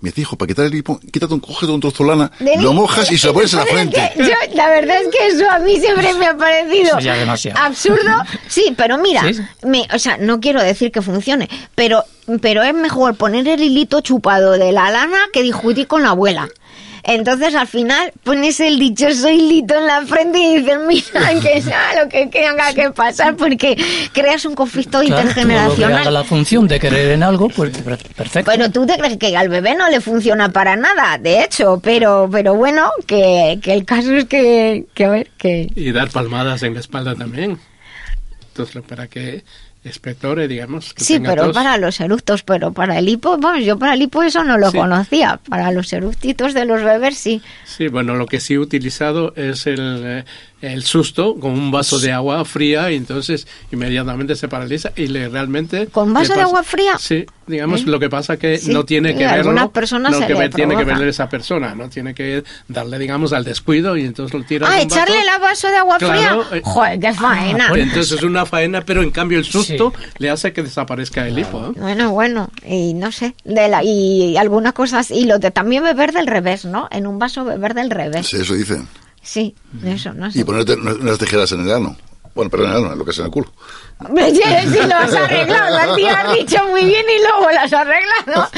[0.00, 3.10] me dijo, para quitar el hipo, quítate un, cógete un trozo de lana, lo mojas
[3.10, 4.12] y se lo pones en la frente.
[4.54, 6.98] la verdad es que eso a mí siempre me ha parecido
[7.54, 8.12] absurdo.
[8.46, 9.22] Sí, pero mira,
[9.62, 12.04] me, o sea, no quiero decir que funcione, pero,
[12.42, 16.50] pero es mejor poner el hilito chupado de la lana que discutir con la abuela.
[17.04, 22.02] Entonces al final pones el dichoso hilito en la frente y dices, mira, que sea
[22.02, 23.76] lo que tenga que pasar, porque
[24.12, 26.12] creas un conflicto intergeneracional.
[26.12, 28.50] la función de querer en algo, pues perfecto.
[28.50, 32.28] Bueno, tú te crees que al bebé no le funciona para nada, de hecho, pero,
[32.30, 35.70] pero bueno, que, que el caso es que, que, a ver, que...
[35.74, 37.58] Y dar palmadas en la espalda también.
[38.48, 39.44] Entonces, para que
[39.84, 40.94] espectores, digamos.
[40.96, 44.44] sí, pero para los eructos, pero para el hipo, vamos, yo para el hipo eso
[44.44, 47.40] no lo conocía, para los eructitos de los bebés sí.
[47.64, 50.24] Sí, bueno, lo que sí he utilizado es el, eh,
[50.60, 55.28] el susto con un vaso de agua fría y entonces inmediatamente se paraliza y le
[55.28, 55.86] realmente...
[55.86, 56.98] ¿Con un vaso de agua fría?
[56.98, 57.84] Sí, digamos, ¿Eh?
[57.86, 61.74] lo que pasa que no tiene que verlo, no que tiene que ver esa persona,
[61.74, 65.68] no tiene que darle, digamos, al descuido y entonces lo tira Ah, echarle el vaso
[65.68, 66.38] de agua fría.
[66.52, 67.68] Eh, Joder, qué faena.
[67.70, 71.38] Ah, entonces es una faena, pero en cambio el susto le hace que desaparezca el
[71.38, 71.72] hipo.
[71.76, 76.12] Bueno, bueno, y no sé, de la, y algunas cosas, y lo de también beber
[76.12, 76.88] del revés, ¿no?
[76.90, 78.26] En un vaso beber del revés.
[78.26, 78.86] Sí, eso dicen.
[79.22, 80.40] Sí, eso, no sé.
[80.40, 81.96] Y ponerte unas tijeras en el ano.
[82.34, 83.52] Bueno, perdón, en el ano, lo que es en el culo.
[84.08, 87.72] Sí, sí, lo has arreglado, la tía has dicho muy bien y luego lo has
[87.72, 88.48] arreglado.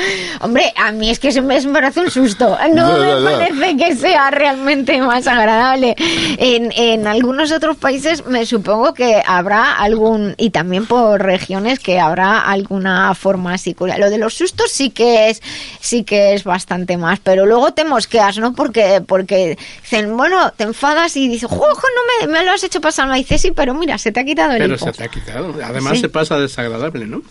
[0.40, 2.56] Hombre, a mí es que se me, parece un susto.
[2.72, 5.96] No me parece que sea realmente más agradable.
[6.38, 11.98] En, en algunos otros países me supongo que habrá algún, y también por regiones, que
[11.98, 13.74] habrá alguna forma así.
[13.78, 15.42] Lo de los sustos sí que es,
[15.80, 18.54] sí que es bastante más, pero luego te mosqueas, ¿no?
[18.54, 22.80] Porque, porque dicen, bueno, te enfadas y dices, ¡Jojo, no me, me, lo has hecho
[22.80, 23.08] pasar!
[23.08, 25.31] Me dices, sí, pero mira, se te ha quitado el Pero se te ha quitado
[25.64, 27.22] Además se pasa desagradable, ¿no?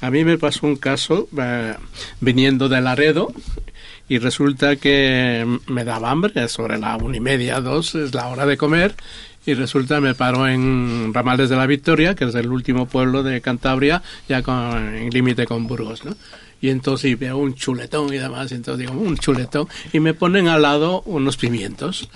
[0.00, 1.74] a mí me pasó un caso eh,
[2.20, 3.32] viniendo de Laredo
[4.08, 8.44] y resulta que me daba hambre, sobre la una y media, dos, es la hora
[8.44, 8.94] de comer,
[9.46, 13.40] y resulta me paro en Ramales de la Victoria, que es el último pueblo de
[13.40, 16.14] Cantabria, ya con, en límite con Burgos, ¿no?
[16.60, 20.48] Y entonces veo un chuletón y demás, y entonces digo, un chuletón, y me ponen
[20.48, 22.08] al lado unos pimientos.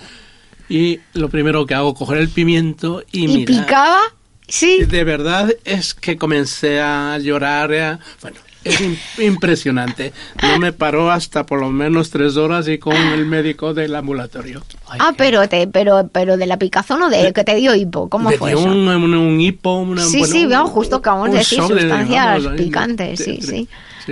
[0.69, 3.99] y lo primero que hago coger el pimiento y, ¿Y mira, picaba?
[4.47, 4.85] Sí.
[4.85, 7.71] de verdad es que comencé a llorar.
[7.73, 10.13] eh, Bueno, es im- impresionante.
[10.41, 14.63] No me paró hasta por lo menos tres horas y con el médico del ambulatorio.
[14.99, 18.29] Ah, pero te, pero, pero de la picazón o de que te dio hipo, ¿cómo
[18.31, 18.67] fue dio eso?
[18.69, 21.67] un, un, un hipo, una, sí, bueno, sí, un- veo, justo acabamos de decir de-
[21.81, 23.69] sustancias vamos, picantes, sí, de- sí.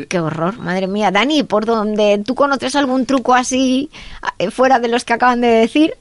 [0.10, 1.10] Qué horror, madre mía.
[1.10, 3.90] Dani, ¿por donde tú conoces algún truco así
[4.40, 5.94] eh, fuera de los que acaban de decir?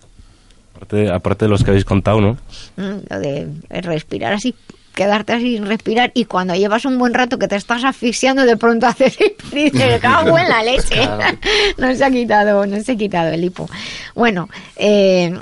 [0.75, 2.37] Aparte, aparte de los que habéis contado, ¿no?
[2.77, 4.55] Mm, Lo de respirar así,
[4.95, 8.57] quedarte así sin respirar y cuando llevas un buen rato que te estás asfixiando de
[8.57, 10.95] pronto haces y dices, cago en la leche.
[11.05, 11.39] Claro.
[11.79, 13.69] no se ha quitado, no se ha quitado el hipo.
[14.15, 15.37] Bueno, eh,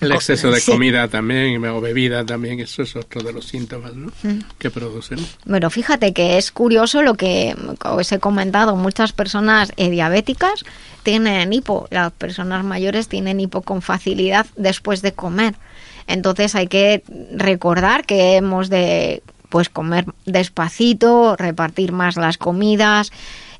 [0.00, 0.70] El exceso de Sí.
[0.70, 4.12] comida también, o bebida también, eso es otro de los síntomas ¿no?
[4.22, 4.40] Mm.
[4.58, 5.18] que producen.
[5.44, 8.76] Bueno, fíjate que es curioso lo que os he comentado.
[8.76, 10.64] Muchas personas eh, diabéticas
[11.02, 11.88] tienen hipo.
[11.90, 15.54] Las personas mayores tienen hipo con facilidad después de comer.
[16.06, 17.02] Entonces hay que
[17.32, 23.10] recordar que hemos de pues comer despacito, repartir más las comidas,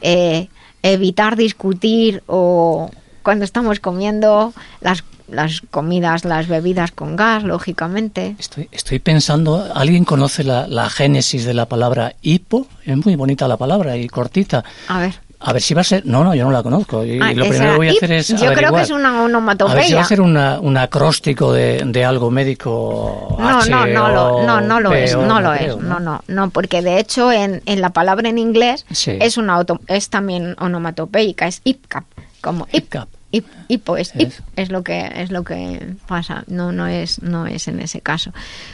[0.01, 0.49] eh,
[0.83, 2.91] evitar discutir o
[3.23, 8.37] cuando estamos comiendo las las comidas, las bebidas con gas, lógicamente.
[8.73, 12.67] Estoy pensando, ¿alguien conoce la, la génesis de la palabra hipo?
[12.85, 14.65] Es muy bonita la palabra y cortita.
[14.89, 15.15] A ver.
[15.41, 16.05] A ver si va a ser...
[16.05, 17.05] No, no, yo no la conozco.
[17.05, 18.83] Y Ah, lo primero que voy a hacer es Yo creo que averiguar.
[18.83, 20.01] es una A ver si va onomatopeya.
[20.01, 23.37] a ser una, un acróstico de, de algo médico.
[23.39, 26.23] No, no, no, lo, no, no lo es, H, no lo creo, es, no, no,
[26.27, 29.13] no, porque de hecho en, en la palabra en inglés Sí.
[29.21, 32.03] es una auto- es también onomatopeica, es hipcap,
[32.41, 32.93] como hip,
[33.31, 37.47] hip, hipo, es hip, es lo que es lo que pasa, no, no es, no
[37.47, 38.33] es en ese caso.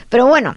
[0.09, 0.57] Pero bueno,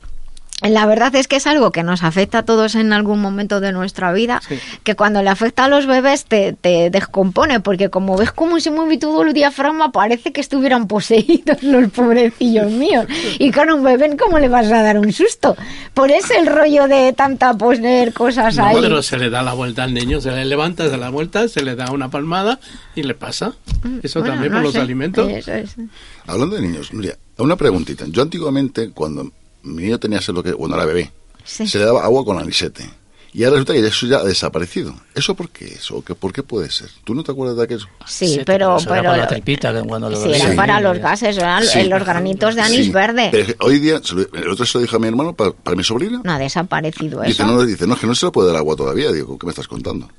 [0.61, 3.71] la verdad es que es algo que nos afecta a todos en algún momento de
[3.71, 4.41] nuestra vida,
[4.83, 8.71] que cuando le afecta a los bebés te, te descompone, porque como ves cómo se
[8.71, 13.05] mueve todo el diafragma, parece que estuvieran poseídos los pobrecillos míos.
[13.39, 15.55] Y con un bebé, ¿cómo le vas a dar un susto?
[15.93, 18.77] Por eso el rollo de tanta poner cosas No, ahí.
[18.81, 21.47] pero se le da la vuelta al niño, se le levanta, se da la vuelta,
[21.47, 22.59] se le da una palmada
[22.95, 23.53] y le pasa.
[24.01, 25.29] Eso Mm, Bueno, también no por los alimentos.
[25.29, 25.81] eso.
[26.25, 28.05] Hablando de niños, Nuria, una preguntita.
[28.07, 29.31] Yo antiguamente, cuando
[29.67, 31.11] mi niño tenía ser lo que, bueno, era bebé,
[31.43, 31.67] Sí.
[31.67, 32.89] se le daba agua con anisete.
[33.33, 34.95] Y ahora resulta que ya eso ya ha desaparecido.
[35.13, 35.91] ¿Eso por qué es?
[35.91, 36.89] ¿O qué, por qué puede ser?
[37.03, 37.85] ¿Tú no te acuerdas de aquello?
[38.07, 41.37] Sí, pero, era pero para la tripita, que cuando lo sí, era para los gases,
[41.37, 41.83] eran Sí.
[41.83, 42.91] los granitos de anís Sí.
[42.91, 43.29] verde.
[43.31, 44.01] Pero que hoy día,
[44.33, 46.21] el otro se lo dijo a mi hermano para, para mi sobrina.
[46.23, 47.45] No ha desaparecido Dice eso.
[47.45, 49.11] no, dice, no, es que no se le puede dar agua todavía.
[49.11, 50.09] Digo, ¿qué me estás contando?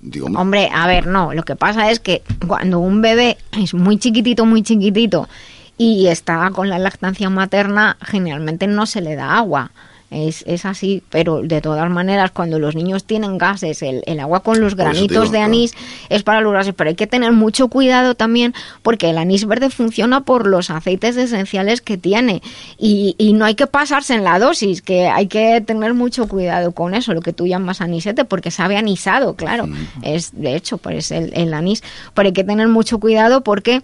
[0.00, 3.72] Digo, hombre, Hombre, a ver, no, lo que pasa es que cuando un bebé es
[3.74, 5.28] muy chiquitito, muy chiquitito
[5.76, 9.70] y está con la lactancia materna, generalmente no se le da agua.
[10.10, 14.40] Es, es así, pero de todas maneras, cuando los niños tienen gases, el, el agua
[14.40, 15.46] con los granitos digo, de claro.
[15.46, 15.74] anís
[16.08, 19.70] es para los gases, pero hay que tener mucho cuidado también porque el anís verde
[19.70, 22.42] funciona por los aceites esenciales que tiene
[22.78, 26.70] y, y no hay que pasarse en la dosis, que hay que tener mucho cuidado
[26.70, 29.68] con eso, lo que tú llamas anisete, porque sabe anisado, claro,
[30.02, 31.82] es de hecho, pues el, el anís,
[32.14, 33.82] pero hay que tener mucho cuidado porque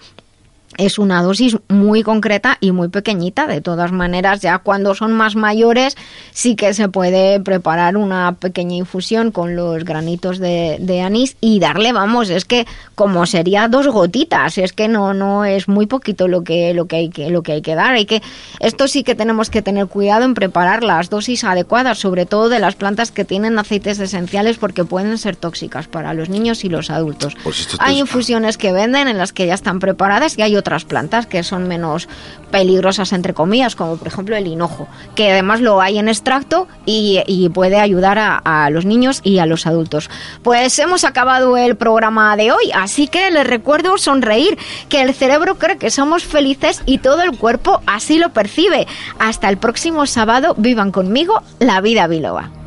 [0.78, 3.46] es una dosis muy concreta y muy pequeñita.
[3.46, 5.96] De todas maneras, ya cuando son más mayores,
[6.32, 11.58] sí que se puede preparar una pequeña infusión con los granitos de, de anís y
[11.60, 16.28] darle, vamos, es que como sería dos gotitas, es que no, no es muy poquito
[16.28, 17.94] lo que, lo que hay que, lo que hay que dar.
[17.94, 18.22] Hay que,
[18.60, 22.58] esto sí que tenemos que tener cuidado en preparar las dosis adecuadas, sobre todo de
[22.60, 26.90] las plantas que tienen aceites esenciales, porque pueden ser tóxicas para los niños y los
[26.90, 27.36] adultos.
[27.42, 30.84] Pues Hay es- infusiones que venden en las que ya están preparadas y hay otras
[30.84, 32.08] plantas que son menos
[32.52, 34.86] peligrosas, entre comillas, como por ejemplo el hinojo,
[35.16, 39.46] que además lo hay en extracto y, puede ayudar a, a los niños y a
[39.46, 40.08] los adultos.
[40.44, 44.56] Pues hemos acabado el programa de hoy, así que les recuerdo sonreír,
[44.88, 48.86] que el cerebro cree que somos felices y todo el cuerpo así lo percibe.
[49.18, 52.59] Hasta el próximo sábado, vivan conmigo la vida biloba.